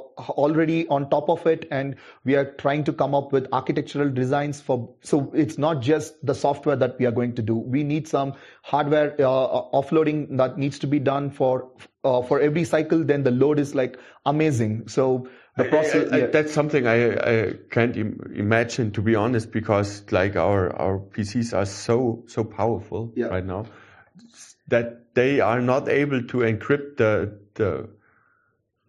already 0.45 0.89
on 0.89 1.09
top 1.11 1.29
of 1.29 1.47
it 1.47 1.69
and 1.71 1.95
we 2.25 2.35
are 2.35 2.53
trying 2.53 2.83
to 2.83 2.93
come 2.93 3.15
up 3.15 3.33
with 3.33 3.47
architectural 3.53 4.11
designs 4.11 4.61
for 4.61 4.95
so 5.03 5.31
it's 5.35 5.59
not 5.59 5.83
just 5.83 6.15
the 6.25 6.35
software 6.35 6.77
that 6.77 6.99
we 6.99 7.05
are 7.05 7.13
going 7.13 7.35
to 7.35 7.43
do 7.43 7.55
we 7.55 7.85
need 7.85 8.09
some 8.09 8.33
hardware 8.63 9.15
uh, 9.19 9.63
offloading 9.81 10.37
that 10.39 10.57
needs 10.57 10.79
to 10.79 10.87
be 10.87 10.99
done 10.99 11.28
for 11.31 11.71
uh, 12.05 12.23
for 12.23 12.41
every 12.41 12.65
cycle 12.65 13.05
then 13.05 13.23
the 13.23 13.31
load 13.31 13.59
is 13.59 13.75
like 13.75 13.99
amazing 14.27 14.87
so 14.89 15.29
the 15.57 15.65
process 15.65 16.13
I, 16.13 16.17
I, 16.17 16.19
yeah. 16.21 16.27
that's 16.27 16.53
something 16.53 16.87
I, 16.87 17.15
I 17.17 17.53
can't 17.71 17.97
Im- 17.97 18.33
imagine 18.35 18.93
to 18.93 19.03
be 19.03 19.15
honest 19.15 19.51
because 19.51 20.05
like 20.13 20.37
our 20.37 20.75
our 20.77 20.99
PCs 20.99 21.57
are 21.57 21.67
so 21.67 22.25
so 22.27 22.45
powerful 22.45 23.13
yeah. 23.17 23.27
right 23.27 23.45
now 23.45 23.67
that 24.69 25.15
they 25.15 25.41
are 25.41 25.61
not 25.61 25.89
able 25.89 26.23
to 26.23 26.39
encrypt 26.39 26.97
the 26.99 27.39
the 27.55 27.89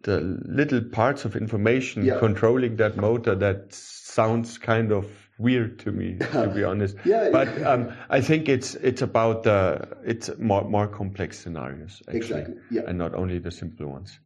the 0.02 0.20
little 0.20 0.80
parts 0.82 1.24
of 1.24 1.36
information 1.36 2.04
Yeah. 2.04 2.18
controlling 2.18 2.76
that 2.76 2.96
motor 2.96 3.34
that 3.34 3.74
sounds 3.74 4.56
kind 4.58 4.92
of 4.92 5.06
weird 5.40 5.78
to 5.80 5.92
me, 5.92 6.18
to 6.32 6.48
be 6.54 6.62
honest. 6.72 6.96
Yeah. 7.04 7.30
But 7.32 7.48
um, 7.62 7.92
I 8.10 8.20
think 8.20 8.48
it's 8.48 8.74
it's 8.76 9.02
about 9.02 9.42
the 9.42 9.88
it's 10.04 10.30
more 10.38 10.64
more 10.64 10.86
complex 10.86 11.38
scenarios 11.40 12.02
actually, 12.06 12.18
Exactly, 12.18 12.54
yeah. 12.70 12.82
and 12.86 12.98
not 12.98 13.14
only 13.14 13.38
the 13.38 13.50
simple 13.50 13.86
ones. 13.88 14.18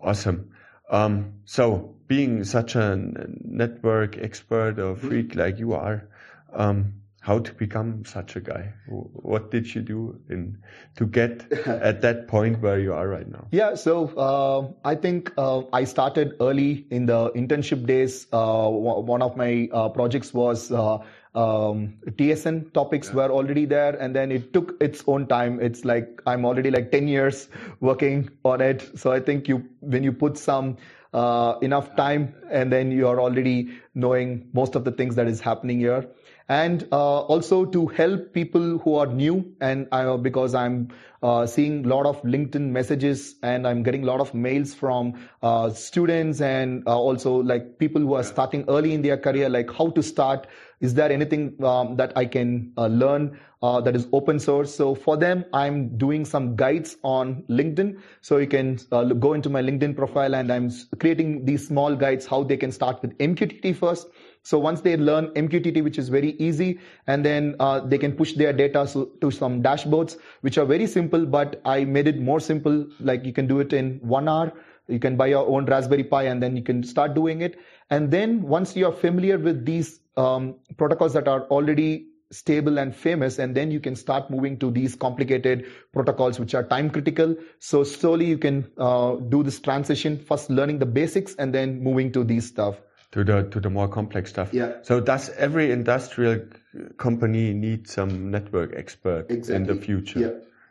Awesome. 0.00 0.50
Um, 0.90 1.32
so, 1.46 1.94
being 2.06 2.44
such 2.44 2.76
a 2.76 2.96
network 3.44 4.18
expert 4.18 4.78
or 4.78 4.94
Mm-hmm. 4.94 5.08
freak 5.08 5.34
like 5.34 5.58
you 5.58 5.72
are, 5.74 6.08
um, 6.52 6.94
how 7.26 7.40
to 7.40 7.52
become 7.54 8.04
such 8.04 8.36
a 8.36 8.40
guy? 8.40 8.72
What 8.86 9.50
did 9.50 9.74
you 9.74 9.80
do 9.82 10.16
in 10.30 10.58
to 10.94 11.06
get 11.06 11.50
at 11.66 12.00
that 12.02 12.28
point 12.28 12.60
where 12.60 12.78
you 12.78 12.92
are 12.94 13.08
right 13.08 13.28
now? 13.28 13.48
Yeah, 13.50 13.74
so 13.74 14.10
uh, 14.16 14.88
I 14.88 14.94
think 14.94 15.32
uh, 15.36 15.62
I 15.72 15.82
started 15.82 16.36
early 16.40 16.86
in 16.90 17.06
the 17.06 17.32
internship 17.32 17.84
days. 17.84 18.28
Uh, 18.32 18.68
one 18.68 19.22
of 19.22 19.36
my 19.36 19.68
uh, 19.72 19.88
projects 19.88 20.32
was 20.32 20.70
uh, 20.70 20.98
um, 21.34 21.94
TSN 22.06 22.72
topics 22.72 23.12
were 23.12 23.28
already 23.28 23.64
there, 23.64 23.96
and 23.96 24.14
then 24.14 24.30
it 24.30 24.52
took 24.52 24.76
its 24.80 25.02
own 25.08 25.26
time. 25.26 25.58
It's 25.60 25.84
like 25.84 26.22
I'm 26.26 26.44
already 26.44 26.70
like 26.70 26.92
10 26.92 27.08
years 27.08 27.48
working 27.80 28.30
on 28.44 28.60
it. 28.60 28.88
So 28.96 29.10
I 29.10 29.18
think 29.18 29.48
you 29.48 29.68
when 29.80 30.04
you 30.04 30.12
put 30.12 30.38
some 30.38 30.76
uh, 31.12 31.58
enough 31.60 31.96
time, 31.96 32.32
and 32.52 32.72
then 32.72 32.92
you 32.92 33.08
are 33.08 33.20
already 33.20 33.72
knowing 33.96 34.48
most 34.52 34.76
of 34.76 34.84
the 34.84 34.92
things 34.92 35.16
that 35.16 35.26
is 35.26 35.40
happening 35.40 35.80
here 35.80 36.06
and 36.48 36.86
uh, 36.92 37.20
also 37.20 37.64
to 37.64 37.86
help 37.88 38.32
people 38.32 38.78
who 38.78 38.94
are 38.94 39.06
new 39.06 39.52
and 39.60 39.88
I, 39.90 40.16
because 40.16 40.54
i'm 40.54 40.88
uh, 41.22 41.46
seeing 41.46 41.84
a 41.84 41.88
lot 41.88 42.06
of 42.06 42.22
linkedin 42.22 42.70
messages 42.70 43.34
and 43.42 43.66
i'm 43.66 43.82
getting 43.82 44.04
a 44.04 44.06
lot 44.06 44.20
of 44.20 44.32
mails 44.32 44.72
from 44.74 45.14
uh, 45.42 45.70
students 45.70 46.40
and 46.40 46.86
uh, 46.86 46.96
also 46.96 47.42
like 47.42 47.78
people 47.78 48.00
who 48.00 48.14
are 48.14 48.22
starting 48.22 48.64
early 48.68 48.94
in 48.94 49.02
their 49.02 49.16
career 49.16 49.48
like 49.48 49.72
how 49.72 49.90
to 49.90 50.02
start. 50.02 50.46
Is 50.80 50.92
there 50.92 51.10
anything 51.10 51.56
um, 51.64 51.96
that 51.96 52.12
i 52.16 52.26
can 52.26 52.72
uh, 52.76 52.86
learn 52.86 53.38
uh, 53.62 53.80
that 53.80 53.96
is 53.96 54.06
open 54.12 54.38
source? 54.38 54.74
So 54.74 54.94
for 54.94 55.16
them 55.16 55.44
i'm 55.52 55.96
doing 55.96 56.24
some 56.24 56.54
guides 56.54 56.96
on 57.02 57.42
linkedin. 57.48 58.00
So 58.20 58.36
you 58.36 58.46
can 58.46 58.78
uh, 58.92 59.04
go 59.04 59.32
into 59.32 59.48
my 59.48 59.62
linkedin 59.62 59.96
profile 59.96 60.34
and 60.34 60.52
i'm 60.52 60.70
creating 61.00 61.44
these 61.44 61.66
small 61.66 61.96
guides 61.96 62.26
how 62.26 62.44
they 62.44 62.56
can 62.56 62.70
start 62.70 63.02
with 63.02 63.16
mqtt 63.18 63.74
first 63.74 64.08
so 64.46 64.60
once 64.60 64.80
they 64.82 64.96
learn 64.96 65.26
MQTT, 65.30 65.82
which 65.82 65.98
is 65.98 66.08
very 66.08 66.36
easy, 66.38 66.78
and 67.08 67.24
then 67.24 67.56
uh, 67.58 67.80
they 67.80 67.98
can 67.98 68.12
push 68.12 68.34
their 68.34 68.52
data 68.52 68.86
so, 68.86 69.06
to 69.20 69.28
some 69.32 69.60
dashboards, 69.60 70.18
which 70.42 70.56
are 70.56 70.64
very 70.64 70.86
simple, 70.86 71.26
but 71.26 71.60
I 71.64 71.84
made 71.84 72.06
it 72.06 72.20
more 72.20 72.38
simple. 72.38 72.86
Like 73.00 73.24
you 73.24 73.32
can 73.32 73.48
do 73.48 73.58
it 73.58 73.72
in 73.72 73.98
one 74.02 74.28
hour. 74.28 74.52
You 74.86 75.00
can 75.00 75.16
buy 75.16 75.26
your 75.26 75.44
own 75.48 75.64
Raspberry 75.64 76.04
Pi 76.04 76.22
and 76.22 76.40
then 76.40 76.56
you 76.56 76.62
can 76.62 76.84
start 76.84 77.14
doing 77.14 77.40
it. 77.40 77.58
And 77.90 78.12
then 78.12 78.40
once 78.40 78.76
you're 78.76 78.92
familiar 78.92 79.36
with 79.36 79.64
these 79.64 79.98
um, 80.16 80.54
protocols 80.76 81.12
that 81.14 81.26
are 81.26 81.42
already 81.46 82.06
stable 82.30 82.78
and 82.78 82.94
famous 82.94 83.40
and 83.40 83.52
then 83.52 83.72
you 83.72 83.80
can 83.80 83.96
start 83.96 84.30
moving 84.30 84.60
to 84.60 84.70
these 84.70 84.94
complicated 84.94 85.66
protocols 85.92 86.38
which 86.38 86.54
are 86.54 86.64
time 86.64 86.90
critical 86.90 87.36
so 87.60 87.84
slowly 87.84 88.26
you 88.26 88.36
can 88.36 88.68
uh, 88.78 89.14
do 89.28 89.44
this 89.44 89.60
transition 89.60 90.18
first 90.18 90.50
learning 90.50 90.80
the 90.80 90.86
basics 90.86 91.36
and 91.36 91.54
then 91.54 91.80
moving 91.80 92.10
to 92.10 92.24
these 92.24 92.44
stuff 92.44 92.80
to 93.12 93.24
the 93.24 93.42
to 93.50 93.60
the 93.60 93.70
more 93.70 93.88
complex 93.88 94.30
stuff. 94.30 94.52
Yeah. 94.52 94.74
So 94.82 95.00
does 95.00 95.30
every 95.30 95.70
industrial 95.70 96.40
company 96.96 97.52
need 97.54 97.88
some 97.88 98.30
network 98.30 98.74
expert 98.76 99.30
in 99.30 99.64
the 99.64 99.74
future? 99.76 100.20
Yeah. 100.20 100.30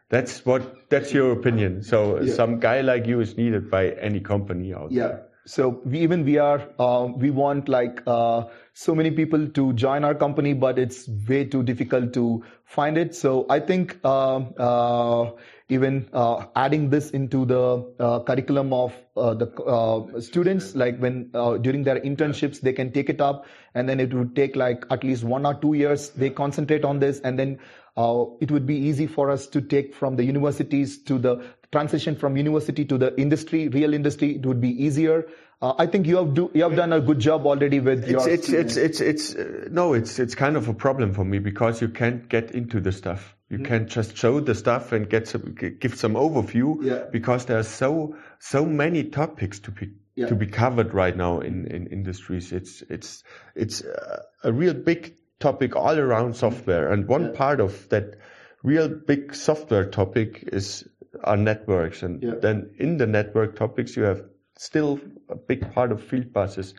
That's 0.10 0.46
what 0.46 0.90
that's 0.90 1.14
your 1.14 1.32
opinion. 1.32 1.82
So 1.84 2.22
Yeah. 2.22 2.34
some 2.34 2.60
guy 2.60 2.82
like 2.82 3.08
you 3.08 3.20
is 3.22 3.38
needed 3.38 3.72
by 3.72 3.90
any 3.90 4.20
company 4.20 4.74
out 4.74 4.92
Yeah. 4.92 5.08
there. 5.08 5.22
So 5.48 5.82
we, 5.86 6.00
even 6.00 6.26
we 6.26 6.38
are 6.40 6.62
uh, 6.80 7.08
we 7.16 7.30
want 7.30 7.68
like 7.70 8.02
uh, 8.08 8.46
so 8.74 8.96
many 8.96 9.12
people 9.12 9.48
to 9.48 9.74
join 9.74 10.04
our 10.04 10.16
company, 10.16 10.54
but 10.54 10.80
it's 10.80 11.08
way 11.30 11.46
too 11.46 11.62
difficult 11.64 12.14
to 12.14 12.44
find 12.64 12.98
it. 12.98 13.14
So 13.16 13.46
I 13.50 13.60
think 13.60 14.04
um 14.06 14.54
uh, 14.58 15.32
even 15.68 16.07
uh, 16.13 16.45
adding 16.55 16.89
this 16.89 17.09
into 17.09 17.45
the 17.45 17.93
uh, 17.99 18.20
curriculum 18.20 18.72
of 18.72 18.93
uh, 19.18 19.34
the 19.34 19.47
uh, 19.63 20.20
students, 20.22 20.76
like 20.76 20.99
when 20.99 21.32
uh, 21.34 21.57
during 21.57 21.84
their 21.84 21.99
internships 21.99 22.61
they 22.61 22.74
can 22.74 22.91
take 22.91 23.09
it 23.09 23.20
up, 23.20 23.45
and 23.74 23.89
then 23.89 23.99
it 23.99 24.13
would 24.13 24.36
take 24.36 24.55
like 24.55 24.86
at 24.91 25.03
least 25.03 25.24
one 25.24 25.45
or 25.45 25.55
two 25.55 25.74
years. 25.74 26.09
They 26.09 26.30
concentrate 26.30 26.86
on 26.86 26.99
this, 26.99 27.20
and 27.20 27.39
then 27.39 27.59
uh, 27.97 28.26
it 28.41 28.51
would 28.51 28.68
be 28.68 28.76
easy 28.76 29.07
for 29.07 29.32
us 29.32 29.47
to 29.47 29.61
take 29.61 29.95
from 29.95 30.18
the 30.18 30.24
universities 30.24 31.01
to 31.03 31.18
the 31.18 31.43
transition 31.72 32.16
from 32.16 32.38
university 32.38 32.86
to 32.86 32.97
the 32.97 33.20
industry, 33.20 33.68
real 33.68 33.93
industry. 33.93 34.36
It 34.36 34.45
would 34.45 34.61
be 34.61 34.70
easier. 34.86 35.28
Uh, 35.61 35.74
I 35.80 35.88
think 35.88 36.05
you 36.05 36.18
have 36.18 36.34
do 36.34 36.51
you 36.53 36.63
have 36.63 36.76
done 36.76 36.93
a 36.93 37.01
good 37.01 37.20
job 37.20 37.45
already 37.47 37.80
with 37.80 38.07
your. 38.07 38.28
It's 38.30 38.49
it's 38.49 38.78
it's 38.78 38.78
it's 38.78 39.01
it's 39.01 39.36
uh, 39.36 39.68
no, 39.72 39.93
it's 39.93 40.20
it's 40.20 40.36
kind 40.36 40.57
of 40.57 40.68
a 40.68 40.74
problem 40.74 41.13
for 41.13 41.26
me 41.26 41.39
because 41.39 41.82
you 41.82 41.88
can't 41.89 42.30
get 42.30 42.51
into 42.51 42.80
the 42.80 42.91
stuff. 42.91 43.35
You 43.50 43.60
can't 43.60 43.88
just 43.88 44.18
show 44.18 44.39
the 44.39 44.56
stuff 44.56 44.91
and 44.91 45.08
get 45.10 45.28
some 45.28 45.56
give 45.80 45.96
some 45.96 46.14
overview 46.16 46.84
Yeah. 46.84 47.04
because 47.12 47.46
there 47.46 47.60
are 47.60 47.64
so 47.64 48.16
so 48.39 48.66
many 48.66 49.04
topics 49.04 49.60
to 49.62 49.72
be 49.72 49.89
Yeah. 50.16 50.28
to 50.28 50.36
be 50.36 50.48
covered 50.48 50.93
right 50.93 51.16
now 51.16 51.41
in 51.41 51.68
in 51.68 51.88
industries. 51.88 52.52
It's 52.52 52.82
it's 52.89 53.24
it's 53.56 53.84
uh, 53.84 54.24
a 54.43 54.52
real 54.52 54.74
big 54.74 55.16
topic 55.39 55.76
all 55.76 56.00
around 56.00 56.36
software, 56.36 56.91
and 56.91 57.08
one 57.08 57.34
part 57.34 57.60
of 57.60 57.88
that 57.89 58.16
real 58.64 58.88
big 58.89 59.36
software 59.36 59.86
topic 59.86 60.43
is 60.52 60.88
our 61.24 61.38
networks, 61.38 62.02
and 62.04 62.24
Yeah. 62.24 62.36
then 62.41 62.72
in 62.80 62.98
the 62.98 63.06
network 63.08 63.56
topics 63.56 63.96
you 63.96 64.04
have 64.04 64.24
still 64.58 65.00
a 65.30 65.36
big 65.36 65.72
part 65.74 65.91
of 65.91 66.02
field 66.02 66.32
buses 66.34 66.74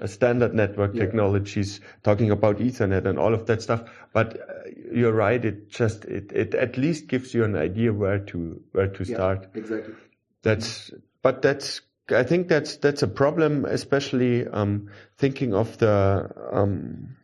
uh, 0.00 0.06
standard 0.06 0.54
network 0.54 0.94
technologies, 0.94 1.80
talking 2.02 2.30
about 2.30 2.58
Ethernet 2.58 3.06
and 3.06 3.18
all 3.18 3.34
of 3.34 3.46
that 3.46 3.60
stuff. 3.62 3.82
But 4.12 4.36
uh, 4.40 4.59
you're 4.92 5.12
right; 5.12 5.44
it 5.44 5.70
just 5.70 6.04
it, 6.04 6.32
it 6.32 6.54
at 6.54 6.76
least 6.76 7.08
gives 7.08 7.34
you 7.34 7.44
an 7.44 7.56
idea 7.56 7.92
where 7.92 8.18
to 8.18 8.62
where 8.72 8.88
to 8.88 9.04
start. 9.04 9.48
exactly. 9.54 9.94
That's 10.42 10.90
but 11.22 11.42
that's 11.42 11.80
I 12.10 12.22
think 12.24 12.48
that's 12.48 12.76
that's 12.76 13.02
a 13.02 13.08
problem, 13.08 13.64
especially 13.64 14.46
um, 14.46 14.90
thinking 15.16 15.54
of 15.54 15.78
the 15.78 16.30
um, 16.52 17.16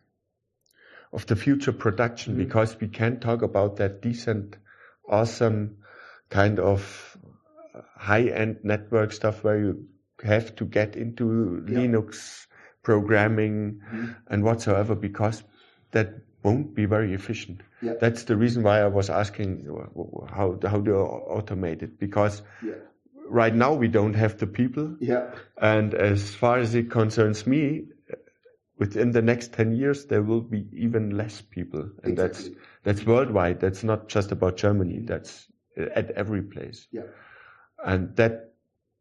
of 1.11 1.25
the 1.25 1.35
future 1.35 1.73
production 1.73 2.37
because 2.37 2.79
we 2.79 2.87
can't 2.87 3.21
talk 3.21 3.41
about 3.41 3.77
that 3.77 4.01
decent, 4.01 4.57
awesome 5.07 5.77
kind 6.29 6.59
of 6.59 7.17
high-end 7.95 8.57
network 8.63 9.11
stuff 9.11 9.43
where 9.43 9.57
you 9.57 9.87
have 10.23 10.55
to 10.55 10.65
get 10.65 10.95
into 10.95 11.63
Linux 11.67 12.47
programming 12.83 13.81
and 14.27 14.43
whatsoever 14.43 14.95
because 14.95 15.43
that 15.91 16.13
won't 16.47 16.73
be 16.79 16.85
very 16.85 17.13
efficient. 17.13 17.61
Yeah. 17.81 17.93
That's 18.01 18.23
the 18.23 18.35
reason 18.43 18.63
why 18.63 18.75
I 18.81 18.87
was 18.99 19.09
asking 19.09 19.67
uh, 19.69 20.25
how 20.35 20.47
how 20.73 20.79
do 20.87 20.91
you 20.91 21.03
automate 21.37 21.83
it 21.87 21.99
because 21.99 22.41
Yeah. 22.63 22.79
right 23.41 23.55
now 23.65 23.73
we 23.83 23.87
don't 23.99 24.15
have 24.23 24.37
the 24.43 24.47
people 24.47 24.95
Yeah. 25.11 25.23
and 25.75 25.93
as 25.93 26.33
far 26.41 26.59
as 26.59 26.75
it 26.81 26.89
concerns 26.89 27.45
me 27.45 27.63
within 28.77 29.11
the 29.11 29.21
next 29.21 29.53
10 29.53 29.71
years 29.75 30.05
there 30.05 30.21
will 30.21 30.41
be 30.41 30.67
even 30.73 31.09
less 31.17 31.41
people 31.41 31.89
and 32.03 32.17
that's 32.17 32.39
Exactly. 32.39 32.61
that's 32.83 33.05
worldwide 33.05 33.59
that's 33.59 33.83
not 33.83 34.07
just 34.07 34.31
about 34.31 34.57
germany 34.57 34.99
that's 35.11 35.47
at 35.95 36.11
every 36.11 36.41
place 36.41 36.87
Yeah. 36.91 37.07
and 37.83 38.15
that 38.15 38.53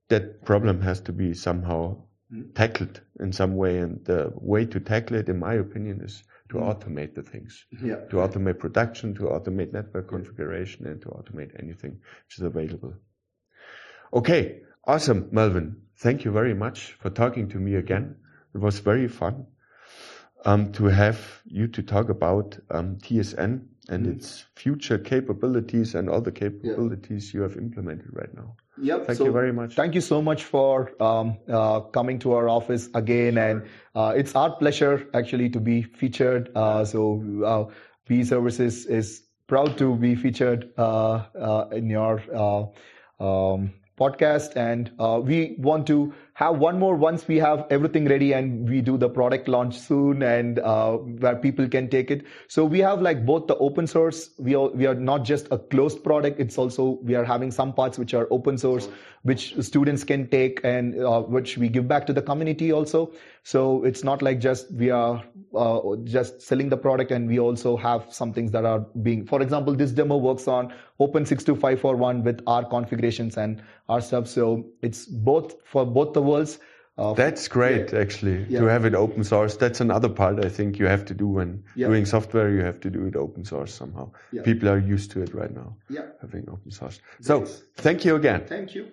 that 0.09 0.44
problem 0.44 0.80
has 0.80 1.01
to 1.03 1.12
be 1.12 1.34
somehow 1.34 2.03
Mm. 2.32 2.55
tackled 2.55 3.01
in 3.20 3.30
some 3.32 3.55
way 3.55 3.78
and 3.78 4.05
the 4.05 4.32
way 4.34 4.64
to 4.66 4.80
tackle 4.80 5.16
it 5.16 5.28
in 5.28 5.38
my 5.38 5.55
opinion 5.55 6.01
is 6.01 6.24
to 6.49 6.57
Mm. 6.57 6.66
automate 6.70 7.14
the 7.14 7.22
things. 7.22 7.66
Yeah. 7.82 7.97
to 8.11 8.16
automate 8.16 8.59
production 8.59 9.14
to 9.14 9.22
automate 9.22 9.72
network 9.72 10.09
configuration 10.09 10.86
and 10.86 11.01
to 11.03 11.09
automate 11.09 11.59
anything 11.62 11.92
which 12.26 12.38
is 12.38 12.42
available. 12.44 12.94
Okay 14.12 14.61
awesome 14.84 15.28
melvin. 15.32 15.82
Thank 15.99 16.24
you 16.24 16.30
very 16.30 16.55
much 16.55 16.92
for 17.01 17.11
talking 17.11 17.49
to 17.49 17.59
me 17.59 17.74
again. 17.74 18.16
It 18.55 18.59
was 18.59 18.78
very 18.78 19.09
fun 19.09 19.47
um, 20.44 20.72
to 20.72 20.84
have 20.86 21.42
you 21.44 21.66
to 21.68 21.82
talk 21.82 22.09
about 22.09 22.59
um, 22.70 22.97
tsn 22.97 23.66
and 23.89 24.07
Mm. 24.07 24.16
its 24.16 24.45
future 24.55 24.99
capabilities 24.99 25.95
and 25.95 26.09
all 26.11 26.20
the 26.20 26.32
capabilities 26.32 27.32
you 27.34 27.43
have 27.43 27.57
implemented 27.57 28.09
right 28.12 28.34
now 28.34 28.57
Yep. 28.78 29.07
Thank 29.07 29.18
so 29.18 29.24
you 29.24 29.32
very 29.32 29.53
much. 29.53 29.74
Thank 29.74 29.95
you 29.95 30.01
so 30.03 30.20
much 30.20 30.45
for 30.45 30.93
um, 31.03 31.39
uh, 31.49 31.80
coming 31.80 32.18
to 32.20 32.32
our 32.34 32.49
office 32.49 32.91
again, 32.95 33.39
and 33.39 33.62
uh, 33.95 34.12
it's 34.14 34.34
our 34.37 34.55
pleasure 34.55 35.09
actually 35.14 35.49
to 35.51 35.61
be 35.61 35.82
featured. 35.82 36.51
Uh, 36.55 36.84
so 36.84 37.22
uh, 37.45 37.64
Services 38.22 38.87
is 38.87 39.24
proud 39.49 39.76
to 39.78 39.97
be 39.97 40.14
featured 40.14 40.72
uh, 40.78 41.24
uh, 41.41 41.68
in 41.72 41.89
your 41.91 42.22
uh, 42.34 42.62
um, 43.18 43.72
podcast, 43.99 44.57
and 44.57 44.93
uh, 44.99 45.20
we 45.22 45.57
want 45.59 45.87
to 45.87 46.12
have 46.37 46.59
one 46.59 46.78
more 46.78 46.95
once 46.95 47.26
we 47.26 47.39
have 47.39 47.64
everything 47.70 48.07
ready 48.07 48.34
and 48.34 48.68
we 48.68 48.82
do 48.82 48.99
the 48.99 49.09
product 49.09 49.49
launch 49.49 49.78
soon 49.78 50.22
and 50.22 50.59
uh, 50.59 50.93
where 51.22 51.34
people 51.34 51.66
can 51.66 51.89
take 51.89 52.11
it. 52.11 52.26
So 52.47 52.66
we 52.66 52.78
have 52.80 53.01
like 53.01 53.24
both 53.24 53.47
the 53.47 53.57
open 53.57 53.87
source. 53.87 54.28
We 54.37 54.55
are, 54.55 54.68
we 54.68 54.84
are 54.84 54.95
not 54.95 55.24
just 55.24 55.49
a 55.51 55.57
closed 55.57 56.05
product. 56.05 56.39
It's 56.39 56.59
also, 56.59 56.99
we 57.03 57.14
are 57.14 57.24
having 57.24 57.51
some 57.51 57.72
parts 57.72 57.99
which 57.99 58.12
are 58.12 58.28
open 58.30 58.59
source, 58.59 58.87
which 59.22 59.55
students 59.64 60.05
can 60.05 60.28
take 60.28 60.61
and 60.62 61.03
uh, 61.03 61.22
which 61.22 61.57
we 61.57 61.70
give 61.70 61.89
back 61.89 62.07
to 62.09 62.12
the 62.12 62.20
community 62.20 62.70
also. 62.70 63.12
So 63.43 63.82
it's 63.84 64.05
not 64.05 64.20
like 64.20 64.39
just 64.39 64.70
we 64.72 64.91
are 64.91 65.24
uh, 65.55 65.80
just 66.05 66.43
selling 66.43 66.68
the 66.68 66.76
product 66.76 67.12
and 67.12 67.28
we 67.28 67.39
also 67.39 67.78
have 67.78 68.12
some 68.12 68.34
things 68.34 68.51
that 68.51 68.66
are 68.66 68.80
being, 69.03 69.24
for 69.24 69.41
example, 69.41 69.74
this 69.74 69.91
demo 69.91 70.18
works 70.18 70.49
on 70.49 70.74
Open62541 71.01 72.24
with 72.24 72.43
our 72.47 72.64
configurations 72.64 73.39
and 73.39 73.62
our 73.89 74.01
stuff. 74.01 74.26
So 74.26 74.66
it's 74.82 75.07
both 75.07 75.55
for 75.64 75.87
both 75.87 76.12
the 76.12 76.26
worlds. 76.27 76.59
Uh, 76.99 77.12
That's 77.12 77.47
great, 77.47 77.93
yeah. 77.93 78.01
actually, 78.01 78.47
yeah. 78.49 78.61
to 78.61 78.66
have 78.66 78.87
it 78.87 78.95
open 78.95 79.22
source. 79.22 79.57
That's 79.57 79.83
another 79.83 80.09
part 80.09 80.43
I 80.43 80.49
think 80.49 80.79
you 80.79 80.87
have 80.87 81.05
to 81.07 81.14
do 81.14 81.27
when 81.29 81.62
yeah. 81.74 81.89
doing 81.89 82.07
software. 82.07 82.51
You 82.51 82.62
have 82.62 82.81
to 82.81 82.91
do 82.91 83.07
it 83.07 83.16
open 83.16 83.45
source 83.45 83.74
somehow. 83.74 84.12
People 84.45 84.70
are 84.70 84.79
used 84.79 85.11
to 85.11 85.20
it 85.20 85.35
right 85.35 85.55
now, 85.55 85.77
yeah. 85.91 86.07
having 86.22 86.49
open 86.49 86.70
source. 86.70 87.01
So, 87.20 87.45
thank 87.77 88.07
you 88.07 88.16
again. 88.16 88.47
Thank 88.47 88.74
you. 88.74 88.93